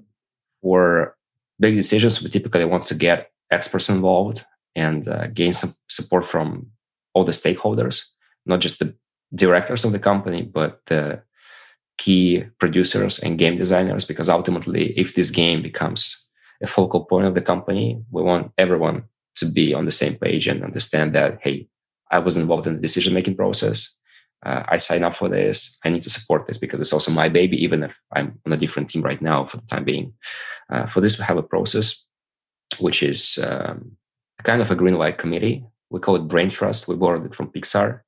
for 0.61 1.15
big 1.59 1.75
decisions, 1.75 2.23
we 2.23 2.29
typically 2.29 2.65
want 2.65 2.85
to 2.85 2.95
get 2.95 3.31
experts 3.51 3.89
involved 3.89 4.45
and 4.75 5.07
uh, 5.07 5.27
gain 5.27 5.53
some 5.53 5.71
support 5.89 6.25
from 6.25 6.67
all 7.13 7.23
the 7.23 7.31
stakeholders, 7.31 8.07
not 8.45 8.61
just 8.61 8.79
the 8.79 8.95
directors 9.35 9.83
of 9.83 9.91
the 9.91 9.99
company, 9.99 10.41
but 10.41 10.81
the 10.85 11.21
key 11.99 12.45
producers 12.59 13.19
and 13.19 13.37
game 13.37 13.57
designers 13.57 14.05
because 14.05 14.29
ultimately 14.29 14.93
if 14.97 15.15
this 15.15 15.31
game 15.31 15.61
becomes 15.61 16.29
a 16.63 16.67
focal 16.67 17.03
point 17.03 17.27
of 17.27 17.35
the 17.35 17.41
company 17.51 18.01
we 18.09 18.21
want 18.23 18.51
everyone 18.57 19.03
to 19.35 19.45
be 19.45 19.73
on 19.73 19.85
the 19.85 19.97
same 20.01 20.15
page 20.15 20.47
and 20.47 20.63
understand 20.63 21.11
that 21.11 21.37
hey 21.41 21.67
i 22.09 22.17
was 22.17 22.37
involved 22.37 22.65
in 22.65 22.75
the 22.75 22.81
decision 22.87 23.13
making 23.13 23.35
process. 23.35 23.79
Uh, 24.45 24.63
i 24.69 24.77
signed 24.77 25.03
up 25.03 25.13
for 25.13 25.27
this. 25.27 25.77
I 25.83 25.89
need 25.89 26.03
to 26.03 26.15
support 26.17 26.47
this 26.47 26.57
because 26.57 26.79
it's 26.79 26.93
also 26.93 27.11
my 27.11 27.27
baby 27.27 27.57
even 27.65 27.83
if 27.83 27.99
i'm 28.15 28.39
on 28.45 28.53
a 28.53 28.61
different 28.63 28.89
team 28.89 29.03
right 29.09 29.21
now 29.21 29.45
for 29.45 29.57
the 29.57 29.67
time 29.67 29.83
being. 29.83 30.13
Uh, 30.71 30.85
for 30.85 31.01
this 31.01 31.19
we 31.19 31.25
have 31.25 31.41
a 31.43 31.49
process 31.53 32.07
which 32.79 33.03
is 33.03 33.43
um, 33.45 33.97
kind 34.43 34.61
of 34.61 34.71
a 34.71 34.75
green 34.75 34.95
light 34.95 35.17
committee. 35.17 35.65
We 35.89 35.99
call 35.99 36.15
it 36.15 36.29
brain 36.29 36.49
trust. 36.49 36.87
We 36.87 36.95
borrowed 36.95 37.25
it 37.25 37.35
from 37.35 37.51
pixar. 37.51 38.01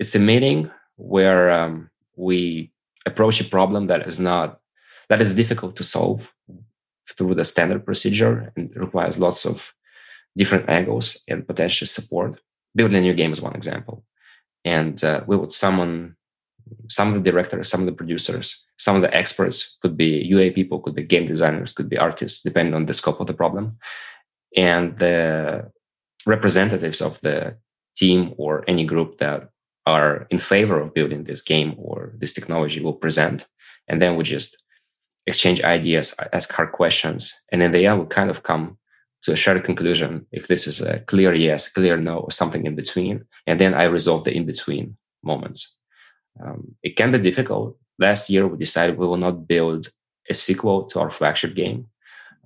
It's 0.00 0.16
a 0.16 0.18
meeting 0.18 0.70
where 0.96 1.50
um, 1.50 1.90
we 2.16 2.71
approach 3.06 3.40
a 3.40 3.44
problem 3.44 3.86
that 3.86 4.06
is 4.06 4.18
not 4.20 4.60
that 5.08 5.20
is 5.20 5.34
difficult 5.34 5.76
to 5.76 5.84
solve 5.84 6.32
through 7.16 7.34
the 7.34 7.44
standard 7.44 7.84
procedure 7.84 8.52
and 8.56 8.74
requires 8.76 9.18
lots 9.18 9.44
of 9.44 9.74
different 10.36 10.68
angles 10.68 11.22
and 11.28 11.46
potential 11.46 11.86
support. 11.86 12.40
Building 12.74 12.98
a 12.98 13.02
new 13.02 13.14
game 13.14 13.32
is 13.32 13.42
one 13.42 13.54
example. 13.54 14.04
And 14.64 15.02
uh, 15.04 15.22
we 15.26 15.36
would 15.36 15.52
summon 15.52 16.16
some 16.88 17.08
of 17.08 17.14
the 17.14 17.30
directors, 17.30 17.68
some 17.68 17.80
of 17.80 17.86
the 17.86 17.92
producers, 17.92 18.66
some 18.78 18.96
of 18.96 19.02
the 19.02 19.14
experts, 19.14 19.76
could 19.82 19.96
be 19.96 20.24
UA 20.24 20.52
people, 20.52 20.80
could 20.80 20.94
be 20.94 21.02
game 21.02 21.26
designers, 21.26 21.72
could 21.72 21.88
be 21.88 21.98
artists, 21.98 22.42
depending 22.42 22.74
on 22.74 22.86
the 22.86 22.94
scope 22.94 23.20
of 23.20 23.26
the 23.26 23.34
problem. 23.34 23.76
And 24.56 24.96
the 24.96 25.70
representatives 26.26 27.00
of 27.02 27.20
the 27.20 27.56
team 27.96 28.34
or 28.38 28.64
any 28.68 28.84
group 28.84 29.18
that 29.18 29.50
are 29.86 30.26
in 30.30 30.38
favor 30.38 30.80
of 30.80 30.94
building 30.94 31.24
this 31.24 31.42
game 31.42 31.74
or 31.78 32.12
this 32.18 32.32
technology 32.32 32.80
will 32.80 32.94
present. 32.94 33.46
And 33.88 34.00
then 34.00 34.16
we 34.16 34.24
just 34.24 34.64
exchange 35.26 35.62
ideas, 35.62 36.14
ask 36.32 36.52
hard 36.52 36.72
questions. 36.72 37.44
And 37.52 37.62
in 37.62 37.72
the 37.72 37.86
end, 37.86 38.00
we 38.00 38.06
kind 38.06 38.30
of 38.30 38.42
come 38.42 38.78
to 39.22 39.32
a 39.32 39.36
shared 39.36 39.62
conclusion 39.64 40.26
if 40.32 40.48
this 40.48 40.66
is 40.66 40.80
a 40.80 41.00
clear 41.00 41.32
yes, 41.32 41.72
clear 41.72 41.96
no, 41.96 42.18
or 42.18 42.30
something 42.30 42.64
in 42.66 42.74
between. 42.74 43.24
And 43.46 43.60
then 43.60 43.74
I 43.74 43.84
resolve 43.84 44.24
the 44.24 44.34
in 44.34 44.46
between 44.46 44.96
moments. 45.22 45.78
Um, 46.42 46.74
it 46.82 46.96
can 46.96 47.12
be 47.12 47.18
difficult. 47.18 47.76
Last 47.98 48.30
year, 48.30 48.46
we 48.48 48.58
decided 48.58 48.98
we 48.98 49.06
will 49.06 49.16
not 49.16 49.46
build 49.46 49.88
a 50.28 50.34
sequel 50.34 50.84
to 50.86 51.00
our 51.00 51.10
flagship 51.10 51.54
game. 51.54 51.86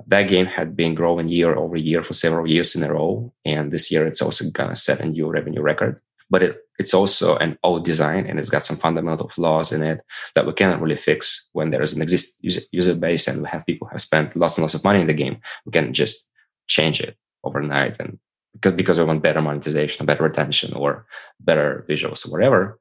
That 0.07 0.29
game 0.29 0.47
had 0.47 0.77
been 0.77 0.95
growing 0.95 1.29
year 1.29 1.55
over 1.55 1.77
year 1.77 2.03
for 2.03 2.13
several 2.13 2.47
years 2.47 2.75
in 2.75 2.83
a 2.83 2.93
row. 2.93 3.33
And 3.47 3.73
this 3.73 3.91
year, 3.91 4.07
it's 4.07 4.21
also 4.21 4.51
going 4.51 4.71
to 4.71 4.77
set 4.77 5.01
a 5.01 5.07
new 5.07 5.29
revenue 5.29 5.63
record 5.63 6.01
but 6.31 6.43
it, 6.43 6.57
it's 6.79 6.95
also 6.95 7.37
an 7.37 7.59
old 7.63 7.85
design 7.85 8.27
and 8.27 8.39
it's 8.39 8.51
got 8.51 8.63
some 8.63 8.77
fundamental 8.77 9.29
flaws 9.29 9.73
in 9.73 9.83
it 9.83 10.01
that 10.35 10.47
we 10.47 10.53
cannot 10.53 10.81
really 10.81 10.97
fix 10.97 11.49
when 11.53 11.71
there 11.71 11.83
is 11.83 11.95
an 11.95 12.03
existing 12.03 12.51
user, 12.73 12.95
base 12.95 13.29
and 13.29 13.43
we 13.43 13.49
have 13.49 13.67
people 13.67 13.87
who 13.87 13.93
have 13.93 14.01
spent 14.01 14.37
lots 14.37 14.57
and 14.57 14.63
lots 14.63 14.75
of 14.75 14.85
money 14.85 15.01
in 15.01 15.07
the 15.07 15.15
game. 15.15 15.39
We 15.65 15.73
can 15.73 15.93
just 15.93 16.33
change 16.69 17.01
it 17.01 17.17
overnight 17.45 17.99
and 18.01 18.19
because, 18.53 18.73
because 18.75 18.99
we 18.99 19.05
want 19.05 19.23
better 19.23 19.43
monetization, 19.43 20.07
better 20.07 20.25
retention, 20.25 20.75
or 20.75 21.07
better 21.41 21.85
visuals 21.89 22.27
or 22.27 22.33
whatever. 22.33 22.79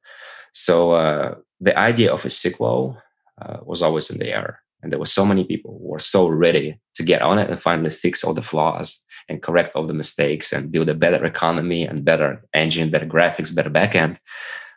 So 0.53 0.93
uh, 0.93 1.35
the 1.59 1.77
idea 1.77 2.13
of 2.13 2.23
a 2.25 2.29
sequel 2.29 2.97
uh, 3.41 3.57
was 3.63 3.81
always 3.81 4.09
in 4.09 4.17
the 4.17 4.33
air. 4.33 4.61
And 4.81 4.91
there 4.91 4.99
were 4.99 5.05
so 5.05 5.25
many 5.25 5.43
people 5.43 5.77
who 5.79 5.89
were 5.89 5.99
so 5.99 6.27
ready 6.27 6.79
to 6.95 7.03
get 7.03 7.21
on 7.21 7.39
it 7.39 7.49
and 7.49 7.59
finally 7.59 7.89
fix 7.89 8.23
all 8.23 8.33
the 8.33 8.41
flaws 8.41 9.04
and 9.27 9.41
correct 9.41 9.75
all 9.75 9.85
the 9.85 9.93
mistakes 9.93 10.51
and 10.53 10.71
build 10.71 10.89
a 10.89 10.93
better 10.93 11.23
economy 11.25 11.83
and 11.83 12.05
better 12.05 12.43
engine, 12.53 12.89
better 12.89 13.05
graphics, 13.05 13.55
better 13.55 13.69
backend. 13.69 14.17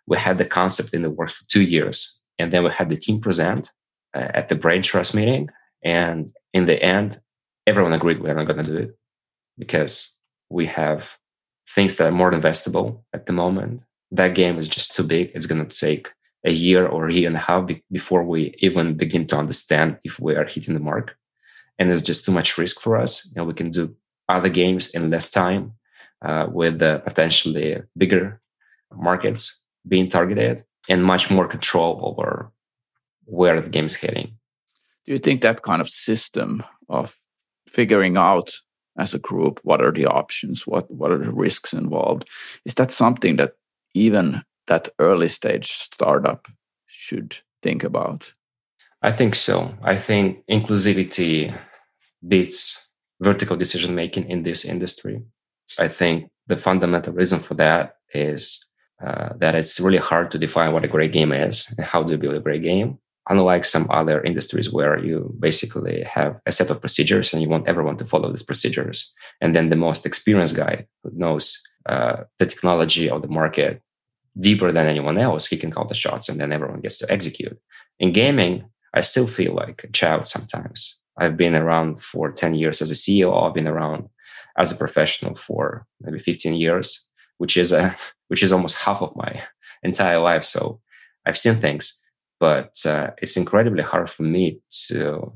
We 0.07 0.17
had 0.17 0.39
the 0.39 0.45
concept 0.45 0.95
in 0.95 1.03
the 1.03 1.11
works 1.11 1.35
for 1.35 1.45
two 1.49 1.63
years. 1.63 2.21
And 2.39 2.53
then 2.53 2.65
we 2.65 2.71
had 2.71 2.89
the 2.89 2.97
team 2.97 3.21
present 3.21 3.71
uh, 4.15 4.29
at 4.35 4.49
the 4.49 4.55
brain 4.55 4.83
trust 4.83 5.15
meeting. 5.15 5.51
And 5.85 6.33
in 6.55 6.65
the 6.65 6.83
end, 6.83 7.21
everyone 7.67 7.93
agreed 7.93 8.21
we're 8.21 8.35
not 8.35 8.47
going 8.47 8.65
to 8.65 8.71
do 8.71 8.77
it 8.79 8.99
because 9.59 10.19
we 10.49 10.67
have 10.67 11.19
things 11.69 11.97
that 11.97 12.09
are 12.09 12.17
more 12.17 12.33
investable 12.33 13.03
at 13.13 13.27
the 13.27 13.33
moment. 13.33 13.83
That 14.11 14.35
game 14.35 14.57
is 14.57 14.69
just 14.69 14.95
too 14.95 15.03
big. 15.03 15.31
It's 15.35 15.47
going 15.47 15.67
to 15.67 15.79
take 15.79 16.11
a 16.45 16.53
year 16.53 16.87
or 16.87 17.09
a 17.09 17.13
year 17.13 17.27
and 17.27 17.37
a 17.37 17.41
half 17.41 17.67
be- 17.67 17.85
before 17.93 18.25
we 18.25 18.55
even 18.61 18.97
begin 18.97 19.27
to 19.27 19.37
understand 19.37 19.99
if 20.05 20.19
we 20.19 20.35
are 20.37 20.45
hitting 20.45 20.75
the 20.75 20.81
mark. 20.81 21.17
And 21.79 21.91
it's 21.91 22.03
just 22.03 22.25
too 22.25 22.33
much 22.33 22.57
risk 22.57 22.81
for 22.81 22.97
us. 22.97 23.27
You 23.27 23.41
know, 23.41 23.45
we 23.45 23.55
can 23.55 23.71
do 23.71 23.95
other 24.29 24.49
games 24.49 24.91
in 24.95 25.11
less 25.11 25.31
time 25.31 25.73
uh, 26.23 26.47
with 26.51 26.83
uh, 26.83 26.99
potentially 26.99 27.83
bigger 27.97 28.41
markets 28.95 29.67
being 29.87 30.09
targeted 30.09 30.65
and 30.89 31.05
much 31.05 31.31
more 31.31 31.47
control 31.47 32.01
over 32.03 32.51
where 33.25 33.61
the 33.61 33.71
game 33.71 33.87
is 33.87 33.97
heading. 33.97 34.33
Do 35.05 35.13
you 35.13 35.19
think 35.19 35.43
that 35.43 35.63
kind 35.63 35.81
of 35.81 35.89
system 35.89 36.63
of 36.89 37.17
figuring 37.69 38.17
out 38.17 38.55
as 38.99 39.15
a 39.15 39.19
group 39.19 39.61
what 39.63 39.81
are 39.81 39.93
the 39.93 40.07
options, 40.07 40.67
what 40.67 40.91
what 40.91 41.13
are 41.13 41.19
the 41.19 41.33
risks 41.33 41.73
involved, 41.73 42.29
is 42.65 42.75
that 42.75 42.91
something 42.91 43.37
that 43.37 43.53
even 43.95 44.43
that 44.67 44.89
early 44.99 45.29
stage 45.29 45.71
startup 45.71 46.49
should 46.87 47.39
think 47.63 47.85
about? 47.85 48.35
I 49.01 49.13
think 49.13 49.35
so. 49.35 49.73
I 49.83 49.97
think 49.97 50.45
inclusivity 50.51 51.55
beats 52.27 52.88
vertical 53.21 53.57
decision 53.57 53.95
making 53.95 54.29
in 54.31 54.43
this 54.43 54.65
industry. 54.65 55.23
I 55.79 55.89
think 55.89 56.31
the 56.47 56.57
fundamental 56.57 57.13
reason 57.13 57.41
for 57.41 57.55
that 57.55 57.97
is 58.15 58.65
uh, 59.05 59.31
that 59.39 59.55
it's 59.55 59.79
really 59.79 59.99
hard 59.99 60.31
to 60.31 60.39
define 60.39 60.73
what 60.73 60.85
a 60.85 60.89
great 60.89 61.13
game 61.13 61.33
is 61.33 61.73
and 61.77 61.87
how 61.87 62.03
do 62.03 62.13
you 62.13 62.19
build 62.19 62.35
a 62.35 62.41
great 62.41 62.63
game. 62.63 62.99
Unlike 63.31 63.67
some 63.67 63.87
other 63.91 64.23
industries 64.23 64.73
where 64.73 64.99
you 64.99 65.35
basically 65.39 66.03
have 66.03 66.41
a 66.47 66.53
set 66.53 66.71
of 66.71 66.81
procedures 66.81 67.33
and 67.33 67.43
you 67.43 67.49
want 67.49 67.69
everyone 67.69 67.99
to 67.99 68.07
follow 68.07 68.31
these 68.31 68.43
procedures. 68.43 69.15
And 69.43 69.55
then 69.55 69.67
the 69.67 69.77
most 69.77 70.07
experienced 70.07 70.57
guy 70.57 70.87
who 71.03 71.11
knows 71.15 71.63
uh, 71.87 72.25
the 72.39 72.47
technology 72.47 73.11
of 73.11 73.21
the 73.21 73.29
market 73.29 73.83
deeper 74.41 74.73
than 74.73 74.87
anyone 74.87 75.19
else, 75.19 75.47
he 75.47 75.57
can 75.57 75.71
call 75.71 75.85
the 75.85 75.95
shots 75.95 76.29
and 76.29 76.41
then 76.41 76.53
everyone 76.53 76.81
gets 76.81 76.99
to 76.99 77.13
execute. 77.13 77.59
In 77.99 78.13
gaming, 78.13 78.65
I 78.95 79.03
still 79.03 79.27
feel 79.27 79.55
like 79.55 79.85
a 79.85 79.93
child 79.93 80.27
sometimes. 80.27 81.03
I've 81.19 81.37
been 81.37 81.57
around 81.57 82.03
for 82.03 82.31
10 82.31 82.55
years 82.55 82.81
as 82.81 82.91
a 82.91 82.95
CEO. 82.95 83.47
I've 83.47 83.55
been 83.55 83.69
around 83.69 84.09
as 84.57 84.73
a 84.73 84.77
professional 84.77 85.35
for 85.35 85.87
maybe 86.01 86.19
15 86.19 86.55
years, 86.55 87.11
which 87.39 87.57
is 87.57 87.73
a 87.73 87.95
which 88.29 88.43
is 88.43 88.53
almost 88.53 88.83
half 88.83 89.03
of 89.03 89.17
my 89.17 89.43
entire 89.83 90.19
life. 90.19 90.45
So 90.45 90.81
I've 91.25 91.39
seen 91.39 91.55
things, 91.55 92.01
but 92.39 92.75
uh, 92.87 93.11
it's 93.19 93.37
incredibly 93.37 93.83
hard 93.83 94.11
for 94.11 94.23
me 94.23 94.61
to 94.89 95.33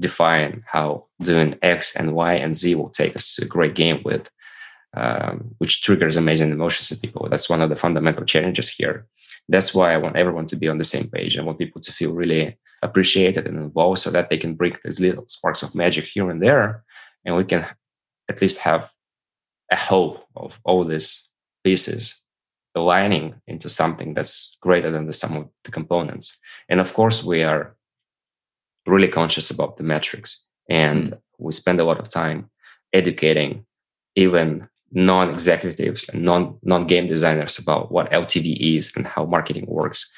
define 0.00 0.64
how 0.66 1.06
doing 1.20 1.56
X 1.62 1.94
and 1.94 2.14
Y 2.14 2.34
and 2.34 2.56
Z 2.56 2.74
will 2.74 2.90
take 2.90 3.14
us 3.14 3.36
to 3.36 3.44
a 3.44 3.48
great 3.48 3.74
game 3.76 4.02
with, 4.04 4.30
um, 4.96 5.54
which 5.58 5.82
triggers 5.82 6.16
amazing 6.16 6.50
emotions 6.50 6.90
in 6.90 6.98
people. 6.98 7.28
That's 7.30 7.48
one 7.48 7.62
of 7.62 7.70
the 7.70 7.76
fundamental 7.76 8.24
challenges 8.24 8.68
here. 8.68 9.06
That's 9.48 9.74
why 9.74 9.92
I 9.92 9.98
want 9.98 10.16
everyone 10.16 10.46
to 10.48 10.56
be 10.56 10.68
on 10.68 10.78
the 10.78 10.84
same 10.84 11.08
page. 11.08 11.38
I 11.38 11.42
want 11.42 11.58
people 11.58 11.80
to 11.82 11.92
feel 11.92 12.12
really 12.12 12.58
appreciated 12.84 13.48
and 13.48 13.58
involved 13.58 13.98
so 13.98 14.10
that 14.10 14.30
they 14.30 14.38
can 14.38 14.54
bring 14.54 14.74
these 14.84 15.00
little 15.00 15.24
sparks 15.28 15.62
of 15.62 15.74
magic 15.74 16.04
here 16.04 16.30
and 16.30 16.40
there. 16.40 16.84
And 17.24 17.34
we 17.34 17.44
can 17.44 17.66
at 18.28 18.40
least 18.40 18.58
have 18.58 18.92
a 19.72 19.76
hope 19.76 20.24
of 20.36 20.60
all 20.64 20.84
these 20.84 21.30
pieces 21.64 22.24
aligning 22.74 23.34
into 23.46 23.68
something 23.70 24.14
that's 24.14 24.58
greater 24.60 24.90
than 24.90 25.06
the 25.06 25.12
sum 25.12 25.36
of 25.36 25.48
the 25.64 25.70
components. 25.70 26.38
And 26.68 26.80
of 26.80 26.92
course 26.92 27.24
we 27.24 27.42
are 27.42 27.76
really 28.86 29.08
conscious 29.08 29.50
about 29.50 29.76
the 29.76 29.84
metrics. 29.84 30.46
And 30.68 31.12
mm. 31.12 31.18
we 31.38 31.52
spend 31.52 31.80
a 31.80 31.84
lot 31.84 31.98
of 31.98 32.10
time 32.10 32.50
educating 32.92 33.64
even 34.16 34.68
non-executives 34.92 36.08
and 36.08 36.22
non 36.22 36.56
non-game 36.62 37.06
designers 37.08 37.58
about 37.58 37.90
what 37.90 38.12
LTV 38.12 38.76
is 38.76 38.92
and 38.96 39.06
how 39.06 39.24
marketing 39.24 39.66
works 39.66 40.12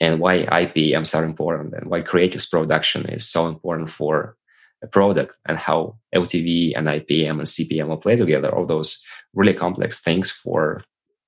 and 0.00 0.20
why 0.20 0.44
IPMs 0.46 1.14
are 1.14 1.24
important 1.24 1.74
and 1.74 1.90
why 1.90 2.00
creatives 2.00 2.50
production 2.50 3.04
is 3.10 3.28
so 3.28 3.46
important 3.46 3.88
for 3.88 4.36
a 4.82 4.86
product 4.86 5.38
and 5.46 5.58
how 5.58 5.96
LTV 6.14 6.72
and 6.76 6.88
IPM 6.88 7.38
and 7.38 7.42
CPM 7.42 7.88
will 7.88 7.96
play 7.96 8.16
together. 8.16 8.52
All 8.52 8.66
those 8.66 9.04
really 9.32 9.54
complex 9.54 10.02
things 10.02 10.30
for, 10.30 10.82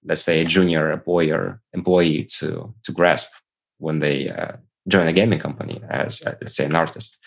let's 0.05 0.23
say, 0.23 0.41
a 0.41 0.45
junior 0.45 0.91
employee 0.91 1.33
employee 1.73 2.25
to 2.39 2.75
to 2.83 2.93
grasp 2.93 3.33
when 3.79 4.01
they 4.01 4.29
uh, 4.29 4.57
join 4.89 5.07
a 5.07 5.13
gaming 5.13 5.39
company 5.39 5.81
as, 5.89 6.23
uh, 6.27 6.35
let's 6.41 6.57
say, 6.57 6.67
an 6.67 6.75
artist. 6.75 7.19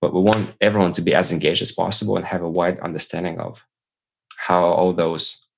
But 0.00 0.14
we 0.14 0.20
want 0.20 0.56
everyone 0.60 0.92
to 0.94 1.02
be 1.02 1.14
as 1.14 1.32
engaged 1.32 1.62
as 1.62 1.72
possible 1.72 2.16
and 2.16 2.26
have 2.26 2.42
a 2.42 2.50
wide 2.50 2.78
understanding 2.80 3.38
of 3.38 3.64
how 4.36 4.64
all 4.64 4.92
those 4.92 5.48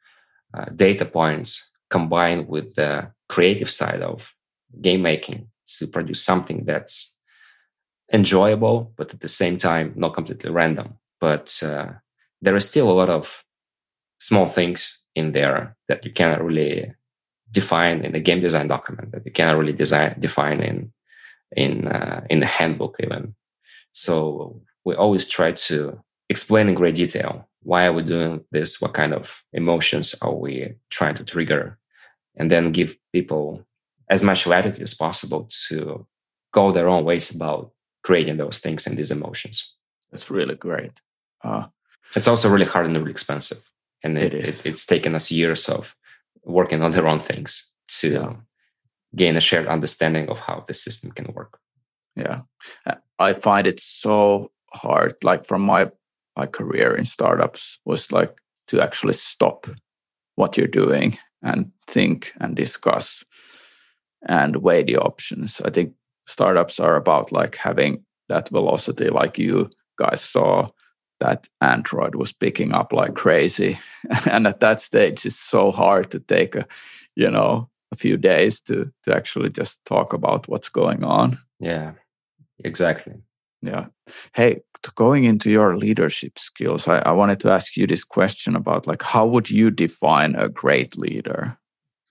uh, 0.55 0.67
data 0.77 1.05
points 1.05 1.73
combine 1.91 2.47
with 2.47 2.75
the 2.75 3.13
creative 3.29 3.71
side 3.71 4.03
of 4.03 4.35
game 4.81 5.03
making 5.03 5.49
to 5.79 5.87
produce 5.87 6.25
something 6.25 6.65
that's 6.65 7.19
enjoyable, 8.13 8.93
but 8.97 9.13
at 9.15 9.21
the 9.21 9.29
same 9.29 9.57
time, 9.57 9.93
not 9.97 10.15
completely 10.15 10.51
random. 10.51 10.95
But 11.21 11.63
uh, 11.65 11.93
there 12.41 12.57
is 12.57 12.67
still 12.67 12.91
a 12.91 12.93
lot 12.93 13.09
of 13.09 13.45
small 14.19 14.47
things 14.47 15.05
in 15.15 15.33
there 15.33 15.77
that 15.89 16.05
you 16.05 16.13
cannot 16.13 16.45
really 16.45 16.93
define 17.51 18.05
in 18.05 18.15
a 18.15 18.21
game 18.21 18.41
design 18.41 18.69
document 18.69 19.13
that 19.13 19.25
you 19.27 19.33
cannot 19.33 19.59
really 19.59 19.73
design 19.73 20.17
define 20.19 20.61
in 20.61 20.93
in 21.55 21.89
uh, 21.89 22.25
in 22.31 22.41
the 22.41 22.47
handbook 22.47 22.97
even. 23.01 23.35
So 23.93 24.61
we 24.85 24.95
always 24.95 25.29
try 25.29 25.53
to 25.53 26.03
explain 26.29 26.69
in 26.69 26.75
great 26.75 26.95
detail 26.95 27.49
why 27.63 27.87
are 27.87 27.93
we 27.93 28.03
doing 28.03 28.45
this, 28.51 28.81
what 28.81 28.95
kind 28.95 29.13
of 29.13 29.45
emotions 29.53 30.15
are 30.23 30.35
we 30.35 30.75
trying 30.91 31.15
to 31.15 31.25
trigger, 31.25 31.79
and 32.37 32.51
then 32.51 32.73
give 32.73 32.97
people 33.13 33.65
as 34.13 34.23
much 34.23 34.47
latitude 34.47 34.83
as 34.83 34.95
possible 34.95 35.49
to 35.69 36.07
go 36.53 36.71
their 36.71 36.89
own 36.89 37.03
ways 37.03 37.35
about 37.35 37.73
creating 38.05 38.37
those 38.37 38.59
things 38.61 38.87
and 38.87 38.97
these 38.97 39.11
emotions. 39.11 39.75
That's 40.11 40.31
really 40.31 40.55
great. 40.55 41.01
Uh, 41.43 41.67
it's 42.15 42.29
also 42.29 42.51
really 42.51 42.67
hard 42.67 42.87
and 42.87 42.97
really 42.97 43.11
expensive, 43.11 43.63
and 44.05 44.19
it, 44.19 44.35
it, 44.35 44.49
it 44.49 44.67
it's 44.67 44.85
taken 44.85 45.15
us 45.15 45.33
years 45.33 45.67
of 45.69 45.97
working 46.45 46.83
on 46.83 46.91
their 46.91 47.09
own 47.09 47.21
things 47.21 47.75
to 48.01 48.09
yeah. 48.09 48.33
gain 49.17 49.37
a 49.37 49.41
shared 49.41 49.67
understanding 49.67 50.29
of 50.29 50.41
how 50.41 50.63
the 50.67 50.75
system 50.75 51.11
can 51.13 51.33
work. 51.33 51.59
Yeah, 52.15 52.43
I 53.19 53.33
find 53.33 53.67
it 53.67 53.81
so 53.81 54.51
hard. 54.75 55.15
Like 55.25 55.47
from 55.47 55.63
my 55.63 55.91
my 56.37 56.47
career 56.47 56.95
in 56.95 57.07
startups 57.07 57.79
was 57.87 58.13
like 58.13 58.37
to 58.67 58.81
actually 58.83 59.15
stop 59.15 59.67
what 60.35 60.57
you're 60.59 60.77
doing 60.85 61.19
and 61.43 61.73
think 61.87 62.33
and 62.41 62.55
discuss 62.55 63.25
and 64.27 64.57
weigh 64.57 64.83
the 64.83 64.97
options. 64.97 65.61
I 65.65 65.71
think 65.71 65.95
startups 66.27 66.81
are 66.81 66.97
about 66.97 67.33
like 67.33 67.57
having 67.57 68.05
that 68.29 68.49
velocity, 68.49 69.09
like 69.11 69.39
you 69.39 69.71
guys 69.99 70.21
saw 70.21 70.71
that 71.21 71.49
Android 71.61 72.15
was 72.17 72.33
picking 72.33 72.73
up 72.73 72.93
like 72.93 73.15
crazy. 73.15 73.79
and 74.31 74.47
at 74.47 74.61
that 74.61 74.81
stage, 74.81 75.25
it's 75.25 75.39
so 75.39 75.71
hard 75.71 76.11
to 76.11 76.19
take 76.19 76.57
a, 76.57 76.67
you 77.15 77.31
know, 77.31 77.69
a 77.93 77.97
few 77.97 78.17
days 78.17 78.61
to 78.63 78.91
to 79.05 79.15
actually 79.15 79.51
just 79.51 79.85
talk 79.85 80.13
about 80.13 80.49
what's 80.49 80.69
going 80.69 81.05
on. 81.05 81.39
Yeah, 81.61 81.93
exactly. 82.65 83.15
Yeah. 83.61 83.87
Hey, 84.35 84.63
going 84.97 85.25
into 85.25 85.51
your 85.51 85.77
leadership 85.77 86.39
skills, 86.39 86.89
I, 86.89 86.99
I 86.99 87.13
wanted 87.13 87.39
to 87.41 87.51
ask 87.51 87.77
you 87.77 87.87
this 87.87 88.03
question 88.03 88.57
about 88.57 88.87
like 88.87 89.03
how 89.03 89.27
would 89.27 89.51
you 89.51 89.71
define 89.71 90.35
a 90.35 90.49
great 90.49 90.99
leader? 90.99 91.59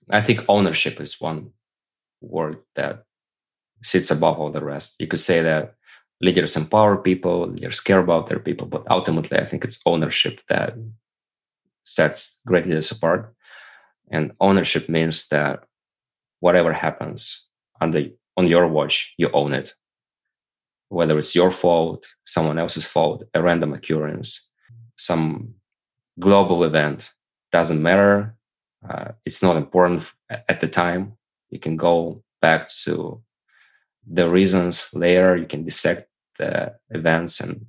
I 0.08 0.20
think 0.20 0.44
ownership 0.48 1.00
is 1.00 1.20
one 1.20 1.52
word 2.22 2.56
that 2.74 3.04
sits 3.82 4.10
above 4.10 4.38
all 4.38 4.50
the 4.50 4.64
rest. 4.64 4.96
You 4.98 5.06
could 5.06 5.20
say 5.20 5.42
that 5.42 5.74
leaders 6.20 6.56
empower 6.56 6.96
people, 6.96 7.48
leaders 7.48 7.80
care 7.80 7.98
about 7.98 8.28
their 8.28 8.38
people, 8.38 8.66
but 8.66 8.84
ultimately, 8.88 9.38
I 9.38 9.44
think 9.44 9.64
it's 9.64 9.82
ownership 9.84 10.40
that 10.48 10.74
sets 11.84 12.40
great 12.46 12.64
leaders 12.64 12.92
apart. 12.92 13.34
And 14.10 14.32
ownership 14.40 14.88
means 14.88 15.28
that 15.28 15.64
whatever 16.40 16.72
happens 16.72 17.48
on 17.80 17.90
the 17.90 18.14
on 18.36 18.46
your 18.46 18.66
watch, 18.66 19.14
you 19.18 19.30
own 19.32 19.52
it. 19.52 19.74
Whether 20.88 21.18
it's 21.18 21.34
your 21.34 21.50
fault, 21.50 22.06
someone 22.24 22.58
else's 22.58 22.86
fault, 22.86 23.24
a 23.34 23.42
random 23.42 23.72
occurrence, 23.72 24.50
some 24.96 25.54
global 26.18 26.64
event, 26.64 27.12
doesn't 27.50 27.82
matter. 27.82 28.36
Uh, 28.88 29.12
it's 29.24 29.42
not 29.42 29.56
important 29.56 30.12
at 30.30 30.60
the 30.60 30.68
time. 30.68 31.16
You 31.52 31.58
can 31.58 31.76
go 31.76 32.24
back 32.40 32.68
to 32.84 33.22
the 34.06 34.28
reasons 34.28 34.90
later. 34.94 35.36
You 35.36 35.46
can 35.46 35.64
dissect 35.64 36.08
the 36.38 36.74
events 36.90 37.40
and 37.40 37.66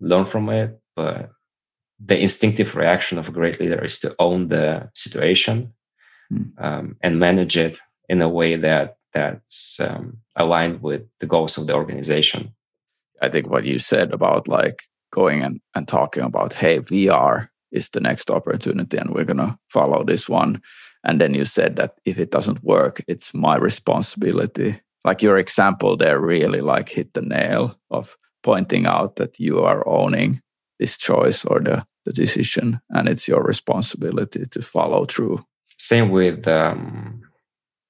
learn 0.00 0.24
from 0.24 0.48
it. 0.48 0.80
But 0.94 1.30
the 1.98 2.18
instinctive 2.18 2.76
reaction 2.76 3.18
of 3.18 3.28
a 3.28 3.32
great 3.32 3.58
leader 3.58 3.84
is 3.84 3.98
to 4.00 4.14
own 4.20 4.48
the 4.48 4.88
situation 4.94 5.74
mm. 6.32 6.50
um, 6.58 6.96
and 7.02 7.18
manage 7.18 7.56
it 7.56 7.80
in 8.08 8.22
a 8.22 8.28
way 8.28 8.54
that 8.54 8.96
that's 9.12 9.80
um, 9.80 10.18
aligned 10.36 10.80
with 10.80 11.02
the 11.18 11.26
goals 11.26 11.58
of 11.58 11.66
the 11.66 11.74
organization. 11.74 12.54
I 13.20 13.28
think 13.28 13.50
what 13.50 13.64
you 13.64 13.80
said 13.80 14.12
about 14.12 14.46
like 14.46 14.84
going 15.10 15.42
and, 15.42 15.60
and 15.74 15.88
talking 15.88 16.22
about, 16.22 16.52
hey, 16.52 16.78
VR 16.78 17.48
is 17.72 17.90
the 17.90 18.00
next 18.00 18.30
opportunity 18.30 18.96
and 18.96 19.10
we're 19.10 19.24
going 19.24 19.38
to 19.38 19.58
follow 19.68 20.04
this 20.04 20.28
one. 20.28 20.62
And 21.04 21.20
then 21.20 21.34
you 21.34 21.44
said 21.44 21.76
that 21.76 21.94
if 22.04 22.18
it 22.18 22.30
doesn't 22.30 22.64
work, 22.64 23.02
it's 23.06 23.34
my 23.34 23.56
responsibility. 23.56 24.80
Like 25.04 25.22
your 25.22 25.38
example 25.38 25.96
there 25.96 26.20
really 26.20 26.60
like 26.60 26.88
hit 26.88 27.14
the 27.14 27.22
nail 27.22 27.78
of 27.90 28.16
pointing 28.42 28.86
out 28.86 29.16
that 29.16 29.38
you 29.38 29.60
are 29.60 29.86
owning 29.88 30.42
this 30.78 30.98
choice 30.98 31.44
or 31.44 31.60
the, 31.60 31.86
the 32.04 32.12
decision 32.12 32.80
and 32.90 33.08
it's 33.08 33.28
your 33.28 33.42
responsibility 33.42 34.46
to 34.46 34.62
follow 34.62 35.04
through. 35.04 35.44
Same 35.78 36.10
with 36.10 36.46
um, 36.48 37.22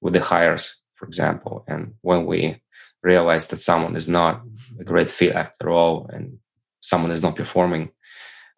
with 0.01 0.13
the 0.13 0.21
hires 0.21 0.81
for 0.95 1.05
example 1.05 1.63
and 1.67 1.93
when 2.01 2.25
we 2.25 2.61
realize 3.01 3.47
that 3.47 3.57
someone 3.57 3.95
is 3.95 4.09
not 4.09 4.41
a 4.79 4.83
great 4.83 5.09
fit 5.09 5.33
after 5.33 5.69
all 5.69 6.09
and 6.11 6.37
someone 6.81 7.11
is 7.11 7.23
not 7.23 7.35
performing 7.35 7.89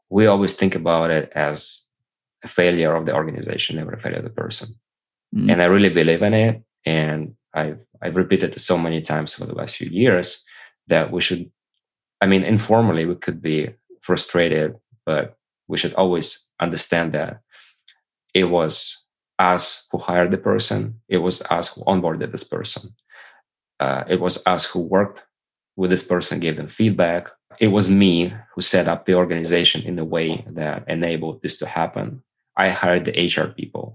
we 0.09 0.25
always 0.25 0.53
think 0.53 0.75
about 0.75 1.09
it 1.09 1.31
as 1.33 1.89
a 2.43 2.47
failure 2.47 2.95
of 2.95 3.05
the 3.05 3.15
organization 3.15 3.75
never 3.75 3.93
a 3.93 3.99
failure 3.99 4.19
of 4.19 4.23
the 4.23 4.29
person 4.29 4.75
mm. 5.35 5.51
and 5.51 5.61
i 5.61 5.65
really 5.65 5.89
believe 5.89 6.21
in 6.21 6.33
it 6.33 6.63
and 6.85 7.35
I've 7.53 7.85
I've 8.01 8.17
repeated 8.17 8.55
it 8.55 8.59
so 8.59 8.77
many 8.77 9.01
times 9.01 9.39
over 9.39 9.51
the 9.51 9.57
last 9.57 9.77
few 9.77 9.89
years 9.89 10.45
that 10.87 11.11
we 11.11 11.21
should 11.21 11.51
I 12.21 12.27
mean 12.27 12.43
informally 12.43 13.05
we 13.05 13.15
could 13.15 13.41
be 13.41 13.71
frustrated, 14.01 14.75
but 15.05 15.37
we 15.67 15.77
should 15.77 15.93
always 15.95 16.51
understand 16.59 17.13
that 17.13 17.41
it 18.33 18.45
was 18.45 19.07
us 19.39 19.87
who 19.91 19.97
hired 19.97 20.31
the 20.31 20.37
person, 20.37 21.01
it 21.07 21.17
was 21.17 21.41
us 21.49 21.75
who 21.75 21.81
onboarded 21.83 22.31
this 22.31 22.43
person. 22.43 22.91
Uh, 23.79 24.03
it 24.07 24.19
was 24.21 24.45
us 24.45 24.65
who 24.65 24.79
worked 24.79 25.25
with 25.75 25.89
this 25.89 26.03
person, 26.03 26.39
gave 26.39 26.57
them 26.57 26.67
feedback. 26.67 27.29
It 27.59 27.69
was 27.69 27.89
me 27.89 28.33
who 28.53 28.61
set 28.61 28.87
up 28.87 29.05
the 29.05 29.15
organization 29.15 29.81
in 29.81 29.97
a 29.97 30.05
way 30.05 30.45
that 30.51 30.87
enabled 30.87 31.41
this 31.41 31.57
to 31.57 31.65
happen. 31.65 32.21
I 32.61 32.69
hired 32.69 33.05
the 33.05 33.17
HR 33.27 33.47
people. 33.59 33.85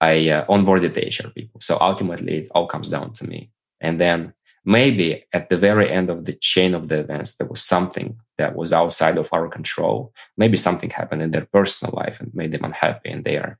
I 0.00 0.28
uh, 0.28 0.46
onboarded 0.46 0.94
the 0.94 1.06
HR 1.16 1.30
people. 1.30 1.60
So 1.60 1.76
ultimately, 1.80 2.34
it 2.38 2.48
all 2.54 2.68
comes 2.74 2.88
down 2.88 3.12
to 3.14 3.26
me. 3.26 3.50
And 3.80 3.98
then 3.98 4.32
maybe 4.64 5.24
at 5.32 5.48
the 5.48 5.56
very 5.56 5.90
end 5.90 6.08
of 6.08 6.24
the 6.24 6.34
chain 6.34 6.74
of 6.74 6.88
the 6.88 6.98
events, 7.00 7.36
there 7.36 7.48
was 7.48 7.62
something 7.74 8.08
that 8.36 8.54
was 8.54 8.72
outside 8.72 9.18
of 9.18 9.28
our 9.32 9.48
control. 9.48 10.12
Maybe 10.36 10.56
something 10.56 10.90
happened 10.90 11.22
in 11.22 11.32
their 11.32 11.46
personal 11.46 11.92
life 12.02 12.20
and 12.20 12.32
made 12.34 12.52
them 12.52 12.64
unhappy 12.64 13.10
and 13.10 13.24
they 13.24 13.36
are 13.36 13.58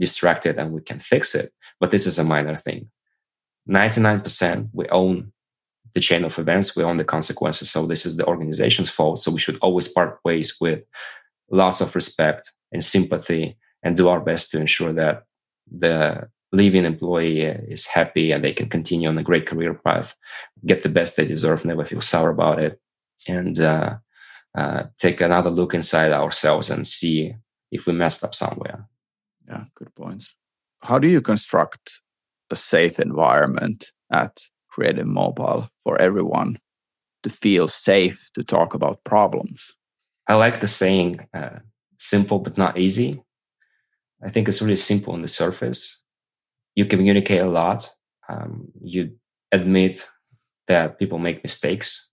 distracted 0.00 0.58
and 0.58 0.72
we 0.72 0.80
can 0.80 0.98
fix 0.98 1.34
it. 1.34 1.52
But 1.78 1.92
this 1.92 2.06
is 2.06 2.18
a 2.18 2.24
minor 2.24 2.56
thing. 2.56 2.90
99% 3.68 4.70
we 4.72 4.88
own 4.88 5.32
the 5.94 6.00
chain 6.00 6.24
of 6.24 6.38
events, 6.38 6.76
we 6.76 6.82
own 6.82 6.96
the 6.96 7.12
consequences. 7.16 7.70
So 7.70 7.86
this 7.86 8.04
is 8.04 8.16
the 8.16 8.26
organization's 8.26 8.90
fault. 8.90 9.20
So 9.20 9.30
we 9.30 9.38
should 9.38 9.58
always 9.62 9.88
part 9.88 10.18
ways 10.24 10.56
with 10.60 10.80
lots 11.50 11.80
of 11.80 11.94
respect 11.94 12.52
and 12.72 12.82
sympathy 12.82 13.56
and 13.86 13.96
do 13.96 14.08
our 14.08 14.20
best 14.20 14.50
to 14.50 14.58
ensure 14.60 14.92
that 14.92 15.22
the 15.70 16.28
leaving 16.50 16.84
employee 16.84 17.42
is 17.42 17.86
happy 17.86 18.32
and 18.32 18.42
they 18.42 18.52
can 18.52 18.68
continue 18.68 19.08
on 19.08 19.16
a 19.16 19.22
great 19.22 19.46
career 19.46 19.74
path, 19.74 20.16
get 20.64 20.82
the 20.82 20.88
best 20.88 21.16
they 21.16 21.24
deserve, 21.24 21.64
never 21.64 21.84
feel 21.84 22.00
sour 22.00 22.30
about 22.30 22.58
it, 22.58 22.80
and 23.28 23.60
uh, 23.60 23.96
uh, 24.58 24.82
take 24.98 25.20
another 25.20 25.50
look 25.50 25.72
inside 25.72 26.10
ourselves 26.10 26.68
and 26.68 26.84
see 26.84 27.36
if 27.70 27.86
we 27.86 27.92
messed 27.92 28.24
up 28.24 28.34
somewhere. 28.34 28.88
Yeah, 29.46 29.64
good 29.76 29.94
points. 29.94 30.34
How 30.82 30.98
do 30.98 31.06
you 31.06 31.20
construct 31.20 32.02
a 32.50 32.56
safe 32.56 32.98
environment 32.98 33.92
at 34.12 34.40
Creative 34.68 35.06
Mobile 35.06 35.68
for 35.84 36.00
everyone 36.00 36.58
to 37.22 37.30
feel 37.30 37.68
safe 37.68 38.30
to 38.34 38.42
talk 38.42 38.74
about 38.74 39.04
problems? 39.04 39.76
I 40.26 40.34
like 40.34 40.58
the 40.58 40.66
saying, 40.66 41.20
uh, 41.32 41.60
simple 41.98 42.40
but 42.40 42.58
not 42.58 42.78
easy 42.78 43.22
I 44.24 44.28
think 44.30 44.48
it's 44.48 44.62
really 44.62 44.76
simple 44.76 45.12
on 45.12 45.22
the 45.22 45.28
surface. 45.28 46.04
You 46.74 46.86
communicate 46.86 47.40
a 47.40 47.46
lot. 47.46 47.88
Um, 48.28 48.68
you 48.82 49.12
admit 49.52 50.08
that 50.68 50.98
people 50.98 51.18
make 51.18 51.42
mistakes. 51.42 52.10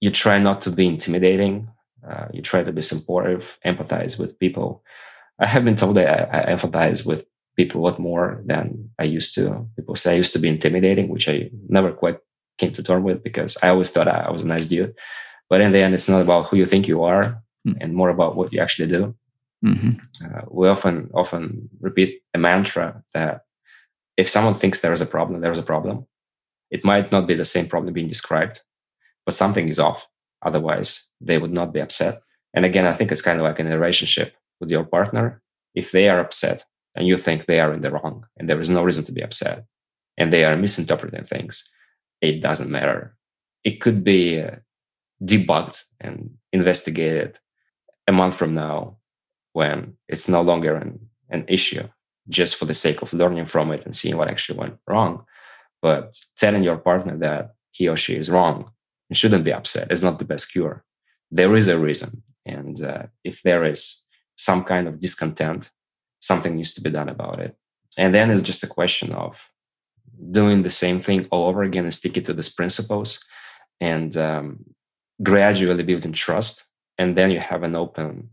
You 0.00 0.10
try 0.10 0.38
not 0.38 0.62
to 0.62 0.70
be 0.70 0.86
intimidating. 0.86 1.68
Uh, 2.08 2.28
you 2.32 2.40
try 2.40 2.62
to 2.62 2.72
be 2.72 2.80
supportive, 2.80 3.58
empathize 3.66 4.18
with 4.18 4.38
people. 4.38 4.82
I 5.38 5.46
have 5.46 5.64
been 5.64 5.76
told 5.76 5.96
that 5.96 6.34
I, 6.34 6.52
I 6.52 6.54
empathize 6.54 7.06
with 7.06 7.26
people 7.56 7.80
a 7.80 7.84
lot 7.84 7.98
more 7.98 8.42
than 8.46 8.90
I 8.98 9.04
used 9.04 9.34
to. 9.34 9.66
People 9.76 9.96
say 9.96 10.14
I 10.14 10.16
used 10.16 10.32
to 10.32 10.38
be 10.38 10.48
intimidating, 10.48 11.08
which 11.08 11.28
I 11.28 11.50
never 11.68 11.92
quite 11.92 12.18
came 12.58 12.72
to 12.72 12.82
terms 12.82 13.04
with 13.04 13.22
because 13.22 13.56
I 13.62 13.68
always 13.68 13.90
thought 13.90 14.08
I 14.08 14.30
was 14.30 14.42
a 14.42 14.46
nice 14.46 14.66
dude. 14.66 14.94
But 15.48 15.60
in 15.60 15.72
the 15.72 15.78
end, 15.78 15.94
it's 15.94 16.08
not 16.08 16.22
about 16.22 16.46
who 16.46 16.56
you 16.56 16.64
think 16.64 16.88
you 16.88 17.02
are, 17.02 17.42
mm. 17.66 17.76
and 17.80 17.94
more 17.94 18.08
about 18.08 18.36
what 18.36 18.52
you 18.52 18.60
actually 18.60 18.88
do. 18.88 19.14
Mm-hmm. 19.64 19.90
Uh, 20.24 20.42
we 20.50 20.68
often 20.68 21.10
often 21.12 21.68
repeat 21.80 22.22
a 22.34 22.38
mantra 22.38 23.02
that 23.14 23.44
if 24.16 24.28
someone 24.28 24.54
thinks 24.54 24.80
there 24.80 24.92
is 24.92 25.00
a 25.00 25.06
problem, 25.06 25.40
there 25.40 25.52
is 25.52 25.58
a 25.58 25.62
problem. 25.62 26.06
It 26.70 26.84
might 26.84 27.12
not 27.12 27.26
be 27.26 27.34
the 27.34 27.44
same 27.44 27.66
problem 27.66 27.92
being 27.92 28.08
described, 28.08 28.62
but 29.24 29.34
something 29.34 29.68
is 29.68 29.80
off. 29.80 30.08
Otherwise, 30.42 31.12
they 31.20 31.38
would 31.38 31.52
not 31.52 31.72
be 31.72 31.80
upset. 31.80 32.20
And 32.54 32.64
again, 32.64 32.86
I 32.86 32.94
think 32.94 33.12
it's 33.12 33.22
kind 33.22 33.38
of 33.38 33.44
like 33.44 33.60
in 33.60 33.70
a 33.70 33.78
relationship 33.78 34.34
with 34.60 34.70
your 34.70 34.84
partner. 34.84 35.42
If 35.74 35.92
they 35.92 36.08
are 36.08 36.20
upset 36.20 36.64
and 36.94 37.06
you 37.06 37.16
think 37.16 37.44
they 37.44 37.60
are 37.60 37.72
in 37.72 37.80
the 37.80 37.90
wrong 37.90 38.26
and 38.36 38.48
there 38.48 38.60
is 38.60 38.70
no 38.70 38.82
reason 38.82 39.04
to 39.04 39.12
be 39.12 39.22
upset 39.22 39.64
and 40.16 40.32
they 40.32 40.44
are 40.44 40.56
misinterpreting 40.56 41.24
things, 41.24 41.70
it 42.20 42.40
doesn't 42.40 42.70
matter. 42.70 43.16
It 43.62 43.80
could 43.80 44.02
be 44.02 44.40
uh, 44.40 44.56
debugged 45.22 45.84
and 46.00 46.30
investigated 46.52 47.38
a 48.06 48.12
month 48.12 48.36
from 48.36 48.54
now 48.54 48.96
when 49.52 49.96
it's 50.08 50.28
no 50.28 50.42
longer 50.42 50.74
an, 50.76 50.98
an 51.28 51.44
issue 51.48 51.88
just 52.28 52.56
for 52.56 52.64
the 52.64 52.74
sake 52.74 53.02
of 53.02 53.12
learning 53.12 53.46
from 53.46 53.72
it 53.72 53.84
and 53.84 53.94
seeing 53.94 54.16
what 54.16 54.30
actually 54.30 54.58
went 54.58 54.78
wrong. 54.86 55.24
But 55.82 56.18
telling 56.36 56.62
your 56.62 56.76
partner 56.76 57.16
that 57.18 57.54
he 57.72 57.88
or 57.88 57.96
she 57.96 58.14
is 58.16 58.30
wrong 58.30 58.70
and 59.08 59.16
shouldn't 59.16 59.44
be 59.44 59.52
upset 59.52 59.90
is 59.90 60.02
not 60.02 60.18
the 60.18 60.24
best 60.24 60.52
cure. 60.52 60.84
There 61.30 61.54
is 61.56 61.68
a 61.68 61.78
reason. 61.78 62.22
And 62.46 62.82
uh, 62.82 63.04
if 63.24 63.42
there 63.42 63.64
is 63.64 64.06
some 64.36 64.64
kind 64.64 64.88
of 64.88 65.00
discontent, 65.00 65.70
something 66.20 66.54
needs 66.54 66.74
to 66.74 66.82
be 66.82 66.90
done 66.90 67.08
about 67.08 67.40
it. 67.40 67.56
And 67.98 68.14
then 68.14 68.30
it's 68.30 68.42
just 68.42 68.62
a 68.62 68.68
question 68.68 69.12
of 69.12 69.50
doing 70.30 70.62
the 70.62 70.70
same 70.70 71.00
thing 71.00 71.26
all 71.30 71.48
over 71.48 71.62
again 71.62 71.84
and 71.84 71.94
sticking 71.94 72.22
to 72.24 72.32
these 72.32 72.52
principles 72.52 73.24
and 73.80 74.16
um, 74.16 74.64
gradually 75.22 75.82
building 75.82 76.12
trust. 76.12 76.66
And 76.98 77.16
then 77.16 77.30
you 77.30 77.40
have 77.40 77.62
an 77.62 77.74
open, 77.74 78.30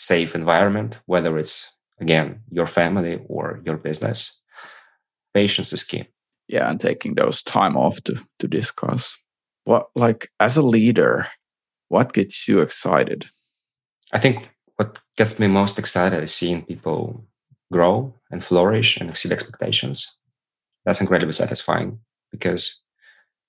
safe 0.00 0.34
environment, 0.34 1.02
whether 1.06 1.36
it's, 1.36 1.76
again, 2.00 2.40
your 2.50 2.66
family 2.66 3.20
or 3.28 3.60
your 3.64 3.76
business. 3.76 4.42
Patience 5.34 5.72
is 5.72 5.84
key. 5.84 6.06
Yeah, 6.48 6.70
and 6.70 6.80
taking 6.80 7.14
those 7.14 7.42
time 7.42 7.76
off 7.76 8.02
to, 8.04 8.20
to 8.38 8.48
discuss. 8.48 9.16
What, 9.64 9.88
like, 9.94 10.30
as 10.40 10.56
a 10.56 10.62
leader, 10.62 11.28
what 11.88 12.12
gets 12.12 12.48
you 12.48 12.60
excited? 12.60 13.26
I 14.12 14.18
think 14.18 14.50
what 14.76 14.98
gets 15.16 15.38
me 15.38 15.46
most 15.46 15.78
excited 15.78 16.22
is 16.22 16.32
seeing 16.32 16.62
people 16.62 17.24
grow 17.70 18.14
and 18.30 18.42
flourish 18.42 18.96
and 18.96 19.10
exceed 19.10 19.32
expectations. 19.32 20.18
That's 20.84 21.00
incredibly 21.00 21.32
satisfying 21.32 22.00
because 22.32 22.82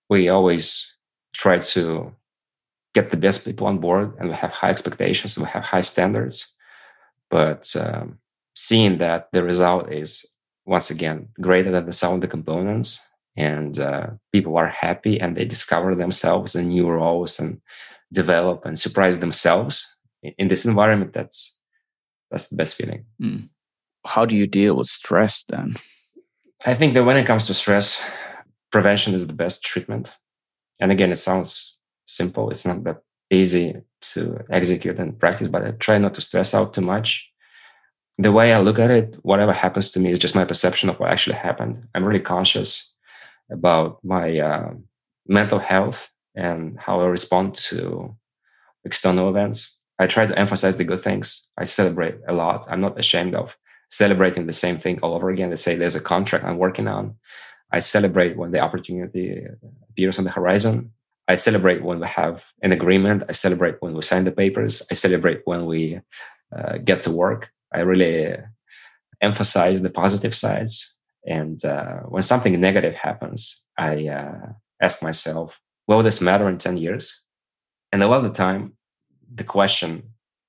we 0.10 0.30
always 0.30 0.98
try 1.34 1.60
to 1.60 2.14
get 2.94 3.10
the 3.10 3.18
best 3.18 3.46
people 3.46 3.68
on 3.68 3.78
board 3.80 4.14
and 4.20 4.30
we 4.30 4.36
have 4.36 4.52
high 4.52 4.70
expectations 4.70 5.38
and 5.38 5.46
we 5.46 5.52
have 5.52 5.64
high 5.64 5.82
standards. 5.82 6.56
But 7.30 7.74
um, 7.76 8.20
seeing 8.56 8.98
that 8.98 9.30
the 9.32 9.44
result 9.44 9.92
is 9.92 10.26
once 10.66 10.90
again 10.90 11.30
greater 11.40 11.72
than 11.72 11.86
the 11.86 11.94
sum 11.94 12.16
of 12.16 12.22
the 12.22 12.28
components 12.28 13.12
and 13.38 13.80
uh, 13.80 14.08
people 14.32 14.58
are 14.58 14.68
happy 14.68 15.20
and 15.20 15.36
they 15.36 15.46
discover 15.46 15.96
themselves 15.96 16.56
in 16.56 16.68
new 16.68 16.88
roles 16.90 17.40
and 17.40 17.62
develop 18.14 18.66
and 18.66 18.78
surprise 18.78 19.20
themselves 19.20 19.98
in 20.38 20.48
this 20.48 20.66
environment 20.66 21.14
that's 21.14 21.62
that's 22.30 22.50
the 22.50 22.56
best 22.56 22.76
feeling 22.76 23.06
mm. 23.22 23.42
how 24.06 24.26
do 24.26 24.36
you 24.36 24.46
deal 24.46 24.76
with 24.76 24.88
stress 24.88 25.44
then 25.48 25.76
i 26.66 26.74
think 26.74 26.94
that 26.94 27.06
when 27.06 27.18
it 27.18 27.26
comes 27.26 27.48
to 27.48 27.54
stress 27.54 28.06
prevention 28.72 29.14
is 29.14 29.28
the 29.28 29.34
best 29.34 29.64
treatment 29.64 30.18
and 30.82 30.92
again 30.92 31.12
it 31.12 31.16
sounds 31.16 31.80
simple 32.12 32.50
it's 32.50 32.66
not 32.66 32.84
that 32.84 33.02
easy 33.30 33.82
to 34.02 34.44
execute 34.50 35.00
and 35.00 35.20
practice 35.20 35.48
but 35.48 35.66
i 35.66 35.72
try 35.72 35.98
not 35.98 36.14
to 36.14 36.22
stress 36.22 36.54
out 36.54 36.74
too 36.74 36.82
much 36.82 37.32
the 38.18 38.32
way 38.32 38.54
i 38.54 38.60
look 38.60 38.80
at 38.80 38.92
it 38.92 39.18
whatever 39.22 39.54
happens 39.54 39.92
to 39.92 40.00
me 40.00 40.12
is 40.12 40.20
just 40.20 40.36
my 40.36 40.46
perception 40.46 40.90
of 40.90 41.00
what 41.00 41.12
actually 41.12 41.36
happened 41.36 41.88
i'm 41.96 42.06
really 42.06 42.20
conscious 42.20 42.96
about 43.50 44.00
my 44.04 44.40
uh, 44.40 44.74
mental 45.28 45.60
health 45.60 46.10
and 46.36 46.80
how 46.80 47.00
i 47.00 47.06
respond 47.06 47.54
to 47.56 48.16
external 48.86 49.30
events 49.30 49.82
I 50.02 50.08
try 50.08 50.26
to 50.26 50.38
emphasize 50.38 50.78
the 50.78 50.84
good 50.84 51.00
things. 51.00 51.52
I 51.60 51.64
celebrate 51.64 52.16
a 52.28 52.34
lot. 52.34 52.66
I'm 52.68 52.82
not 52.82 53.00
ashamed 53.00 53.36
of 53.36 53.56
celebrating 53.92 54.48
the 54.48 54.54
same 54.54 54.78
thing 54.78 54.98
all 55.04 55.14
over 55.14 55.30
again. 55.30 55.50
Let's 55.50 55.62
say 55.62 55.76
there's 55.76 55.94
a 55.94 56.02
contract 56.02 56.44
I'm 56.44 56.58
working 56.58 56.88
on. 56.88 57.18
I 57.72 57.82
celebrate 57.82 58.36
when 58.36 58.50
the 58.50 58.62
opportunity 58.62 59.46
appears 59.92 60.18
on 60.18 60.26
the 60.26 60.32
horizon. 60.32 60.92
I 61.32 61.36
celebrate 61.36 61.82
when 61.82 62.02
we 62.02 62.08
have 62.08 62.52
an 62.62 62.74
agreement. 62.74 63.24
I 63.30 63.32
celebrate 63.32 63.78
when 63.80 63.94
we 63.94 64.02
sign 64.02 64.26
the 64.26 64.34
papers. 64.34 64.86
I 64.92 64.96
celebrate 64.96 65.42
when 65.46 65.66
we 65.66 66.02
uh, 66.54 66.78
get 66.80 67.02
to 67.04 67.12
work. 67.12 67.52
I 67.74 67.80
really 67.82 68.36
emphasize 69.22 69.82
the 69.82 69.90
positive 69.90 70.36
sides. 70.36 71.00
And 71.26 71.64
uh, 71.64 72.00
when 72.14 72.22
something 72.22 72.60
negative 72.60 72.96
happens, 72.96 73.66
I 73.78 74.10
uh, 74.10 74.50
ask 74.82 75.02
myself, 75.02 75.62
will 75.88 76.04
this 76.04 76.20
matter 76.20 76.50
in 76.50 76.58
10 76.58 76.76
years? 76.76 77.24
And 77.94 78.04
a 78.04 78.10
lot 78.10 78.18
of 78.18 78.24
the 78.26 78.38
time, 78.46 78.74
the 79.34 79.46
question 79.46 80.04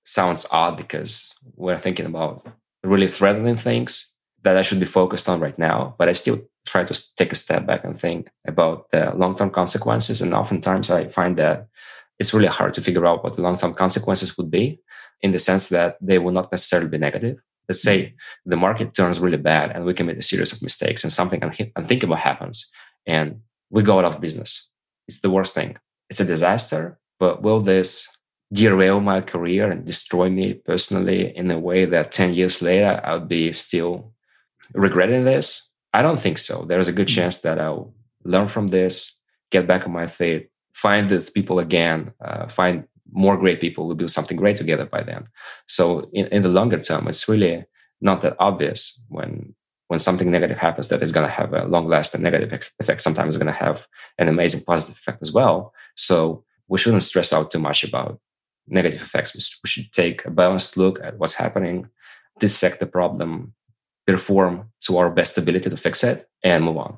sounds 0.04 0.48
odd 0.50 0.76
because 0.76 1.32
we're 1.54 1.78
thinking 1.78 2.06
about 2.06 2.44
really 2.82 3.06
threatening 3.06 3.54
things 3.54 4.16
that 4.42 4.56
I 4.56 4.62
should 4.62 4.80
be 4.80 4.86
focused 4.86 5.28
on 5.28 5.38
right 5.38 5.58
now. 5.58 5.94
But 5.96 6.08
I 6.08 6.12
still 6.12 6.40
try 6.66 6.84
to 6.84 7.14
take 7.16 7.32
a 7.32 7.36
step 7.36 7.66
back 7.66 7.84
and 7.84 7.98
think 7.98 8.28
about 8.46 8.90
the 8.90 9.12
long 9.14 9.34
term 9.34 9.50
consequences. 9.50 10.20
And 10.20 10.34
oftentimes 10.34 10.90
I 10.90 11.08
find 11.08 11.36
that 11.38 11.66
it's 12.18 12.34
really 12.34 12.46
hard 12.46 12.74
to 12.74 12.82
figure 12.82 13.06
out 13.06 13.24
what 13.24 13.36
the 13.36 13.42
long 13.42 13.58
term 13.58 13.74
consequences 13.74 14.36
would 14.36 14.50
be 14.50 14.80
in 15.20 15.30
the 15.30 15.38
sense 15.38 15.68
that 15.70 15.96
they 16.00 16.18
will 16.18 16.32
not 16.32 16.52
necessarily 16.52 16.88
be 16.88 16.98
negative. 16.98 17.38
Let's 17.68 17.82
say 17.82 18.02
mm-hmm. 18.02 18.50
the 18.50 18.56
market 18.56 18.94
turns 18.94 19.20
really 19.20 19.38
bad 19.38 19.70
and 19.70 19.84
we 19.84 19.94
commit 19.94 20.18
a 20.18 20.22
series 20.22 20.52
of 20.52 20.62
mistakes 20.62 21.04
and 21.04 21.12
something 21.12 21.42
unthinkable 21.76 22.16
happens 22.16 22.70
and 23.06 23.40
we 23.70 23.82
go 23.82 23.98
out 23.98 24.04
of 24.04 24.20
business. 24.20 24.70
It's 25.08 25.20
the 25.20 25.30
worst 25.30 25.54
thing. 25.54 25.76
It's 26.10 26.20
a 26.20 26.24
disaster, 26.24 26.98
but 27.18 27.42
will 27.42 27.60
this 27.60 28.08
derail 28.52 29.00
my 29.00 29.20
career 29.20 29.70
and 29.70 29.84
destroy 29.84 30.28
me 30.28 30.54
personally 30.54 31.34
in 31.36 31.50
a 31.50 31.58
way 31.58 31.86
that 31.86 32.12
10 32.12 32.34
years 32.34 32.60
later 32.60 33.00
I'll 33.02 33.20
be 33.20 33.52
still 33.52 34.12
regretting 34.74 35.24
this? 35.24 35.71
I 35.92 36.02
don't 36.02 36.20
think 36.20 36.38
so. 36.38 36.64
There's 36.64 36.88
a 36.88 36.92
good 36.92 37.08
mm. 37.08 37.14
chance 37.14 37.40
that 37.40 37.58
I'll 37.58 37.92
learn 38.24 38.48
from 38.48 38.68
this, 38.68 39.20
get 39.50 39.66
back 39.66 39.86
on 39.86 39.92
my 39.92 40.06
feet, 40.06 40.50
find 40.74 41.08
these 41.08 41.30
people 41.30 41.58
again, 41.58 42.12
uh, 42.24 42.48
find 42.48 42.84
more 43.12 43.36
great 43.36 43.60
people 43.60 43.86
who 43.86 43.94
do 43.94 44.08
something 44.08 44.36
great 44.36 44.56
together 44.56 44.86
by 44.86 45.02
then. 45.02 45.28
So 45.66 46.08
in, 46.12 46.26
in 46.28 46.42
the 46.42 46.48
longer 46.48 46.80
term, 46.80 47.08
it's 47.08 47.28
really 47.28 47.64
not 48.00 48.22
that 48.22 48.36
obvious 48.38 49.04
when 49.08 49.54
when 49.88 49.98
something 49.98 50.30
negative 50.30 50.56
happens 50.56 50.88
that 50.88 51.02
is 51.02 51.12
going 51.12 51.26
to 51.26 51.32
have 51.32 51.52
a 51.52 51.66
long 51.66 51.84
lasting 51.84 52.22
negative 52.22 52.50
effect. 52.80 53.02
Sometimes 53.02 53.34
it's 53.34 53.42
going 53.42 53.52
to 53.52 53.64
have 53.64 53.86
an 54.16 54.26
amazing 54.26 54.62
positive 54.64 54.96
effect 54.96 55.20
as 55.20 55.32
well. 55.32 55.74
So 55.96 56.44
we 56.68 56.78
shouldn't 56.78 57.02
stress 57.02 57.30
out 57.30 57.50
too 57.50 57.58
much 57.58 57.84
about 57.84 58.18
negative 58.66 59.02
effects. 59.02 59.34
We 59.34 59.68
should 59.68 59.92
take 59.92 60.24
a 60.24 60.30
balanced 60.30 60.78
look 60.78 60.98
at 61.04 61.18
what's 61.18 61.34
happening, 61.34 61.90
dissect 62.38 62.80
the 62.80 62.86
problem, 62.86 63.52
perform 64.06 64.70
to 64.82 64.98
our 64.98 65.10
best 65.10 65.38
ability 65.38 65.70
to 65.70 65.76
fix 65.76 66.02
it, 66.04 66.24
and 66.42 66.64
move 66.64 66.76
on. 66.76 66.96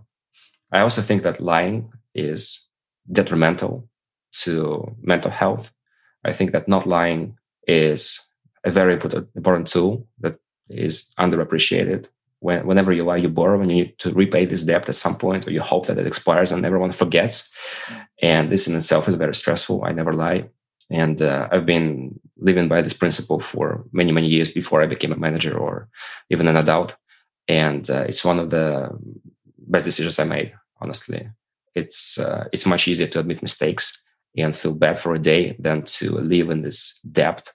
I 0.73 0.81
also 0.81 1.03
think 1.03 1.23
that 1.23 1.41
lying 1.41 1.93
is 2.15 2.69
detrimental 3.13 3.89
to 4.33 4.95
mental 5.03 5.31
health. 5.31 5.73
I 6.25 6.33
think 6.33 6.53
that 6.53 6.69
not 6.69 6.87
lying 6.87 7.37
is 7.67 8.33
a 8.65 8.71
very 8.71 8.95
important 8.95 9.69
tool 9.69 10.07
that 10.21 10.39
is 10.69 11.15
underappreciated. 11.19 12.09
When, 12.41 12.67
whenever 12.67 12.93
you 12.93 13.05
lie, 13.05 13.17
you 13.17 13.29
borrow 13.29 13.61
and 13.61 13.71
you 13.71 13.85
need 13.85 13.99
to 13.99 14.11
repay 14.11 14.47
this 14.47 14.65
debt 14.65 14.89
at 14.89 14.95
some 14.95 15.17
point, 15.17 15.47
or 15.47 15.51
you 15.51 15.61
hope 15.61 15.87
that 15.87 15.99
it 15.99 16.07
expires 16.07 16.53
and 16.53 16.65
everyone 16.65 16.93
forgets. 16.93 17.55
And 18.23 18.51
this 18.51 18.67
in 18.67 18.77
itself 18.77 19.09
is 19.09 19.15
very 19.15 19.35
stressful. 19.35 19.85
I 19.85 19.93
never 19.93 20.13
lie. 20.13 20.49
And 20.91 21.21
uh, 21.23 21.49
I've 21.51 21.67
been 21.67 22.19
living 22.37 22.69
by 22.69 22.83
this 22.83 22.93
principle 22.93 23.41
for 23.41 23.85
many, 23.93 24.13
many 24.13 24.29
years 24.29 24.51
before 24.51 24.83
I 24.83 24.87
became 24.87 25.13
a 25.13 25.17
manager 25.17 25.57
or 25.57 25.89
even 26.31 26.49
an 26.49 26.57
adult. 26.57 26.97
And 27.49 27.89
uh, 27.91 28.05
it's 28.09 28.25
one 28.25 28.39
of 28.39 28.51
the 28.51 28.91
best 29.59 29.85
decisions 29.85 30.19
I 30.19 30.25
made, 30.25 30.55
honestly. 30.81 31.29
It's, 31.75 32.19
uh, 32.19 32.49
it's 32.53 32.67
much 32.67 32.89
easier 32.89 33.07
to 33.09 33.21
admit 33.21 33.43
mistakes 33.43 34.05
and 34.37 34.55
feel 34.55 34.75
bad 34.75 34.99
for 34.99 35.15
a 35.15 35.19
day 35.19 35.57
than 35.59 35.83
to 35.83 36.13
live 36.13 36.51
in 36.51 36.63
this 36.63 37.01
debt 37.01 37.51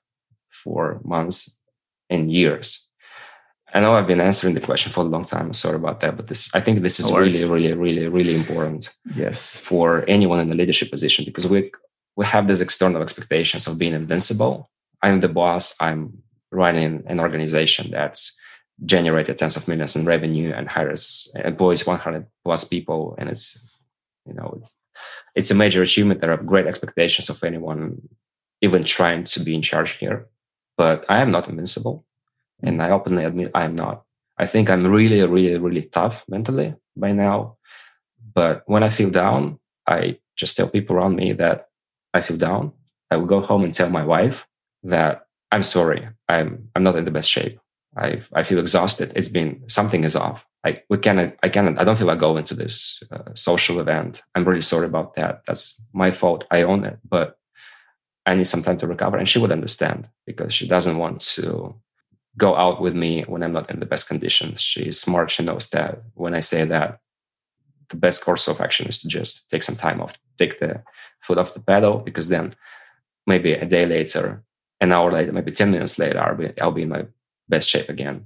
for 0.49 1.01
months 1.03 1.61
and 2.09 2.31
years. 2.31 2.89
I 3.73 3.79
know 3.79 3.93
I've 3.93 4.07
been 4.07 4.21
answering 4.21 4.55
the 4.55 4.61
question 4.61 4.91
for 4.91 5.01
a 5.01 5.03
long 5.03 5.23
time. 5.23 5.53
Sorry 5.53 5.75
about 5.75 5.99
that, 5.99 6.17
but 6.17 6.27
this 6.27 6.53
I 6.55 6.59
think 6.59 6.81
this 6.81 6.99
is 6.99 7.11
really, 7.11 7.45
really, 7.45 7.73
really, 7.73 8.07
really 8.07 8.35
important. 8.35 8.95
Yes. 9.15 9.57
For 9.57 10.03
anyone 10.07 10.39
in 10.39 10.47
the 10.47 10.55
leadership 10.55 10.89
position, 10.89 11.23
because 11.25 11.47
we 11.47 11.71
we 12.19 12.25
have 12.25 12.49
these 12.49 12.59
external 12.59 13.01
expectations 13.01 13.65
of 13.65 13.79
being 13.79 13.93
invincible. 13.93 14.69
I'm 15.01 15.21
the 15.21 15.29
boss. 15.29 15.73
I'm 15.79 16.21
running 16.51 17.01
an 17.07 17.17
organization 17.21 17.91
that's 17.91 18.37
generated 18.83 19.37
tens 19.37 19.55
of 19.55 19.69
millions 19.69 19.95
in 19.95 20.03
revenue 20.03 20.51
and 20.53 20.67
hires 20.67 21.31
employs 21.45 21.87
100 21.87 22.27
plus 22.43 22.65
people, 22.65 23.15
and 23.17 23.29
it's 23.29 23.79
you 24.25 24.33
know 24.33 24.57
it's, 24.59 24.75
it's 25.33 25.51
a 25.51 25.55
major 25.55 25.81
achievement. 25.81 26.19
There 26.19 26.33
are 26.33 26.43
great 26.51 26.67
expectations 26.67 27.29
of 27.29 27.41
anyone 27.41 28.01
even 28.59 28.83
trying 28.83 29.23
to 29.23 29.39
be 29.39 29.55
in 29.55 29.61
charge 29.61 29.91
here, 29.91 30.27
but 30.77 31.05
I 31.07 31.19
am 31.19 31.31
not 31.31 31.47
invincible. 31.47 32.03
And 32.61 32.83
I 32.83 32.89
openly 32.89 33.23
admit 33.23 33.51
I'm 33.55 33.75
not. 33.75 34.03
I 34.37 34.45
think 34.45 34.69
I'm 34.69 34.85
really, 34.85 35.25
really, 35.25 35.57
really 35.57 35.83
tough 35.83 36.25
mentally 36.27 36.75
by 36.97 37.13
now. 37.13 37.55
But 38.35 38.63
when 38.65 38.83
I 38.83 38.89
feel 38.89 39.09
down, 39.09 39.61
I 39.87 40.19
just 40.35 40.57
tell 40.57 40.67
people 40.67 40.97
around 40.97 41.15
me 41.15 41.31
that 41.33 41.68
I 42.13 42.21
feel 42.21 42.37
down. 42.37 42.73
I 43.11 43.17
will 43.17 43.25
go 43.25 43.41
home 43.41 43.63
and 43.63 43.73
tell 43.73 43.89
my 43.89 44.05
wife 44.05 44.47
that 44.83 45.27
I'm 45.51 45.63
sorry. 45.63 46.07
I'm 46.27 46.69
I'm 46.75 46.83
not 46.83 46.95
in 46.95 47.05
the 47.05 47.11
best 47.11 47.29
shape. 47.29 47.59
I 47.97 48.19
I 48.33 48.43
feel 48.43 48.59
exhausted. 48.59 49.13
It's 49.15 49.29
been 49.29 49.63
something 49.67 50.03
is 50.03 50.15
off. 50.15 50.47
I 50.65 50.83
we 50.89 50.97
cannot 50.97 51.35
I 51.43 51.49
cannot 51.49 51.79
I 51.79 51.83
don't 51.83 51.97
feel 51.97 52.07
like 52.07 52.19
going 52.19 52.45
to 52.45 52.55
this 52.55 53.01
uh, 53.11 53.33
social 53.33 53.79
event. 53.79 54.23
I'm 54.35 54.45
really 54.45 54.61
sorry 54.61 54.87
about 54.87 55.15
that. 55.15 55.45
That's 55.45 55.85
my 55.93 56.11
fault. 56.11 56.45
I 56.51 56.63
own 56.63 56.83
it. 56.83 56.99
But 57.07 57.37
I 58.25 58.35
need 58.35 58.45
some 58.45 58.61
time 58.61 58.77
to 58.77 58.87
recover, 58.87 59.17
and 59.17 59.27
she 59.27 59.39
would 59.39 59.51
understand 59.51 60.09
because 60.25 60.53
she 60.53 60.67
doesn't 60.67 60.97
want 60.97 61.21
to 61.21 61.75
go 62.37 62.55
out 62.55 62.81
with 62.81 62.93
me 62.93 63.23
when 63.23 63.43
I'm 63.43 63.53
not 63.53 63.69
in 63.69 63.79
the 63.79 63.85
best 63.85 64.07
conditions. 64.07 64.61
She's 64.61 64.99
smart. 64.99 65.31
She 65.31 65.43
knows 65.43 65.69
that 65.71 66.03
when 66.13 66.35
I 66.35 66.39
say 66.39 66.63
that, 66.65 66.99
the 67.89 67.97
best 67.97 68.23
course 68.23 68.47
of 68.47 68.61
action 68.61 68.87
is 68.87 68.99
to 68.99 69.07
just 69.07 69.49
take 69.49 69.63
some 69.63 69.75
time 69.75 69.99
off, 69.99 70.19
take 70.39 70.59
the 70.59 70.83
foot 71.21 71.37
off 71.37 71.53
the 71.53 71.59
pedal, 71.61 71.99
because 71.99 72.29
then 72.29 72.55
maybe 73.27 73.53
a 73.53 73.65
day 73.65 73.85
later, 73.85 74.43
an 74.81 74.91
hour 74.91 75.11
later, 75.11 75.31
maybe 75.31 75.51
10 75.51 75.71
minutes 75.71 75.99
later, 75.99 76.19
I'll 76.19 76.35
be, 76.35 76.51
I'll 76.61 76.71
be 76.71 76.83
in 76.83 76.89
my 76.89 77.05
best 77.47 77.69
shape 77.69 77.89
again. 77.89 78.25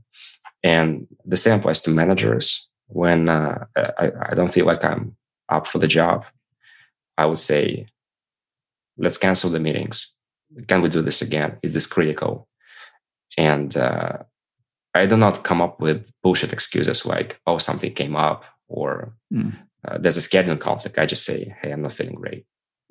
And 0.64 1.08
the 1.26 1.38
same 1.38 1.60
applies 1.60 1.82
to 1.82 1.92
managers. 1.92 2.70
When 2.88 3.28
uh, 3.28 3.66
I, 3.76 4.12
I 4.30 4.36
don't 4.36 4.54
feel 4.54 4.66
like 4.66 4.84
I'm 4.86 5.16
up 5.50 5.68
for 5.68 5.80
the 5.80 5.88
job, 5.88 6.26
I 7.18 7.26
would 7.26 7.40
say, 7.40 7.88
let's 8.98 9.18
cancel 9.18 9.50
the 9.50 9.60
meetings. 9.60 10.16
Can 10.68 10.82
we 10.82 10.90
do 10.90 11.02
this 11.02 11.22
again? 11.22 11.58
Is 11.64 11.74
this 11.74 11.88
critical? 11.88 12.48
And 13.38 13.76
uh, 13.76 14.20
I 14.94 15.06
do 15.06 15.18
not 15.18 15.44
come 15.44 15.62
up 15.62 15.80
with 15.80 16.12
bullshit 16.22 16.54
excuses 16.54 17.06
like, 17.06 17.40
oh, 17.48 17.58
something 17.58 17.94
came 17.94 18.16
up 18.16 18.46
or 18.68 19.14
mm. 19.34 19.56
Uh, 19.88 19.98
there's 19.98 20.18
a 20.18 20.22
scheduling 20.22 20.60
conflict. 20.60 20.98
I 20.98 21.06
just 21.06 21.26
say, 21.26 21.56
hey, 21.62 21.72
I'm 21.72 21.82
not 21.82 21.94
feeling 21.94 22.16
great. 22.16 22.46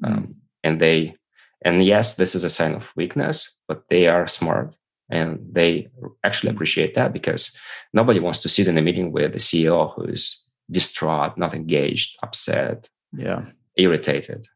Mm. 0.05 0.09
Um, 0.09 0.35
and 0.63 0.81
they, 0.81 1.17
and 1.65 1.85
yes, 1.85 2.17
this 2.17 2.35
is 2.35 2.45
a 2.45 2.51
sign 2.51 2.75
of 2.75 2.93
weakness, 2.97 3.59
but 3.69 3.89
they 3.89 4.09
are 4.09 4.27
smart 4.27 4.77
and 5.11 5.39
they 5.51 5.89
actually 6.25 6.51
appreciate 6.51 6.95
that 6.95 7.13
because 7.13 7.57
nobody 7.93 8.21
wants 8.21 8.41
to 8.41 8.49
sit 8.49 8.69
in 8.69 8.79
a 8.79 8.83
meeting 8.83 9.13
with 9.13 9.33
the 9.33 9.39
CEO 9.39 9.95
who's 9.95 10.49
distraught, 10.71 11.37
not 11.37 11.55
engaged, 11.55 12.17
upset, 12.23 12.89
yeah, 13.13 13.45
irritated 13.77 14.47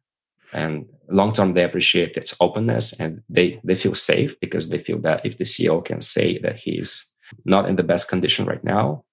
and 0.53 0.87
long 1.09 1.33
term 1.33 1.53
they 1.53 1.65
appreciate 1.65 2.17
its 2.17 2.35
openness 2.41 2.99
and 3.01 3.23
they 3.29 3.61
they 3.65 3.75
feel 3.75 3.95
safe 3.95 4.39
because 4.41 4.71
they 4.71 4.79
feel 4.79 4.99
that 4.99 5.25
if 5.25 5.39
the 5.39 5.45
ceo 5.45 5.85
can 5.85 6.01
say 6.01 6.39
that 6.39 6.57
he's 6.57 7.15
not 7.45 7.69
in 7.69 7.77
the 7.77 7.83
best 7.83 8.09
condition 8.09 8.45
right 8.47 8.65
now 8.65 9.05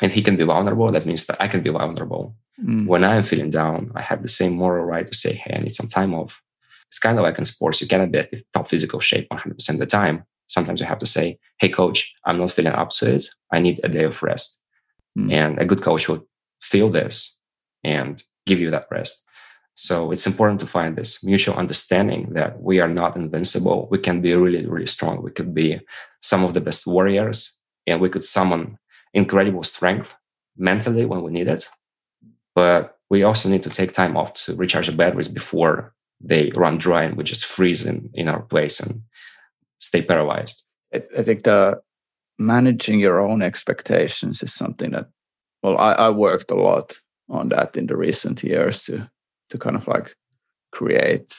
and 0.00 0.12
he 0.12 0.22
can 0.22 0.36
be 0.36 0.44
vulnerable 0.44 0.90
that 0.90 1.06
means 1.06 1.26
that 1.26 1.40
i 1.40 1.48
can 1.48 1.62
be 1.62 1.70
vulnerable 1.70 2.34
mm. 2.64 2.86
when 2.86 3.04
i'm 3.04 3.22
feeling 3.22 3.50
down 3.50 3.90
i 3.94 4.02
have 4.02 4.22
the 4.22 4.28
same 4.28 4.54
moral 4.54 4.84
right 4.84 5.06
to 5.06 5.14
say 5.14 5.32
hey 5.32 5.54
i 5.56 5.60
need 5.60 5.72
some 5.72 5.88
time 5.88 6.14
off 6.14 6.42
it's 6.88 6.98
kind 6.98 7.18
of 7.18 7.22
like 7.22 7.38
in 7.38 7.44
sports 7.44 7.80
you 7.80 7.86
cannot 7.86 8.12
be 8.12 8.18
at 8.18 8.32
top 8.52 8.68
physical 8.68 9.00
shape 9.00 9.28
100% 9.30 9.68
of 9.70 9.78
the 9.78 9.86
time 9.86 10.24
sometimes 10.48 10.80
you 10.80 10.86
have 10.86 10.98
to 10.98 11.06
say 11.06 11.38
hey 11.58 11.68
coach 11.68 12.14
i'm 12.24 12.38
not 12.38 12.50
feeling 12.50 12.72
up 12.72 12.90
to 12.90 13.14
it 13.14 13.26
i 13.52 13.58
need 13.58 13.80
a 13.82 13.88
day 13.88 14.04
of 14.04 14.22
rest 14.22 14.64
mm. 15.18 15.32
and 15.32 15.58
a 15.58 15.64
good 15.64 15.82
coach 15.82 16.08
will 16.08 16.26
feel 16.60 16.88
this 16.88 17.40
and 17.84 18.22
give 18.46 18.60
you 18.60 18.70
that 18.70 18.86
rest 18.90 19.28
so 19.74 20.10
it's 20.10 20.26
important 20.26 20.60
to 20.60 20.66
find 20.66 20.96
this 20.96 21.24
mutual 21.24 21.56
understanding 21.56 22.34
that 22.34 22.60
we 22.60 22.80
are 22.80 22.88
not 22.88 23.16
invincible. 23.16 23.88
We 23.90 23.98
can 23.98 24.20
be 24.20 24.34
really, 24.34 24.66
really 24.66 24.86
strong. 24.86 25.22
We 25.22 25.30
could 25.30 25.54
be 25.54 25.80
some 26.20 26.44
of 26.44 26.52
the 26.52 26.60
best 26.60 26.86
warriors 26.86 27.62
and 27.86 28.00
we 28.00 28.10
could 28.10 28.24
summon 28.24 28.78
incredible 29.14 29.62
strength 29.62 30.16
mentally 30.56 31.06
when 31.06 31.22
we 31.22 31.32
need 31.32 31.48
it. 31.48 31.68
But 32.54 32.98
we 33.10 33.22
also 33.22 33.48
need 33.48 33.62
to 33.64 33.70
take 33.70 33.92
time 33.92 34.16
off 34.16 34.34
to 34.44 34.54
recharge 34.54 34.86
the 34.86 34.92
batteries 34.92 35.28
before 35.28 35.94
they 36.20 36.50
run 36.54 36.78
dry 36.78 37.02
and 37.02 37.16
we 37.16 37.24
just 37.24 37.44
freeze 37.44 37.84
in, 37.84 38.10
in 38.14 38.28
our 38.28 38.42
place 38.42 38.80
and 38.80 39.02
stay 39.78 40.02
paralyzed. 40.02 40.66
I 40.94 41.22
think 41.22 41.42
the 41.42 41.80
managing 42.38 43.00
your 43.00 43.20
own 43.20 43.42
expectations 43.42 44.42
is 44.42 44.52
something 44.52 44.90
that, 44.90 45.08
well, 45.62 45.78
I, 45.78 45.92
I 45.92 46.10
worked 46.10 46.50
a 46.50 46.54
lot 46.54 46.94
on 47.28 47.48
that 47.48 47.76
in 47.76 47.86
the 47.86 47.96
recent 47.96 48.42
years 48.42 48.84
to 48.84 49.10
to 49.50 49.58
kind 49.58 49.76
of 49.76 49.86
like 49.86 50.14
create 50.70 51.32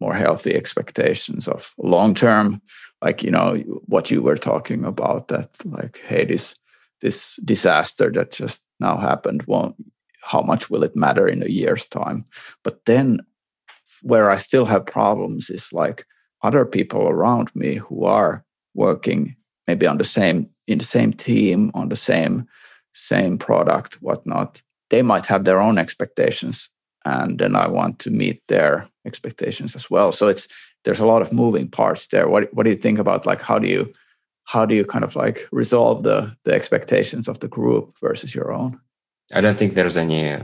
more 0.00 0.14
healthy 0.14 0.54
expectations 0.54 1.46
of 1.46 1.74
long 1.78 2.14
term 2.14 2.60
like 3.00 3.22
you 3.22 3.30
know 3.30 3.56
what 3.86 4.10
you 4.10 4.20
were 4.20 4.36
talking 4.36 4.84
about 4.84 5.28
that 5.28 5.48
like 5.64 6.00
hey 6.08 6.24
this 6.24 6.56
this 7.00 7.36
disaster 7.44 8.10
that 8.10 8.32
just 8.32 8.64
now 8.80 8.96
happened 8.96 9.42
won't 9.46 9.76
how 10.22 10.40
much 10.40 10.70
will 10.70 10.84
it 10.84 10.96
matter 10.96 11.26
in 11.26 11.42
a 11.42 11.48
year's 11.48 11.86
time 11.86 12.24
but 12.62 12.84
then 12.84 13.20
where 14.02 14.30
i 14.30 14.36
still 14.36 14.66
have 14.66 14.86
problems 14.86 15.50
is 15.50 15.72
like 15.72 16.06
other 16.42 16.64
people 16.64 17.02
around 17.08 17.54
me 17.54 17.74
who 17.74 18.04
are 18.04 18.44
working 18.74 19.36
maybe 19.66 19.86
on 19.86 19.98
the 19.98 20.04
same 20.04 20.48
in 20.66 20.78
the 20.78 20.84
same 20.84 21.12
team 21.12 21.70
on 21.74 21.88
the 21.88 21.96
same 21.96 22.46
same 22.94 23.38
product 23.38 24.00
whatnot 24.02 24.62
they 24.90 25.02
might 25.02 25.26
have 25.26 25.44
their 25.44 25.60
own 25.60 25.78
expectations 25.78 26.70
and 27.04 27.38
then 27.38 27.56
I 27.56 27.66
want 27.66 27.98
to 28.00 28.10
meet 28.10 28.42
their 28.48 28.88
expectations 29.06 29.74
as 29.74 29.90
well. 29.90 30.12
So 30.12 30.28
it's 30.28 30.48
there's 30.84 31.00
a 31.00 31.06
lot 31.06 31.22
of 31.22 31.32
moving 31.32 31.68
parts 31.68 32.06
there. 32.08 32.28
What 32.28 32.52
what 32.54 32.64
do 32.64 32.70
you 32.70 32.76
think 32.76 32.98
about 32.98 33.26
like 33.26 33.42
how 33.42 33.58
do 33.58 33.68
you 33.68 33.92
how 34.44 34.66
do 34.66 34.74
you 34.74 34.84
kind 34.84 35.04
of 35.04 35.16
like 35.16 35.48
resolve 35.52 36.02
the 36.02 36.36
the 36.44 36.52
expectations 36.52 37.28
of 37.28 37.40
the 37.40 37.48
group 37.48 37.98
versus 38.00 38.34
your 38.34 38.52
own? 38.52 38.80
I 39.32 39.40
don't 39.40 39.56
think 39.56 39.74
there's 39.74 39.96
any 39.96 40.38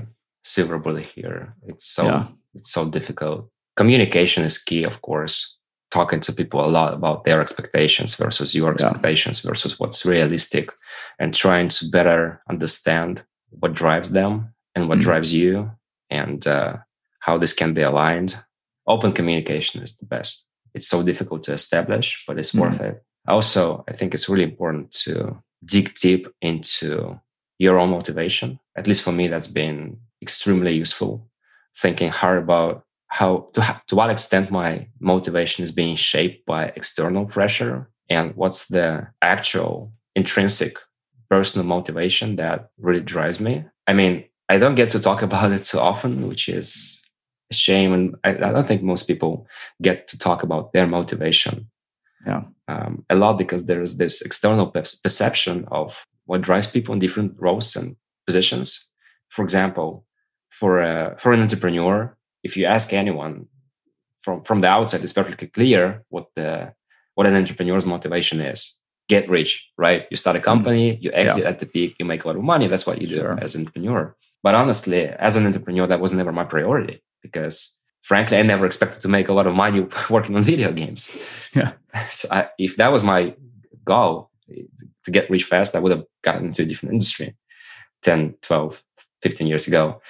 silver 0.44 0.78
bullet 0.78 1.06
here. 1.06 1.54
It's 1.66 1.86
so 1.86 2.04
yeah. 2.04 2.26
it's 2.54 2.70
so 2.72 2.88
difficult. 2.88 3.48
Communication 3.76 4.44
is 4.44 4.58
key, 4.58 4.84
of 4.84 5.02
course. 5.02 5.58
Talking 5.90 6.20
to 6.20 6.32
people 6.32 6.62
a 6.62 6.68
lot 6.68 6.92
about 6.92 7.24
their 7.24 7.40
expectations 7.40 8.14
versus 8.14 8.54
your 8.54 8.72
expectations 8.72 9.42
yeah. 9.42 9.50
versus 9.50 9.78
what's 9.80 10.04
realistic, 10.04 10.70
and 11.18 11.34
trying 11.34 11.68
to 11.70 11.88
better 11.88 12.42
understand 12.50 13.24
what 13.50 13.72
drives 13.72 14.10
them 14.10 14.52
and 14.74 14.88
what 14.88 14.98
mm-hmm. 14.98 15.08
drives 15.08 15.32
you 15.32 15.70
and 16.10 16.46
uh, 16.46 16.76
how 17.20 17.38
this 17.38 17.54
can 17.54 17.72
be 17.72 17.82
aligned. 17.82 18.36
Open 18.86 19.12
communication 19.12 19.82
is 19.82 19.96
the 19.96 20.06
best. 20.06 20.46
It's 20.74 20.88
so 20.88 21.02
difficult 21.02 21.42
to 21.44 21.52
establish, 21.52 22.24
but 22.26 22.38
it's 22.38 22.52
mm-hmm. 22.52 22.60
worth 22.60 22.80
it. 22.80 23.02
Also, 23.26 23.84
I 23.88 23.92
think 23.92 24.14
it's 24.14 24.28
really 24.28 24.44
important 24.44 24.92
to 25.04 25.42
dig 25.64 25.94
deep 25.94 26.28
into 26.40 27.18
your 27.58 27.78
own 27.78 27.90
motivation. 27.90 28.58
At 28.76 28.86
least 28.86 29.02
for 29.02 29.12
me, 29.12 29.28
that's 29.28 29.48
been 29.48 29.98
extremely 30.22 30.74
useful. 30.74 31.28
Thinking 31.76 32.08
hard 32.08 32.42
about 32.42 32.84
how 33.08 33.48
to 33.54 33.80
to 33.88 33.94
what 33.94 34.10
extent 34.10 34.50
my 34.50 34.88
motivation 35.00 35.62
is 35.64 35.72
being 35.72 35.96
shaped 35.96 36.44
by 36.46 36.72
external 36.76 37.24
pressure 37.26 37.88
and 38.10 38.34
what's 38.36 38.66
the 38.66 39.06
actual 39.22 39.92
intrinsic 40.14 40.76
personal 41.30 41.66
motivation 41.66 42.36
that 42.36 42.70
really 42.78 43.00
drives 43.00 43.38
me. 43.40 43.64
I 43.86 43.92
mean, 43.92 44.24
I 44.48 44.58
don't 44.58 44.74
get 44.74 44.90
to 44.90 45.00
talk 45.00 45.22
about 45.28 45.52
it 45.52 45.64
so 45.66 45.80
often, 45.80 46.28
which 46.28 46.48
is 46.48 47.02
a 47.50 47.54
shame. 47.54 47.92
And 47.92 48.16
I, 48.24 48.30
I 48.30 48.52
don't 48.52 48.66
think 48.66 48.82
most 48.82 49.04
people 49.04 49.46
get 49.82 50.08
to 50.08 50.18
talk 50.18 50.42
about 50.42 50.72
their 50.72 50.86
motivation. 50.86 51.70
Yeah. 52.26 52.42
Um, 52.66 53.04
a 53.08 53.14
lot 53.14 53.38
because 53.38 53.66
there 53.66 53.80
is 53.80 53.96
this 53.96 54.20
external 54.20 54.66
perception 54.66 55.66
of 55.70 56.04
what 56.28 56.42
drives 56.42 56.66
people 56.66 56.92
in 56.92 57.00
different 57.00 57.32
roles 57.38 57.74
and 57.74 57.96
positions. 58.26 58.92
For 59.30 59.42
example, 59.42 60.04
for 60.50 60.80
a, 60.80 61.16
for 61.18 61.32
an 61.32 61.40
entrepreneur, 61.40 62.16
if 62.42 62.56
you 62.56 62.66
ask 62.66 62.92
anyone 62.92 63.46
from 64.20 64.44
from 64.44 64.60
the 64.60 64.68
outside, 64.68 65.02
it's 65.02 65.12
perfectly 65.12 65.48
clear 65.48 66.04
what 66.10 66.26
the 66.36 66.74
what 67.14 67.26
an 67.26 67.34
entrepreneur's 67.34 67.86
motivation 67.86 68.40
is. 68.40 68.78
Get 69.08 69.28
rich, 69.28 69.50
right? 69.78 70.04
You 70.10 70.16
start 70.18 70.36
a 70.36 70.38
mm-hmm. 70.38 70.44
company, 70.52 70.98
you 71.00 71.10
exit 71.14 71.44
yeah. 71.44 71.48
at 71.48 71.60
the 71.60 71.66
peak, 71.66 71.96
you 71.98 72.04
make 72.04 72.24
a 72.24 72.28
lot 72.28 72.36
of 72.36 72.42
money. 72.42 72.66
That's 72.68 72.86
what 72.86 73.00
you 73.00 73.06
do 73.06 73.16
sure. 73.16 73.38
as 73.40 73.54
an 73.54 73.62
entrepreneur. 73.62 74.14
But 74.42 74.54
honestly, 74.54 75.06
as 75.06 75.34
an 75.36 75.46
entrepreneur, 75.46 75.86
that 75.86 76.00
was 76.00 76.12
never 76.12 76.32
my 76.32 76.44
priority 76.44 77.02
because 77.22 77.80
frankly, 78.02 78.36
I 78.36 78.42
never 78.42 78.66
expected 78.66 79.00
to 79.00 79.08
make 79.08 79.28
a 79.30 79.32
lot 79.32 79.46
of 79.46 79.54
money 79.54 79.80
working 80.10 80.36
on 80.36 80.42
video 80.42 80.72
games. 80.72 81.02
Yeah. 81.54 81.72
So 82.10 82.28
I, 82.30 82.48
if 82.58 82.76
that 82.76 82.92
was 82.92 83.02
my 83.02 83.34
goal, 83.84 84.30
to 85.08 85.12
get 85.12 85.30
rich 85.30 85.44
fast, 85.44 85.74
I 85.74 85.80
would 85.80 85.92
have 85.92 86.04
gotten 86.22 86.46
into 86.46 86.62
a 86.62 86.66
different 86.66 86.92
industry 86.92 87.34
10, 88.02 88.36
12, 88.42 88.84
15 89.22 89.46
years 89.46 89.66
ago. 89.66 90.00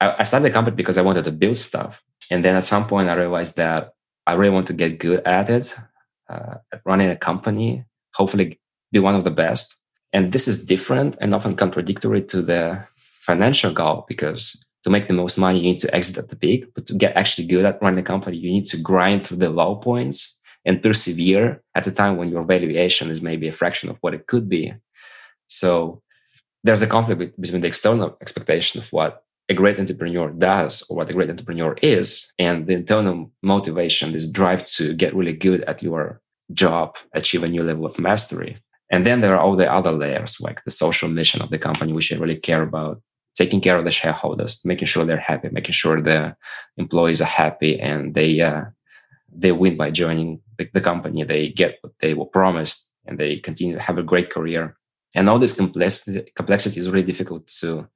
I, 0.00 0.16
I 0.18 0.22
started 0.22 0.44
the 0.44 0.52
company 0.52 0.76
because 0.76 0.98
I 0.98 1.02
wanted 1.02 1.24
to 1.24 1.32
build 1.32 1.56
stuff. 1.56 2.02
And 2.30 2.44
then 2.44 2.56
at 2.56 2.64
some 2.64 2.86
point, 2.86 3.08
I 3.08 3.14
realized 3.14 3.56
that 3.56 3.92
I 4.26 4.34
really 4.34 4.54
want 4.54 4.66
to 4.66 4.72
get 4.72 4.98
good 4.98 5.20
at 5.24 5.48
it, 5.48 5.74
uh, 6.28 6.56
at 6.72 6.82
running 6.84 7.10
a 7.10 7.16
company, 7.16 7.84
hopefully 8.14 8.60
be 8.92 8.98
one 8.98 9.14
of 9.14 9.24
the 9.24 9.30
best. 9.30 9.82
And 10.12 10.32
this 10.32 10.46
is 10.48 10.66
different 10.66 11.16
and 11.20 11.34
often 11.34 11.56
contradictory 11.56 12.22
to 12.22 12.42
the 12.42 12.86
financial 13.22 13.72
goal 13.72 14.04
because 14.08 14.64
to 14.84 14.90
make 14.90 15.08
the 15.08 15.14
most 15.14 15.38
money, 15.38 15.58
you 15.58 15.72
need 15.72 15.80
to 15.80 15.94
exit 15.94 16.18
at 16.18 16.28
the 16.28 16.36
peak. 16.36 16.66
But 16.74 16.86
to 16.86 16.94
get 16.94 17.16
actually 17.16 17.46
good 17.46 17.64
at 17.64 17.80
running 17.82 17.98
a 17.98 18.02
company, 18.02 18.36
you 18.36 18.52
need 18.52 18.66
to 18.66 18.80
grind 18.80 19.26
through 19.26 19.38
the 19.38 19.50
low 19.50 19.76
points 19.76 20.40
and 20.64 20.82
persevere 20.82 21.62
at 21.76 21.86
a 21.86 21.92
time 21.92 22.16
when 22.16 22.30
your 22.30 22.42
valuation 22.42 23.10
is 23.10 23.20
maybe 23.20 23.46
a 23.46 23.52
fraction 23.52 23.90
of 23.90 23.98
what 24.00 24.14
it 24.14 24.26
could 24.26 24.48
be. 24.48 24.72
So 25.46 26.02
there's 26.64 26.82
a 26.82 26.86
conflict 26.86 27.40
between 27.40 27.60
the 27.60 27.68
external 27.68 28.16
expectation 28.20 28.80
of 28.80 28.92
what 28.92 29.22
a 29.48 29.54
great 29.54 29.78
entrepreneur 29.78 30.30
does 30.30 30.84
or 30.88 30.96
what 30.96 31.10
a 31.10 31.12
great 31.12 31.30
entrepreneur 31.30 31.76
is 31.82 32.32
and 32.38 32.66
the 32.66 32.74
internal 32.74 33.30
motivation 33.42 34.12
this 34.12 34.26
drive 34.26 34.64
to 34.64 34.94
get 34.94 35.14
really 35.14 35.34
good 35.34 35.62
at 35.64 35.82
your 35.82 36.20
job 36.52 36.96
achieve 37.12 37.44
a 37.44 37.48
new 37.48 37.62
level 37.62 37.86
of 37.86 37.98
mastery 37.98 38.56
and 38.90 39.04
then 39.04 39.20
there 39.20 39.34
are 39.36 39.40
all 39.40 39.56
the 39.56 39.72
other 39.72 39.92
layers 39.92 40.40
like 40.40 40.64
the 40.64 40.70
social 40.70 41.08
mission 41.08 41.40
of 41.42 41.50
the 41.50 41.58
company 41.58 41.92
which 41.92 42.12
i 42.12 42.16
really 42.16 42.36
care 42.36 42.62
about 42.62 43.00
taking 43.36 43.60
care 43.60 43.78
of 43.78 43.84
the 43.84 43.90
shareholders 43.90 44.64
making 44.64 44.88
sure 44.88 45.04
they're 45.04 45.28
happy 45.32 45.48
making 45.52 45.72
sure 45.72 46.00
the 46.00 46.34
employees 46.76 47.20
are 47.22 47.34
happy 47.44 47.78
and 47.78 48.14
they 48.14 48.40
uh, 48.40 48.64
they 49.32 49.52
win 49.52 49.76
by 49.76 49.90
joining 49.90 50.40
the, 50.58 50.68
the 50.72 50.80
company. 50.80 51.22
They 51.24 51.48
get 51.48 51.78
what 51.80 51.92
they 52.00 52.14
were 52.14 52.26
promised 52.26 52.92
and 53.06 53.18
they 53.18 53.38
continue 53.38 53.74
to 53.74 53.82
have 53.82 53.98
a 53.98 54.02
great 54.02 54.30
career. 54.30 54.76
And 55.14 55.28
all 55.28 55.38
this 55.38 55.56
complexity 55.56 56.28
complexity 56.34 56.80
is 56.80 56.90
really 56.90 57.06
difficult 57.06 57.46
to 57.60 57.88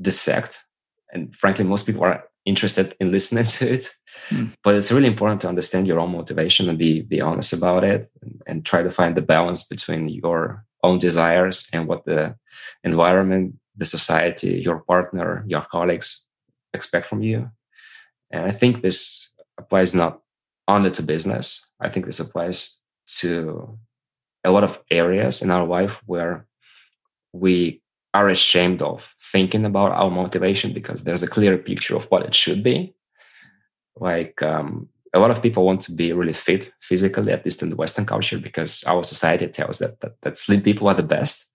dissect. 0.00 0.66
And 1.12 1.34
frankly 1.34 1.64
most 1.64 1.86
people 1.86 2.04
are 2.04 2.24
interested 2.44 2.94
in 3.00 3.12
listening 3.16 3.46
to 3.46 3.74
it. 3.74 3.88
Mm. 4.28 4.54
but 4.62 4.74
it's 4.74 4.92
really 4.92 5.06
important 5.06 5.40
to 5.40 5.48
understand 5.48 5.86
your 5.86 5.98
own 5.98 6.12
motivation 6.12 6.68
and 6.68 6.78
be 6.78 7.00
be 7.00 7.22
honest 7.22 7.54
about 7.54 7.82
it 7.82 8.10
and, 8.20 8.42
and, 8.46 8.64
try 8.64 8.82
to 8.82 8.90
find 8.90 9.16
the 9.16 9.22
balance 9.22 9.62
between 9.66 10.06
your 10.06 10.66
own 10.82 10.98
desires 10.98 11.66
and 11.72 11.88
what 11.88 12.04
the 12.04 12.36
environment 12.84 13.54
the 13.76 13.86
society 13.86 14.60
your 14.60 14.80
partner 14.80 15.44
your 15.48 15.62
colleagues 15.62 16.28
expect 16.74 17.06
from 17.06 17.22
you. 17.22 17.50
And 18.30 18.44
i 18.44 18.50
think 18.50 18.82
this 18.82 19.34
applies 19.56 19.94
not 19.94 20.20
only 20.68 20.90
to 20.90 21.02
business 21.02 21.71
i 21.82 21.88
think 21.88 22.06
this 22.06 22.20
applies 22.20 22.82
to 23.06 23.78
a 24.44 24.50
lot 24.50 24.64
of 24.64 24.82
areas 24.90 25.42
in 25.42 25.50
our 25.50 25.66
life 25.66 26.02
where 26.06 26.46
we 27.32 27.82
are 28.14 28.28
ashamed 28.28 28.82
of 28.82 29.14
thinking 29.20 29.64
about 29.64 29.92
our 29.92 30.10
motivation 30.10 30.72
because 30.72 31.04
there's 31.04 31.22
a 31.22 31.28
clear 31.28 31.56
picture 31.56 31.96
of 31.96 32.04
what 32.06 32.24
it 32.24 32.34
should 32.34 32.62
be. 32.62 32.94
Like 33.96 34.42
um, 34.42 34.88
a 35.14 35.18
lot 35.18 35.30
of 35.30 35.42
people 35.42 35.64
want 35.64 35.80
to 35.82 35.92
be 35.92 36.12
really 36.12 36.32
fit 36.32 36.72
physically, 36.80 37.32
at 37.32 37.44
least 37.44 37.62
in 37.62 37.70
the 37.70 37.76
Western 37.76 38.04
culture, 38.04 38.38
because 38.38 38.84
our 38.84 39.02
society 39.02 39.48
tells 39.48 39.78
that 39.78 40.00
that, 40.00 40.20
that 40.22 40.36
slim 40.36 40.62
people 40.62 40.88
are 40.88 40.94
the 40.94 41.02
best. 41.02 41.50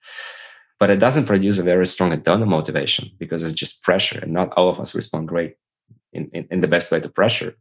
But 0.80 0.90
it 0.90 1.00
doesn't 1.00 1.26
produce 1.26 1.58
a 1.58 1.64
very 1.64 1.86
strong 1.86 2.12
internal 2.12 2.46
motivation 2.46 3.10
because 3.18 3.42
it's 3.42 3.52
just 3.52 3.82
pressure, 3.82 4.20
and 4.20 4.32
not 4.32 4.52
all 4.56 4.68
of 4.68 4.80
us 4.80 4.94
respond 4.94 5.28
great 5.28 5.56
in, 6.12 6.28
in, 6.32 6.46
in 6.50 6.60
the 6.60 6.68
best 6.68 6.92
way 6.92 7.00
to 7.00 7.08
pressure. 7.08 7.56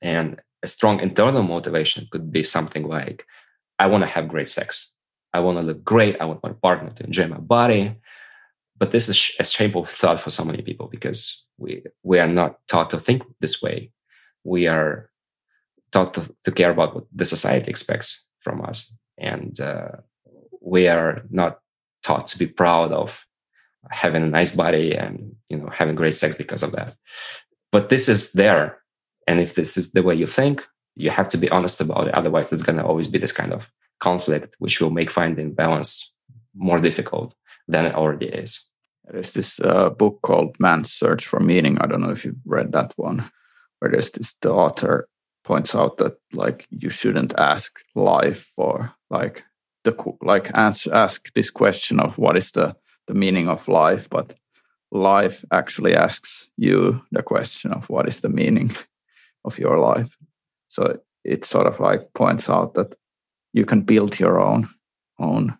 And 0.00 0.40
a 0.62 0.66
strong 0.66 1.00
internal 1.00 1.42
motivation 1.42 2.06
could 2.10 2.30
be 2.30 2.42
something 2.42 2.86
like, 2.86 3.26
I 3.78 3.86
want 3.86 4.02
to 4.02 4.10
have 4.10 4.28
great 4.28 4.48
sex. 4.48 4.96
I 5.32 5.40
want 5.40 5.60
to 5.60 5.66
look 5.66 5.84
great. 5.84 6.20
I 6.20 6.24
want 6.24 6.42
my 6.42 6.52
partner 6.52 6.90
to 6.90 7.04
enjoy 7.04 7.28
my 7.28 7.38
body. 7.38 7.96
But 8.76 8.90
this 8.90 9.08
is 9.08 9.32
a 9.38 9.44
shameful 9.44 9.84
thought 9.84 10.20
for 10.20 10.30
so 10.30 10.44
many 10.44 10.62
people 10.62 10.88
because 10.88 11.46
we 11.58 11.84
we 12.02 12.18
are 12.18 12.28
not 12.28 12.58
taught 12.66 12.90
to 12.90 12.98
think 12.98 13.22
this 13.40 13.62
way. 13.62 13.92
We 14.42 14.66
are 14.66 15.10
taught 15.92 16.14
to, 16.14 16.34
to 16.44 16.50
care 16.50 16.70
about 16.70 16.94
what 16.94 17.04
the 17.12 17.26
society 17.26 17.68
expects 17.70 18.30
from 18.40 18.62
us, 18.62 18.98
and 19.18 19.60
uh, 19.60 20.00
we 20.62 20.88
are 20.88 21.18
not 21.28 21.60
taught 22.02 22.26
to 22.28 22.38
be 22.38 22.46
proud 22.46 22.90
of 22.90 23.26
having 23.90 24.22
a 24.22 24.26
nice 24.26 24.54
body 24.56 24.96
and 24.96 25.36
you 25.50 25.58
know 25.58 25.68
having 25.70 25.94
great 25.94 26.14
sex 26.14 26.34
because 26.34 26.62
of 26.62 26.72
that. 26.72 26.96
But 27.72 27.90
this 27.90 28.08
is 28.08 28.32
there, 28.32 28.79
and 29.30 29.38
if 29.38 29.54
this 29.54 29.76
is 29.76 29.92
the 29.92 30.02
way 30.02 30.16
you 30.16 30.26
think, 30.26 30.66
you 30.96 31.08
have 31.08 31.28
to 31.28 31.38
be 31.38 31.48
honest 31.50 31.80
about 31.80 32.08
it. 32.08 32.14
Otherwise, 32.14 32.48
there's 32.48 32.64
going 32.64 32.78
to 32.78 32.84
always 32.84 33.06
be 33.06 33.20
this 33.20 33.30
kind 33.30 33.52
of 33.52 33.70
conflict, 34.00 34.56
which 34.58 34.80
will 34.80 34.90
make 34.90 35.08
finding 35.08 35.54
balance 35.54 36.16
more 36.52 36.80
difficult 36.80 37.36
than 37.68 37.86
it 37.86 37.94
already 37.94 38.26
is. 38.26 38.72
There's 39.04 39.32
this 39.32 39.60
uh, 39.60 39.90
book 39.90 40.20
called 40.22 40.56
Man's 40.58 40.92
Search 40.92 41.24
for 41.24 41.38
Meaning. 41.38 41.78
I 41.78 41.86
don't 41.86 42.00
know 42.00 42.10
if 42.10 42.24
you've 42.24 42.44
read 42.44 42.72
that 42.72 42.92
one, 42.96 43.30
where 43.78 43.92
there's 43.92 44.10
this 44.10 44.34
the 44.40 44.50
author 44.50 45.08
points 45.44 45.76
out 45.76 45.98
that 45.98 46.18
like 46.32 46.66
you 46.70 46.90
shouldn't 46.90 47.32
ask 47.38 47.78
life 47.94 48.50
for 48.56 48.92
like 49.10 49.44
the 49.84 49.94
like 50.22 50.50
ask, 50.54 50.88
ask 50.88 51.32
this 51.34 51.50
question 51.50 52.00
of 52.00 52.18
what 52.18 52.36
is 52.36 52.50
the 52.50 52.74
the 53.06 53.14
meaning 53.14 53.48
of 53.48 53.68
life, 53.68 54.10
but 54.10 54.34
life 54.90 55.44
actually 55.52 55.94
asks 55.94 56.50
you 56.56 57.00
the 57.12 57.22
question 57.22 57.72
of 57.72 57.88
what 57.88 58.08
is 58.08 58.22
the 58.22 58.28
meaning 58.28 58.74
of 59.44 59.58
your 59.58 59.78
life. 59.78 60.16
So 60.68 61.00
it 61.24 61.44
sort 61.44 61.66
of 61.66 61.80
like 61.80 62.12
points 62.14 62.48
out 62.48 62.74
that 62.74 62.94
you 63.52 63.64
can 63.64 63.82
build 63.82 64.18
your 64.18 64.40
own 64.40 64.68
own 65.18 65.58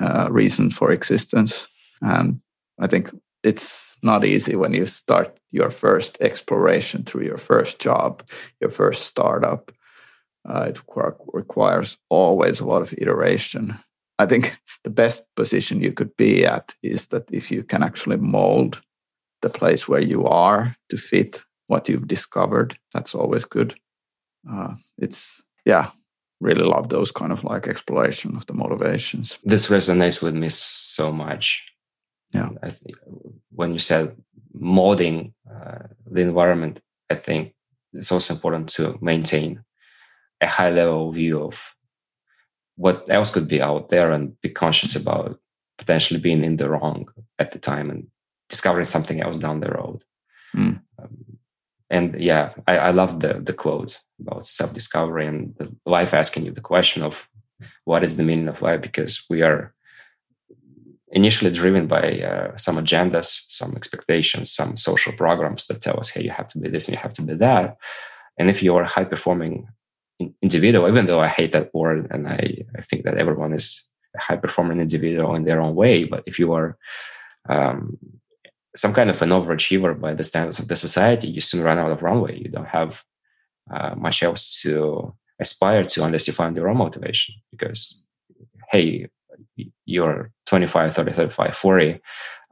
uh, 0.00 0.28
reason 0.30 0.70
for 0.70 0.90
existence. 0.92 1.68
And 2.00 2.40
i 2.80 2.86
think 2.86 3.10
it's 3.42 3.96
not 4.02 4.24
easy 4.24 4.56
when 4.56 4.72
you 4.72 4.86
start 4.86 5.38
your 5.50 5.70
first 5.70 6.18
exploration 6.20 7.04
through 7.04 7.24
your 7.24 7.38
first 7.38 7.80
job 7.80 8.22
your 8.60 8.70
first 8.70 9.06
startup. 9.06 9.72
Uh, 10.48 10.70
it 10.70 10.80
requires 11.32 11.98
always 12.08 12.60
a 12.60 12.66
lot 12.66 12.82
of 12.82 12.94
iteration. 12.98 13.78
I 14.18 14.26
think 14.26 14.58
the 14.84 14.90
best 14.90 15.24
position 15.36 15.82
you 15.82 15.92
could 15.92 16.16
be 16.16 16.46
at 16.46 16.74
is 16.82 17.08
that 17.08 17.30
if 17.32 17.50
you 17.50 17.62
can 17.64 17.82
actually 17.82 18.16
mold 18.16 18.80
the 19.42 19.50
place 19.50 19.88
where 19.88 20.02
you 20.02 20.24
are 20.26 20.74
to 20.88 20.96
fit 20.96 21.44
what 21.68 21.88
you've 21.88 22.08
discovered 22.08 22.76
that's 22.92 23.14
always 23.14 23.44
good 23.44 23.74
uh, 24.50 24.74
it's 24.98 25.42
yeah 25.64 25.90
really 26.40 26.64
love 26.64 26.88
those 26.88 27.10
kind 27.10 27.32
of 27.32 27.44
like 27.44 27.66
exploration 27.66 28.36
of 28.36 28.46
the 28.46 28.54
motivations. 28.54 29.38
This 29.44 29.68
resonates 29.68 30.22
with 30.22 30.34
me 30.34 30.48
so 30.50 31.12
much. 31.12 31.66
Yeah, 32.32 32.50
I 32.62 32.70
think 32.70 32.96
when 33.50 33.72
you 33.72 33.78
said 33.78 34.16
molding 34.52 35.34
uh, 35.50 35.88
the 36.06 36.20
environment, 36.20 36.80
I 37.10 37.14
think 37.14 37.54
it's 37.92 38.12
also 38.12 38.34
important 38.34 38.68
to 38.70 38.98
maintain 39.00 39.64
a 40.40 40.46
high 40.46 40.70
level 40.70 41.10
view 41.10 41.42
of 41.42 41.74
what 42.76 43.10
else 43.10 43.30
could 43.32 43.48
be 43.48 43.60
out 43.60 43.88
there 43.88 44.12
and 44.12 44.40
be 44.40 44.50
conscious 44.50 44.94
about 44.94 45.40
potentially 45.78 46.20
being 46.20 46.44
in 46.44 46.56
the 46.56 46.68
wrong 46.68 47.08
at 47.38 47.50
the 47.50 47.58
time 47.58 47.90
and 47.90 48.06
discovering 48.48 48.84
something 48.84 49.20
else 49.20 49.38
down 49.38 49.60
the 49.60 49.70
road. 49.70 50.04
Mm. 50.54 50.82
And 51.90 52.20
yeah, 52.20 52.52
I, 52.66 52.78
I 52.78 52.90
love 52.90 53.20
the 53.20 53.34
the 53.34 53.52
quote 53.52 54.00
about 54.20 54.44
self 54.44 54.74
discovery 54.74 55.26
and 55.26 55.54
life 55.86 56.12
asking 56.14 56.44
you 56.44 56.52
the 56.52 56.60
question 56.60 57.02
of 57.02 57.28
what 57.84 58.04
is 58.04 58.16
the 58.16 58.22
meaning 58.22 58.48
of 58.48 58.62
life 58.62 58.82
because 58.82 59.24
we 59.30 59.42
are 59.42 59.74
initially 61.10 61.50
driven 61.50 61.86
by 61.86 62.20
uh, 62.20 62.56
some 62.56 62.76
agendas, 62.76 63.44
some 63.48 63.74
expectations, 63.74 64.52
some 64.52 64.76
social 64.76 65.12
programs 65.12 65.66
that 65.66 65.80
tell 65.80 65.98
us, 65.98 66.10
hey, 66.10 66.22
you 66.22 66.30
have 66.30 66.48
to 66.48 66.58
be 66.58 66.68
this 66.68 66.86
and 66.86 66.94
you 66.96 67.00
have 67.00 67.14
to 67.14 67.22
be 67.22 67.34
that. 67.34 67.76
And 68.38 68.50
if 68.50 68.62
you 68.62 68.76
are 68.76 68.82
a 68.82 68.88
high 68.88 69.04
performing 69.04 69.68
individual, 70.42 70.88
even 70.88 71.06
though 71.06 71.20
I 71.20 71.28
hate 71.28 71.52
that 71.52 71.74
word 71.74 72.08
and 72.10 72.28
I, 72.28 72.64
I 72.76 72.80
think 72.82 73.04
that 73.04 73.16
everyone 73.16 73.52
is 73.52 73.90
a 74.16 74.20
high 74.20 74.36
performing 74.36 74.80
individual 74.80 75.34
in 75.34 75.44
their 75.44 75.60
own 75.60 75.74
way, 75.74 76.04
but 76.04 76.24
if 76.26 76.38
you 76.38 76.52
are 76.52 76.76
um, 77.48 77.98
some 78.78 78.94
kind 78.94 79.10
of 79.10 79.20
an 79.22 79.30
overachiever 79.30 79.98
by 80.00 80.14
the 80.14 80.22
standards 80.22 80.60
of 80.60 80.68
the 80.68 80.76
society, 80.76 81.28
you 81.28 81.40
soon 81.40 81.64
run 81.64 81.78
out 81.78 81.90
of 81.90 82.02
runway. 82.02 82.38
You 82.38 82.48
don't 82.48 82.68
have 82.68 83.04
uh, 83.70 83.94
much 83.96 84.22
else 84.22 84.62
to 84.62 85.14
aspire 85.40 85.82
to 85.82 86.04
unless 86.04 86.26
you 86.28 86.32
find 86.32 86.56
your 86.56 86.68
own 86.68 86.76
motivation. 86.76 87.34
Because, 87.50 88.06
hey, 88.70 89.08
you're 89.84 90.30
25, 90.46 90.94
30, 90.94 91.12
35, 91.12 91.56
40, 91.56 92.00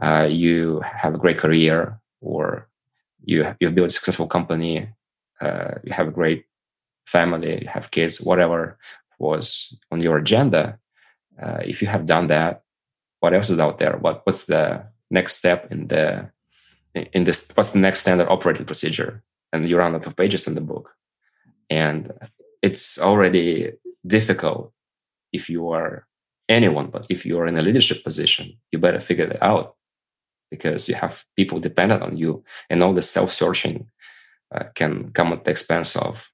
uh, 0.00 0.28
you 0.28 0.80
have 0.80 1.14
a 1.14 1.18
great 1.18 1.38
career, 1.38 2.00
or 2.20 2.68
you 3.24 3.54
you 3.60 3.70
built 3.70 3.88
a 3.88 3.90
successful 3.90 4.26
company, 4.26 4.88
uh, 5.40 5.74
you 5.84 5.92
have 5.92 6.08
a 6.08 6.18
great 6.18 6.44
family, 7.06 7.62
you 7.62 7.68
have 7.68 7.92
kids, 7.92 8.20
whatever 8.20 8.78
was 9.18 9.78
on 9.92 10.00
your 10.00 10.18
agenda. 10.18 10.78
Uh, 11.40 11.60
if 11.64 11.80
you 11.80 11.88
have 11.88 12.04
done 12.04 12.26
that, 12.26 12.62
what 13.20 13.32
else 13.32 13.48
is 13.48 13.60
out 13.60 13.78
there? 13.78 13.96
What 13.96 14.22
what's 14.26 14.46
the 14.46 14.86
next 15.10 15.36
step 15.36 15.70
in 15.70 15.86
the 15.88 16.30
in 16.94 17.24
this 17.24 17.52
what's 17.54 17.72
the 17.72 17.78
next 17.78 18.00
standard 18.00 18.28
operating 18.28 18.66
procedure? 18.66 19.22
And 19.52 19.64
you 19.64 19.78
run 19.78 19.94
out 19.94 20.06
of 20.06 20.16
pages 20.16 20.46
in 20.46 20.54
the 20.54 20.60
book. 20.60 20.94
And 21.70 22.12
it's 22.62 23.00
already 23.00 23.72
difficult 24.06 24.72
if 25.32 25.50
you 25.50 25.70
are 25.70 26.06
anyone, 26.48 26.88
but 26.88 27.06
if 27.10 27.26
you're 27.26 27.46
in 27.46 27.58
a 27.58 27.62
leadership 27.62 28.04
position, 28.04 28.56
you 28.70 28.78
better 28.78 29.00
figure 29.00 29.26
it 29.26 29.42
out. 29.42 29.74
Because 30.48 30.88
you 30.88 30.94
have 30.94 31.24
people 31.34 31.58
dependent 31.58 32.02
on 32.02 32.16
you, 32.16 32.44
and 32.70 32.80
all 32.80 32.92
the 32.92 33.02
self-searching 33.02 33.90
uh, 34.54 34.64
can 34.76 35.10
come 35.10 35.32
at 35.32 35.42
the 35.42 35.50
expense 35.50 35.96
of 35.96 36.30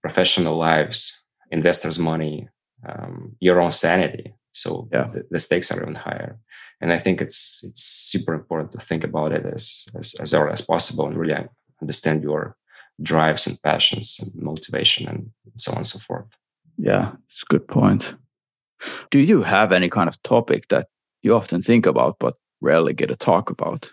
professional 0.00 0.56
lives, 0.56 1.26
investors' 1.50 1.98
money, 1.98 2.48
um, 2.86 3.34
your 3.40 3.60
own 3.60 3.72
sanity. 3.72 4.35
So 4.56 4.88
yeah. 4.92 5.08
the, 5.12 5.26
the, 5.30 5.38
stakes 5.38 5.70
are 5.70 5.82
even 5.82 5.94
higher. 5.94 6.38
And 6.80 6.92
I 6.92 6.98
think 6.98 7.20
it's 7.20 7.62
it's 7.62 7.82
super 7.82 8.34
important 8.34 8.72
to 8.72 8.78
think 8.78 9.04
about 9.04 9.32
it 9.32 9.44
as 9.44 9.86
as, 9.98 10.14
as 10.20 10.34
early 10.34 10.52
as 10.52 10.62
possible 10.62 11.06
and 11.06 11.16
really 11.16 11.48
understand 11.80 12.22
your 12.22 12.56
drives 13.02 13.46
and 13.46 13.60
passions 13.62 14.18
and 14.20 14.42
motivation 14.42 15.08
and 15.08 15.30
so 15.56 15.72
on 15.72 15.78
and 15.78 15.86
so 15.86 15.98
forth. 15.98 16.38
Yeah, 16.78 17.12
it's 17.26 17.42
a 17.42 17.52
good 17.52 17.68
point. 17.68 18.14
Do 19.10 19.18
you 19.18 19.42
have 19.42 19.72
any 19.72 19.88
kind 19.88 20.08
of 20.08 20.22
topic 20.22 20.68
that 20.68 20.88
you 21.22 21.34
often 21.34 21.62
think 21.62 21.86
about 21.86 22.16
but 22.18 22.34
rarely 22.60 22.94
get 22.94 23.10
a 23.10 23.16
talk 23.16 23.50
about? 23.50 23.90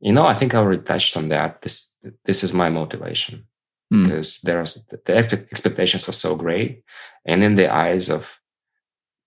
You 0.00 0.12
know, 0.12 0.26
I 0.26 0.34
think 0.34 0.54
I 0.54 0.58
already 0.58 0.82
touched 0.82 1.16
on 1.16 1.28
that. 1.28 1.62
This 1.62 1.98
this 2.24 2.44
is 2.44 2.52
my 2.52 2.70
motivation 2.70 3.46
mm. 3.92 4.04
because 4.04 4.40
there's 4.42 4.84
the 5.04 5.46
expectations 5.50 6.08
are 6.08 6.12
so 6.12 6.36
great, 6.36 6.82
and 7.24 7.42
in 7.42 7.54
the 7.54 7.72
eyes 7.72 8.10
of 8.10 8.40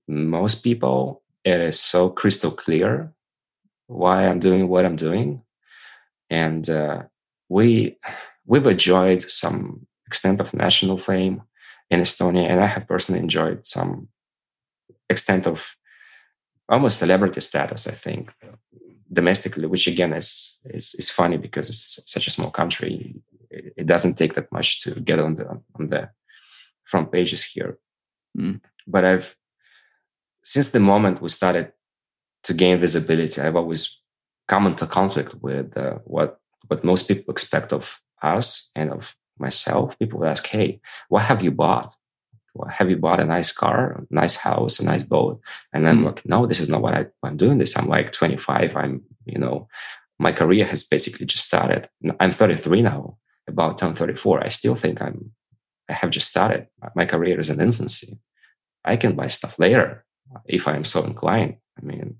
most 0.07 0.63
people, 0.63 1.21
it 1.43 1.59
is 1.59 1.79
so 1.79 2.09
crystal 2.09 2.51
clear 2.51 3.13
why 3.87 4.27
I'm 4.27 4.39
doing 4.39 4.67
what 4.67 4.85
I'm 4.85 4.95
doing, 4.95 5.41
and 6.29 6.69
uh, 6.69 7.03
we 7.49 7.97
we've 8.45 8.67
enjoyed 8.67 9.29
some 9.29 9.87
extent 10.05 10.41
of 10.41 10.53
national 10.53 10.97
fame 10.97 11.43
in 11.89 12.01
Estonia, 12.01 12.49
and 12.49 12.61
I 12.61 12.67
have 12.67 12.87
personally 12.87 13.21
enjoyed 13.21 13.65
some 13.65 14.09
extent 15.09 15.47
of 15.47 15.75
almost 16.69 16.99
celebrity 16.99 17.41
status. 17.41 17.87
I 17.87 17.91
think 17.91 18.33
domestically, 19.11 19.67
which 19.67 19.87
again 19.87 20.13
is 20.13 20.59
is, 20.65 20.95
is 20.95 21.09
funny 21.09 21.37
because 21.37 21.69
it's 21.69 22.11
such 22.11 22.27
a 22.27 22.31
small 22.31 22.51
country. 22.51 23.15
It, 23.49 23.73
it 23.77 23.85
doesn't 23.85 24.15
take 24.15 24.33
that 24.33 24.51
much 24.51 24.81
to 24.83 24.99
get 24.99 25.19
on 25.19 25.35
the 25.35 25.47
on 25.75 25.89
the 25.89 26.09
front 26.83 27.11
pages 27.11 27.43
here. 27.43 27.77
Mm. 28.37 28.61
But 28.85 29.05
I've 29.05 29.35
since 30.47 30.69
the 30.69 30.79
moment 30.79 31.21
we 31.21 31.27
started 31.27 31.73
to 32.43 32.53
gain 32.53 32.79
visibility, 32.79 33.41
I've 33.41 33.57
always 33.57 34.01
come 34.47 34.65
into 34.65 34.87
conflict 34.87 35.35
with 35.41 35.75
uh, 35.77 35.95
what 36.05 36.39
what 36.69 36.83
most 36.83 37.07
people 37.09 37.31
expect 37.31 37.73
of 37.73 38.01
us 38.21 38.71
and 38.73 38.89
of 38.91 39.15
myself. 39.37 39.99
People 39.99 40.19
would 40.19 40.29
ask, 40.29 40.47
"Hey, 40.47 40.79
what 41.09 41.23
have 41.23 41.43
you 41.43 41.51
bought? 41.51 41.93
have 42.69 42.89
you 42.89 42.97
bought 42.97 43.19
a 43.19 43.25
nice 43.25 43.51
car, 43.51 43.79
a 43.91 44.05
nice 44.09 44.35
house, 44.35 44.79
a 44.79 44.85
nice 44.85 45.03
boat? 45.03 45.39
And 45.73 45.87
I'm 45.87 46.01
mm. 46.01 46.05
like, 46.05 46.25
no, 46.25 46.47
this 46.47 46.59
is 46.59 46.69
not 46.69 46.81
what 46.81 46.95
I, 46.95 47.05
I'm 47.21 47.37
doing 47.37 47.59
this. 47.59 47.77
I'm 47.77 47.87
like 47.87 48.11
25. 48.11 48.75
I'm, 48.75 49.03
you 49.25 49.37
know, 49.37 49.67
my 50.17 50.31
career 50.31 50.65
has 50.65 50.83
basically 50.83 51.27
just 51.27 51.43
started. 51.43 51.87
I'm 52.19 52.31
33 52.31 52.81
now, 52.81 53.19
about 53.47 53.77
turn 53.77 53.93
34. 53.93 54.43
I 54.43 54.47
still 54.47 54.73
think 54.73 55.03
I'm, 55.03 55.33
I 55.87 55.93
have 55.93 56.09
just 56.09 56.29
started. 56.29 56.65
My 56.95 57.05
career 57.05 57.39
is 57.39 57.51
in 57.51 57.61
infancy. 57.61 58.19
I 58.83 58.97
can 58.97 59.13
buy 59.15 59.27
stuff 59.27 59.59
later 59.59 60.06
if 60.45 60.67
I 60.67 60.75
am 60.75 60.85
so 60.85 61.03
inclined. 61.03 61.57
I 61.77 61.85
mean, 61.85 62.17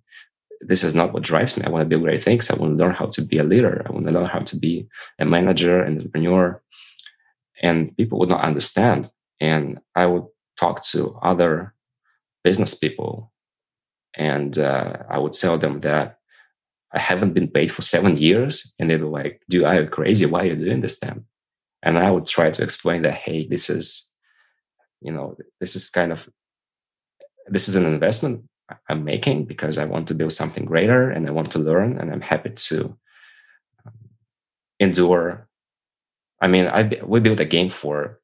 this 0.61 0.83
is 0.83 0.95
not 0.95 1.13
what 1.13 1.23
drives 1.23 1.57
me. 1.57 1.63
I 1.65 1.69
want 1.69 1.83
to 1.83 1.89
build 1.89 2.03
great 2.03 2.21
things. 2.21 2.49
I 2.49 2.55
want 2.55 2.77
to 2.77 2.83
learn 2.83 2.95
how 2.95 3.07
to 3.07 3.21
be 3.21 3.37
a 3.37 3.43
leader. 3.43 3.83
I 3.85 3.91
want 3.91 4.05
to 4.05 4.11
learn 4.11 4.25
how 4.25 4.39
to 4.39 4.57
be 4.57 4.87
a 5.19 5.25
manager, 5.25 5.81
an 5.81 5.97
entrepreneur. 5.97 6.61
And 7.61 7.95
people 7.97 8.19
would 8.19 8.29
not 8.29 8.41
understand 8.41 9.11
and 9.39 9.79
I 9.95 10.05
would 10.05 10.25
talk 10.59 10.83
to 10.85 11.17
other 11.21 11.73
business 12.43 12.73
people, 12.73 13.31
and 14.15 14.57
uh, 14.57 14.97
I 15.09 15.19
would 15.19 15.33
tell 15.33 15.57
them 15.57 15.81
that 15.81 16.19
I 16.93 16.99
haven't 16.99 17.33
been 17.33 17.49
paid 17.49 17.71
for 17.71 17.81
seven 17.81 18.17
years, 18.17 18.75
and 18.79 18.89
they 18.89 18.97
were 18.97 19.07
like, 19.07 19.41
"Dude, 19.49 19.63
are 19.63 19.81
you 19.81 19.87
crazy? 19.87 20.25
Why 20.25 20.41
are 20.41 20.45
you 20.45 20.55
doing 20.55 20.81
this 20.81 20.99
then?" 20.99 21.25
And 21.83 21.97
I 21.97 22.11
would 22.11 22.25
try 22.25 22.49
to 22.51 22.63
explain 22.63 23.03
that, 23.03 23.13
"Hey, 23.13 23.47
this 23.47 23.69
is, 23.69 24.15
you 25.01 25.11
know, 25.11 25.37
this 25.59 25.75
is 25.75 25.89
kind 25.89 26.11
of, 26.11 26.29
this 27.47 27.67
is 27.67 27.75
an 27.75 27.85
investment 27.85 28.43
I'm 28.89 29.03
making 29.03 29.45
because 29.45 29.77
I 29.77 29.85
want 29.85 30.07
to 30.07 30.13
build 30.13 30.33
something 30.33 30.65
greater 30.65 31.09
and 31.09 31.27
I 31.27 31.31
want 31.31 31.51
to 31.51 31.59
learn, 31.59 31.97
and 31.97 32.11
I'm 32.11 32.21
happy 32.21 32.49
to 32.49 32.97
um, 33.85 33.93
endure." 34.79 35.47
I 36.41 36.47
mean, 36.47 36.67
I 36.67 36.99
we 37.03 37.19
built 37.19 37.39
a 37.39 37.45
game 37.45 37.69
for 37.69 38.19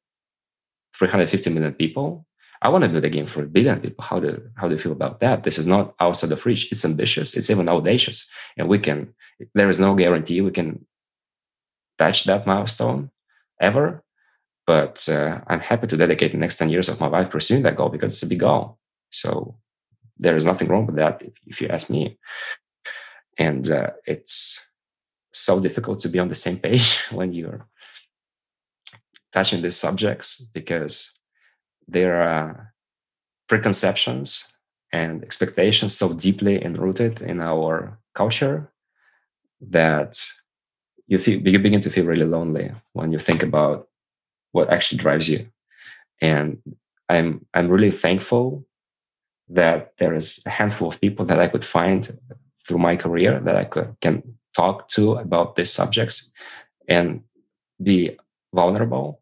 350 0.96 1.50
million 1.50 1.74
people. 1.74 2.26
I 2.62 2.68
want 2.68 2.84
to 2.84 2.88
build 2.88 3.04
a 3.04 3.10
game 3.10 3.26
for 3.26 3.42
a 3.42 3.46
billion 3.46 3.80
people. 3.80 4.04
How 4.04 4.20
do 4.20 4.40
how 4.56 4.68
do 4.68 4.74
you 4.74 4.78
feel 4.78 4.92
about 4.92 5.20
that? 5.20 5.42
This 5.42 5.58
is 5.58 5.66
not 5.66 5.94
outside 6.00 6.32
of 6.32 6.46
reach. 6.46 6.70
It's 6.70 6.84
ambitious. 6.84 7.36
It's 7.36 7.50
even 7.50 7.68
audacious, 7.68 8.30
and 8.56 8.68
we 8.68 8.78
can. 8.78 9.14
There 9.54 9.68
is 9.68 9.80
no 9.80 9.94
guarantee 9.94 10.40
we 10.40 10.50
can 10.50 10.86
touch 11.98 12.24
that 12.24 12.46
milestone 12.46 13.10
ever. 13.60 14.02
But 14.66 15.06
uh, 15.10 15.40
I'm 15.46 15.60
happy 15.60 15.86
to 15.88 15.96
dedicate 15.96 16.32
the 16.32 16.38
next 16.38 16.56
10 16.56 16.70
years 16.70 16.88
of 16.88 17.00
my 17.00 17.06
life 17.06 17.30
pursuing 17.30 17.62
that 17.62 17.76
goal 17.76 17.90
because 17.90 18.12
it's 18.12 18.22
a 18.22 18.26
big 18.26 18.40
goal. 18.40 18.78
So 19.14 19.56
there 20.18 20.36
is 20.36 20.46
nothing 20.46 20.68
wrong 20.68 20.86
with 20.86 20.96
that, 20.96 21.22
if, 21.22 21.32
if 21.46 21.60
you 21.60 21.68
ask 21.68 21.90
me. 21.90 22.18
And 23.38 23.70
uh, 23.70 23.90
it's 24.06 24.70
so 25.32 25.60
difficult 25.60 25.98
to 26.00 26.08
be 26.08 26.18
on 26.18 26.28
the 26.28 26.34
same 26.34 26.58
page 26.58 27.00
when 27.12 27.32
you're 27.32 27.66
touching 29.32 29.62
these 29.62 29.76
subjects 29.76 30.40
because 30.54 31.18
there 31.88 32.22
are 32.22 32.72
preconceptions 33.48 34.52
and 34.92 35.22
expectations 35.22 35.96
so 35.96 36.14
deeply 36.14 36.64
enrooted 36.64 37.20
in 37.20 37.40
our 37.40 37.98
culture 38.14 38.70
that 39.60 40.16
you 41.08 41.18
feel 41.18 41.40
you 41.46 41.58
begin 41.58 41.80
to 41.80 41.90
feel 41.90 42.04
really 42.04 42.24
lonely 42.24 42.72
when 42.92 43.12
you 43.12 43.18
think 43.18 43.42
about 43.42 43.88
what 44.52 44.70
actually 44.70 44.98
drives 44.98 45.28
you 45.28 45.46
and 46.20 46.58
i'm 47.08 47.44
i'm 47.54 47.68
really 47.68 47.90
thankful 47.90 48.64
that 49.48 49.92
there 49.98 50.14
is 50.14 50.42
a 50.46 50.50
handful 50.50 50.88
of 50.88 51.00
people 51.00 51.24
that 51.24 51.40
i 51.40 51.46
could 51.46 51.64
find 51.64 52.18
through 52.66 52.78
my 52.78 52.96
career 52.96 53.40
that 53.40 53.56
i 53.56 53.64
could 53.64 53.94
can 54.00 54.22
talk 54.56 54.88
to 54.88 55.14
about 55.14 55.56
these 55.56 55.72
subjects 55.72 56.32
and 56.88 57.22
be 57.82 58.16
vulnerable 58.54 59.20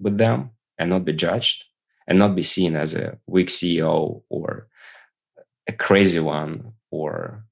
with 0.00 0.18
them 0.18 0.50
and 0.78 0.90
not 0.90 1.04
be 1.04 1.12
judged 1.12 1.64
and 2.06 2.18
not 2.18 2.36
be 2.36 2.42
seen 2.42 2.76
as 2.76 2.94
a 2.94 3.18
weak 3.26 3.48
CEO 3.48 4.22
or 4.28 4.68
a 5.66 5.72
crazy 5.72 6.20
one 6.20 6.72
or 6.90 7.44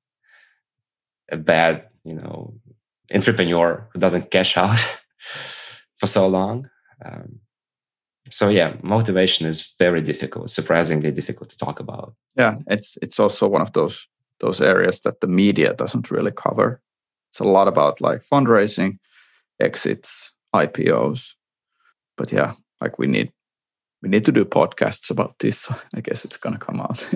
a 1.30 1.36
bad, 1.36 1.88
you 2.04 2.14
know, 2.14 2.54
entrepreneur 3.12 3.88
who 3.92 3.98
doesn't 3.98 4.30
cash 4.30 4.56
out 4.56 4.78
for 5.96 6.06
so 6.06 6.28
long. 6.28 6.70
Um, 7.04 7.40
so 8.30 8.48
yeah, 8.48 8.74
motivation 8.82 9.46
is 9.46 9.74
very 9.78 10.00
difficult, 10.00 10.50
surprisingly 10.50 11.10
difficult 11.10 11.50
to 11.50 11.58
talk 11.58 11.80
about. 11.80 12.14
Yeah, 12.36 12.56
it's 12.66 12.96
it's 13.02 13.20
also 13.20 13.46
one 13.48 13.62
of 13.62 13.72
those 13.72 14.08
those 14.40 14.60
areas 14.60 15.00
that 15.02 15.20
the 15.20 15.26
media 15.26 15.74
doesn't 15.74 16.10
really 16.10 16.32
cover. 16.32 16.80
It's 17.30 17.40
a 17.40 17.44
lot 17.44 17.68
about 17.68 18.00
like 18.00 18.22
fundraising, 18.24 18.98
exits, 19.60 20.32
IPOs, 20.54 21.34
but 22.16 22.32
yeah, 22.32 22.54
like 22.80 22.98
we 22.98 23.06
need 23.06 23.32
we 24.02 24.08
need 24.08 24.24
to 24.24 24.32
do 24.32 24.44
podcasts 24.44 25.10
about 25.10 25.38
this. 25.38 25.58
So 25.60 25.74
I 25.94 26.00
guess 26.00 26.24
it's 26.24 26.38
gonna 26.38 26.58
come 26.58 26.80
out. 26.80 27.08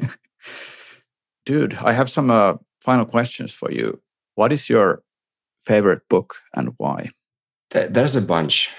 Dude, 1.46 1.74
I 1.74 1.92
have 1.92 2.10
some 2.10 2.30
uh, 2.30 2.54
final 2.80 3.06
questions 3.06 3.52
for 3.54 3.72
you. 3.72 4.00
What 4.34 4.52
is 4.52 4.68
your 4.68 5.02
favorite 5.62 6.02
book 6.10 6.36
and 6.54 6.74
why? 6.76 7.10
There's 7.70 8.16
a 8.16 8.22
bunch. 8.22 8.70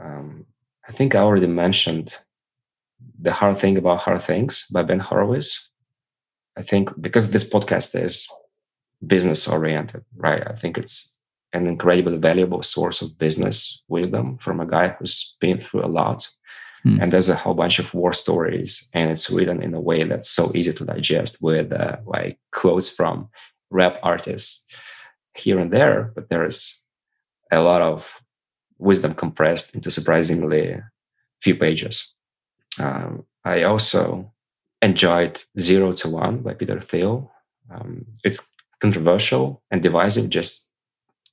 Um, 0.00 0.46
I 0.88 0.92
think 0.92 1.14
I 1.14 1.20
already 1.20 1.46
mentioned 1.46 2.18
The 3.18 3.32
Hard 3.32 3.58
Thing 3.58 3.76
About 3.76 4.02
Hard 4.02 4.22
Things 4.22 4.66
by 4.72 4.82
Ben 4.82 5.00
Horowitz. 5.00 5.70
I 6.56 6.62
think 6.62 6.90
because 7.00 7.32
this 7.32 7.48
podcast 7.48 8.00
is 8.00 8.28
business 9.06 9.46
oriented, 9.48 10.04
right? 10.16 10.46
I 10.46 10.54
think 10.54 10.78
it's 10.78 11.20
an 11.52 11.66
incredibly 11.66 12.18
valuable 12.18 12.62
source 12.62 13.02
of 13.02 13.18
business 13.18 13.82
wisdom 13.88 14.38
from 14.38 14.60
a 14.60 14.66
guy 14.66 14.88
who's 14.88 15.36
been 15.40 15.58
through 15.58 15.84
a 15.84 15.86
lot. 15.86 16.28
Mm. 16.84 17.02
And 17.02 17.12
there's 17.12 17.28
a 17.28 17.34
whole 17.34 17.54
bunch 17.54 17.78
of 17.78 17.92
war 17.94 18.12
stories, 18.12 18.90
and 18.94 19.10
it's 19.10 19.30
written 19.30 19.62
in 19.62 19.74
a 19.74 19.80
way 19.80 20.04
that's 20.04 20.30
so 20.30 20.52
easy 20.54 20.72
to 20.72 20.84
digest 20.84 21.42
with 21.42 21.72
uh, 21.72 21.96
like 22.06 22.38
quotes 22.52 22.88
from 22.88 23.28
rap 23.70 23.98
artists 24.02 24.66
here 25.34 25.58
and 25.58 25.72
there. 25.72 26.12
But 26.14 26.28
there 26.28 26.44
is 26.44 26.84
a 27.50 27.60
lot 27.60 27.82
of 27.82 28.22
wisdom 28.78 29.14
compressed 29.14 29.74
into 29.74 29.90
surprisingly 29.90 30.80
few 31.40 31.56
pages. 31.56 32.14
Um, 32.80 33.24
I 33.44 33.62
also 33.62 34.32
enjoyed 34.82 35.42
Zero 35.58 35.92
to 35.92 36.08
One 36.10 36.38
by 36.38 36.54
Peter 36.54 36.80
Thiel. 36.80 37.30
Um, 37.70 38.06
it's 38.24 38.56
controversial 38.80 39.62
and 39.70 39.82
divisive 39.82 40.28
just 40.30 40.70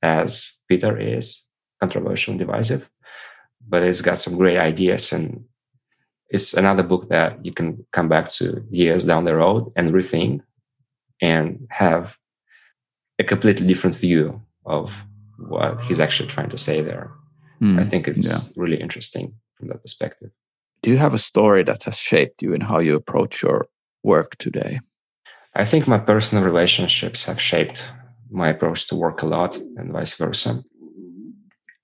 as 0.02 0.62
Peter 0.68 0.98
is 0.98 1.48
controversial 1.80 2.32
and 2.32 2.40
divisive, 2.40 2.90
but 3.68 3.84
it's 3.84 4.02
got 4.02 4.20
some 4.20 4.38
great 4.38 4.58
ideas 4.58 5.14
and 5.14 5.46
it's 6.30 6.54
another 6.54 6.84
book 6.84 7.10
that 7.10 7.46
you 7.46 7.52
can 7.52 7.86
come 7.92 8.10
back 8.10 8.28
to 8.28 8.66
years 8.72 9.06
down 9.06 9.26
the 9.26 9.36
road 9.36 9.72
and 9.76 9.94
rethink 9.94 10.42
and 11.22 11.68
have 11.70 12.18
a 13.20 13.24
completely 13.24 13.68
different 13.68 13.96
view 13.96 14.42
of 14.66 15.06
what 15.38 15.80
he's 15.82 16.00
actually 16.00 16.28
trying 16.28 16.50
to 16.50 16.58
say 16.58 16.82
there. 16.82 17.12
Mm, 17.64 17.80
I 17.80 17.86
think 17.86 18.08
it's 18.08 18.28
yeah. 18.28 18.62
really 18.62 18.82
interesting 18.82 19.34
from 19.56 19.70
that 19.70 19.82
perspective. 19.82 20.32
Do 20.82 20.90
you 20.90 20.98
have 20.98 21.14
a 21.14 21.18
story 21.18 21.64
that 21.64 21.84
has 21.84 21.98
shaped 21.98 22.44
you 22.44 22.54
in 22.54 22.62
how 22.62 22.80
you 22.80 22.96
approach 22.96 23.42
your 23.42 23.68
work 24.04 24.36
today? 24.36 24.82
I 25.56 25.64
think 25.64 25.88
my 25.88 25.98
personal 25.98 26.44
relationships 26.44 27.26
have 27.26 27.40
shaped 27.40 27.94
my 28.30 28.50
approach 28.50 28.88
to 28.88 28.96
work 28.96 29.22
a 29.22 29.28
lot 29.28 29.56
and 29.78 29.94
vice 29.94 30.16
versa. 30.16 30.64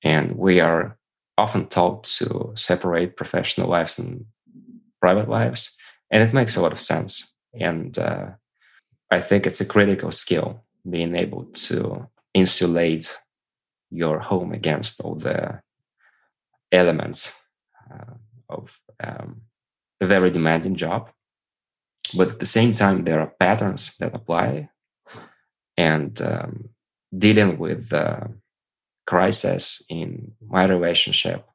And 0.03 0.36
we 0.38 0.59
are 0.59 0.97
often 1.38 1.67
taught 1.67 2.03
to 2.03 2.51
separate 2.55 3.15
professional 3.15 3.69
lives 3.69 3.99
and 3.99 4.25
private 4.99 5.30
lives. 5.30 5.77
And 6.11 6.21
it 6.23 6.34
makes 6.34 6.57
a 6.57 6.61
lot 6.61 6.73
of 6.73 6.82
sense. 6.82 7.34
And 7.53 7.97
uh, 7.97 8.32
I 9.11 9.21
think 9.21 9.45
it's 9.45 9.61
a 9.61 9.65
critical 9.65 10.11
skill 10.11 10.65
being 10.89 11.15
able 11.15 11.45
to 11.45 12.09
insulate 12.34 13.17
your 13.91 14.19
home 14.19 14.51
against 14.51 14.99
all 15.01 15.15
the 15.15 15.61
elements 16.72 17.45
uh, 17.91 18.13
of 18.49 18.80
um, 19.03 19.41
a 20.01 20.05
very 20.05 20.30
demanding 20.30 20.76
job. 20.76 21.09
But 22.17 22.32
at 22.32 22.39
the 22.39 22.45
same 22.45 22.72
time, 22.72 23.03
there 23.03 23.20
are 23.20 23.34
patterns 23.39 23.97
that 23.97 24.15
apply, 24.15 24.70
and 25.78 26.20
um, 26.22 26.70
dealing 27.15 27.57
with 27.59 27.93
uh, 27.93 28.28
crisis 29.05 29.84
in 29.89 30.34
my 30.47 30.65
relationship, 30.65 31.45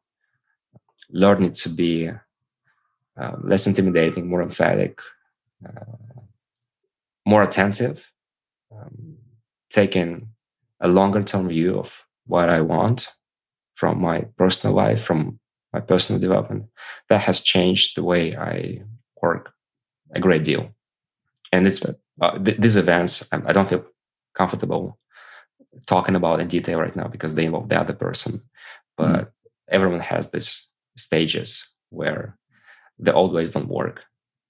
learning 1.10 1.52
to 1.52 1.68
be 1.68 2.10
uh, 3.16 3.36
less 3.42 3.66
intimidating, 3.66 4.28
more 4.28 4.42
emphatic, 4.42 5.00
uh, 5.66 6.20
more 7.26 7.42
attentive, 7.42 8.12
um, 8.72 9.16
taking 9.70 10.28
a 10.80 10.88
longer 10.88 11.22
term 11.22 11.48
view 11.48 11.78
of 11.78 12.04
what 12.26 12.48
I 12.48 12.60
want 12.60 13.14
from 13.74 14.00
my 14.00 14.22
personal 14.36 14.74
life, 14.74 15.02
from 15.02 15.38
my 15.72 15.80
personal 15.80 16.20
development, 16.20 16.66
that 17.08 17.22
has 17.22 17.40
changed 17.40 17.96
the 17.96 18.04
way 18.04 18.36
I 18.36 18.82
work 19.20 19.52
a 20.14 20.20
great 20.20 20.44
deal. 20.44 20.70
And 21.52 21.66
it's 21.66 21.84
uh, 22.20 22.38
th- 22.38 22.58
these 22.58 22.76
events, 22.76 23.28
I, 23.32 23.42
I 23.46 23.52
don't 23.52 23.68
feel 23.68 23.84
comfortable 24.34 24.98
talking 25.86 26.14
about 26.14 26.40
in 26.40 26.48
detail 26.48 26.78
right 26.78 26.94
now 26.94 27.08
because 27.08 27.34
they 27.34 27.44
involve 27.44 27.68
the 27.68 27.80
other 27.80 27.92
person. 27.92 28.40
But 28.96 29.20
mm. 29.20 29.28
everyone 29.68 30.00
has 30.00 30.30
these 30.30 30.72
stages 30.96 31.74
where 31.90 32.36
the 32.98 33.12
old 33.12 33.32
ways 33.32 33.52
don't 33.52 33.68
work. 33.68 34.04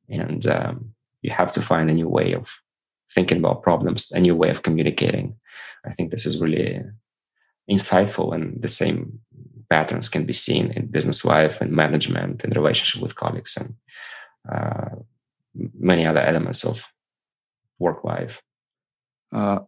And 0.09 0.47
um, 0.47 0.95
you 1.23 1.31
have 1.31 1.53
to 1.53 1.61
find 1.61 1.89
a 1.89 1.95
new 1.95 2.09
way 2.09 2.33
of 2.33 2.51
thinking 3.11 3.39
about 3.39 3.63
problems, 3.63 4.13
a 4.13 4.21
new 4.21 4.37
way 4.37 4.51
of 4.51 4.63
communicating. 4.63 5.37
I 5.87 5.93
think 5.93 6.11
this 6.11 6.27
is 6.27 6.41
really 6.41 6.83
insightful 7.71 8.35
and 8.35 8.61
the 8.63 8.69
same 8.69 9.21
patterns 9.71 10.09
can 10.09 10.25
be 10.27 10.33
seen 10.33 10.71
in 10.73 10.87
business 10.87 11.25
life 11.25 11.61
and 11.61 11.71
management 11.73 12.45
and 12.45 12.57
relationship 12.57 13.03
with 13.03 13.17
colleagues 13.17 13.57
and 13.57 13.75
uh, 14.53 14.97
many 15.79 16.07
other 16.07 16.21
elements 16.21 16.65
of 16.65 16.93
work 17.79 18.05
life. 18.05 18.43
Uh, 19.33 19.61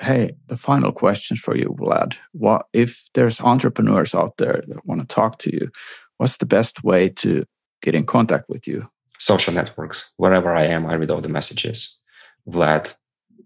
hey, 0.00 0.32
the 0.46 0.56
final 0.56 0.92
question 0.92 1.36
for 1.36 1.56
you, 1.56 1.76
Vlad. 1.78 2.16
What 2.32 2.66
if 2.72 3.08
there's 3.14 3.40
entrepreneurs 3.40 4.14
out 4.14 4.36
there 4.38 4.64
that 4.66 4.86
want 4.86 5.00
to 5.00 5.06
talk 5.06 5.38
to 5.40 5.52
you? 5.52 5.70
What's 6.16 6.38
the 6.38 6.46
best 6.46 6.82
way 6.82 7.08
to 7.08 7.44
get 7.82 7.94
in 7.94 8.06
contact 8.06 8.48
with 8.48 8.66
you? 8.66 8.88
Social 9.18 9.54
networks. 9.54 10.12
Wherever 10.16 10.54
I 10.54 10.64
am, 10.64 10.86
I 10.86 10.94
read 10.94 11.10
all 11.10 11.20
the 11.20 11.28
messages. 11.28 12.00
Vlad 12.48 12.94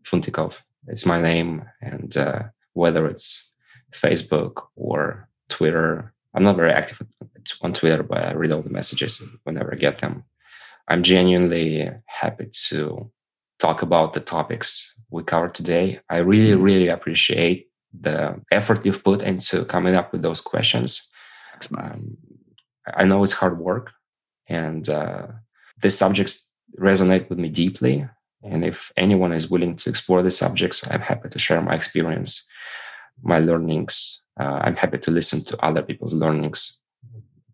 Funtikov. 0.04 0.62
It's 0.88 1.04
my 1.04 1.20
name, 1.20 1.64
and 1.82 2.16
uh, 2.16 2.44
whether 2.72 3.06
it's 3.06 3.45
Facebook 3.92 4.66
or 4.76 5.28
Twitter. 5.48 6.12
I'm 6.34 6.44
not 6.44 6.56
very 6.56 6.72
active 6.72 7.02
on 7.62 7.72
Twitter, 7.72 8.02
but 8.02 8.26
I 8.26 8.32
read 8.32 8.52
all 8.52 8.62
the 8.62 8.70
messages 8.70 9.26
whenever 9.44 9.72
I 9.72 9.76
get 9.76 9.98
them. 9.98 10.24
I'm 10.88 11.02
genuinely 11.02 11.90
happy 12.06 12.48
to 12.68 13.10
talk 13.58 13.82
about 13.82 14.12
the 14.12 14.20
topics 14.20 15.00
we 15.10 15.22
covered 15.22 15.54
today. 15.54 16.00
I 16.10 16.18
really, 16.18 16.54
really 16.54 16.88
appreciate 16.88 17.68
the 17.98 18.40
effort 18.50 18.84
you've 18.84 19.04
put 19.04 19.22
into 19.22 19.64
coming 19.64 19.96
up 19.96 20.12
with 20.12 20.22
those 20.22 20.40
questions. 20.40 21.10
Um, 21.76 22.18
I 22.94 23.04
know 23.04 23.22
it's 23.22 23.32
hard 23.32 23.58
work, 23.58 23.92
and 24.48 24.88
uh, 24.88 25.28
these 25.80 25.96
subjects 25.96 26.52
resonate 26.78 27.28
with 27.28 27.38
me 27.38 27.48
deeply. 27.48 28.06
And 28.42 28.64
if 28.64 28.92
anyone 28.96 29.32
is 29.32 29.50
willing 29.50 29.74
to 29.76 29.90
explore 29.90 30.22
the 30.22 30.30
subjects, 30.30 30.88
I'm 30.90 31.00
happy 31.00 31.28
to 31.28 31.38
share 31.38 31.60
my 31.62 31.74
experience 31.74 32.48
my 33.22 33.38
learnings. 33.38 34.22
Uh, 34.38 34.60
I'm 34.62 34.76
happy 34.76 34.98
to 34.98 35.10
listen 35.10 35.44
to 35.44 35.64
other 35.64 35.82
people's 35.82 36.14
learnings 36.14 36.82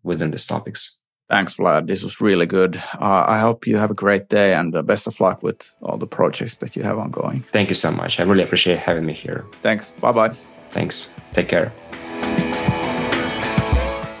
within 0.03 0.31
these 0.31 0.45
topics. 0.45 0.99
Thanks, 1.29 1.55
Vlad. 1.55 1.87
This 1.87 2.03
was 2.03 2.19
really 2.19 2.45
good. 2.45 2.77
Uh, 2.99 3.25
I 3.27 3.39
hope 3.39 3.65
you 3.65 3.77
have 3.77 3.89
a 3.89 3.95
great 3.95 4.29
day 4.29 4.53
and 4.53 4.75
uh, 4.75 4.83
best 4.83 5.07
of 5.07 5.19
luck 5.19 5.41
with 5.41 5.71
all 5.81 5.97
the 5.97 6.05
projects 6.05 6.57
that 6.57 6.75
you 6.75 6.83
have 6.83 6.99
ongoing. 6.99 7.41
Thank 7.41 7.69
you 7.69 7.75
so 7.75 7.91
much. 7.91 8.19
I 8.19 8.23
really 8.23 8.43
appreciate 8.43 8.77
having 8.77 9.05
me 9.05 9.13
here. 9.13 9.45
Thanks. 9.61 9.91
Bye 10.01 10.11
bye. 10.11 10.29
Thanks. 10.69 11.09
Take 11.31 11.47
care. 11.47 11.71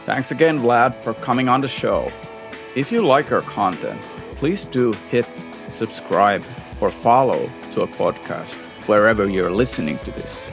Thanks 0.05 0.31
again, 0.31 0.59
Vlad, 0.59 0.95
for 0.95 1.13
coming 1.15 1.49
on 1.49 1.61
the 1.61 1.67
show. 1.67 2.11
If 2.75 2.91
you 2.91 3.05
like 3.05 3.31
our 3.31 3.41
content, 3.41 4.01
please 4.35 4.65
do 4.65 4.93
hit 5.09 5.27
subscribe 5.67 6.43
or 6.81 6.91
follow 6.91 7.49
to 7.71 7.81
a 7.81 7.87
podcast 7.87 8.57
wherever 8.87 9.29
you're 9.29 9.51
listening 9.51 9.99
to 9.99 10.11
this. 10.11 10.51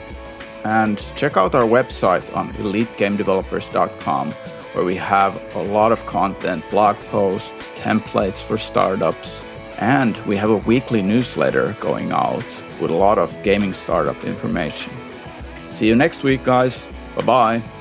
And 0.63 1.03
check 1.15 1.37
out 1.37 1.55
our 1.55 1.65
website 1.65 2.35
on 2.35 2.53
elitegamedevelopers.com 2.53 4.33
where 4.73 4.85
we 4.85 4.95
have 4.95 5.41
a 5.55 5.63
lot 5.63 5.91
of 5.91 6.05
content, 6.05 6.63
blog 6.69 6.95
posts, 7.09 7.71
templates 7.71 8.41
for 8.41 8.57
startups, 8.57 9.43
and 9.79 10.17
we 10.25 10.37
have 10.37 10.49
a 10.49 10.57
weekly 10.57 11.01
newsletter 11.01 11.75
going 11.79 12.11
out 12.11 12.45
with 12.79 12.91
a 12.91 12.95
lot 12.95 13.17
of 13.17 13.41
gaming 13.43 13.73
startup 13.73 14.23
information. 14.23 14.93
See 15.69 15.87
you 15.87 15.95
next 15.95 16.23
week, 16.23 16.43
guys. 16.43 16.87
Bye 17.15 17.23
bye. 17.23 17.80